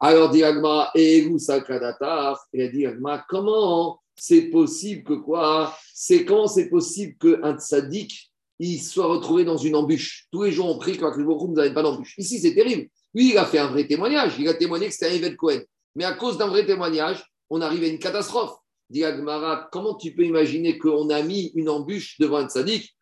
[0.00, 5.76] Alors, dit Agma, et il a dit Agma, comment c'est possible que quoi?
[5.92, 8.27] C'est comment c'est possible qu'un tzaddik
[8.58, 10.26] il soit retrouvé dans une embûche.
[10.32, 12.14] Tous les jours, on prie que vous n'avez pas d'embûche.
[12.18, 12.88] Ici, c'est terrible.
[13.14, 14.34] Lui, il a fait un vrai témoignage.
[14.38, 15.60] Il a témoigné que c'était un Eved Cohen.
[15.94, 18.56] Mais à cause d'un vrai témoignage, on arrive à une catastrophe.
[18.90, 22.94] Dit Agmara, comment tu peux imaginer qu'on a mis une embûche devant un tzaddik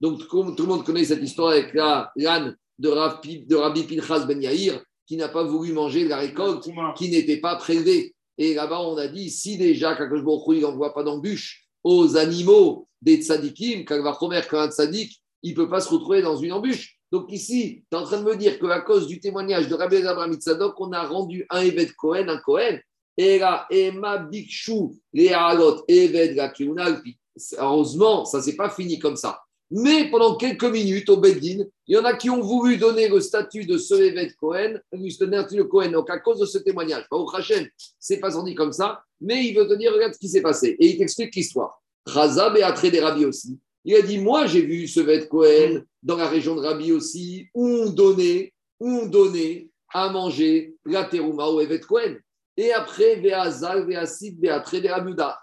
[0.00, 4.24] donc, comme tout le monde connaît cette histoire avec l'âne de Rabbi, de Rabbi Pinchas
[4.26, 6.66] Ben Yair, qui n'a pas voulu manger de la récolte,
[6.96, 8.14] qui n'était pas prélevé.
[8.38, 10.08] Et là-bas, on a dit, si déjà, quand
[10.52, 15.80] il n'envoie pas d'embûche aux animaux des tzadikim, promettre qu'un tzadik, il ne peut pas
[15.80, 16.98] se retrouver dans une embûche.
[17.12, 19.98] Donc ici, tu es en train de me dire qu'à cause du témoignage de Rabbi
[19.98, 22.78] Abraham Tzadok, on a rendu un Eved Cohen, un Cohen,
[23.16, 27.16] et là, Emma Bikshu, les Alot, Eved Gakiunalpi.
[27.58, 29.43] Heureusement, ça ne s'est pas fini comme ça.
[29.70, 33.20] Mais pendant quelques minutes, au Beddin, il y en a qui ont voulu donner le
[33.20, 37.04] statut de ce évêque Cohen, lui donner Cohen, donc à cause de ce témoignage.
[37.10, 37.66] Pas au Hachem,
[37.98, 40.76] c'est pas sorti comme ça, mais il veut te dire, regarde ce qui s'est passé.
[40.78, 41.82] Et il t'explique l'histoire.
[42.06, 43.58] Chazab et des Rabbi aussi.
[43.84, 47.48] Il a dit, moi j'ai vu ce évêque Cohen dans la région de Rabbi aussi,
[47.54, 52.16] où on donnait, où on donnait à manger la terouma au évêque Cohen.
[52.56, 54.94] Et après, Veazal, Veasid, Veatré des.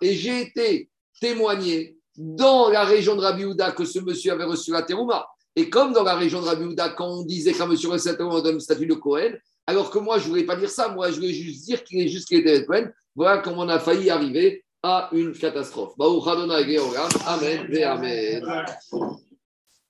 [0.01, 0.89] Et j'ai été
[1.19, 5.27] témoigné dans la région de Rabbi Houda que ce monsieur avait reçu la terouma.
[5.55, 8.17] Et comme dans la région de Rabbi Houda, quand on disait qu'un monsieur recevait la
[8.17, 9.33] terouma, on donne le statut de Cohen,
[9.67, 12.01] alors que moi, je ne voulais pas dire ça, moi, je voulais juste dire qu'il
[12.01, 12.89] est juste qu'il était Cohen.
[13.15, 15.93] Voilà comment on a failli arriver à une catastrophe.
[17.27, 17.67] Amen.
[17.83, 18.65] Amen.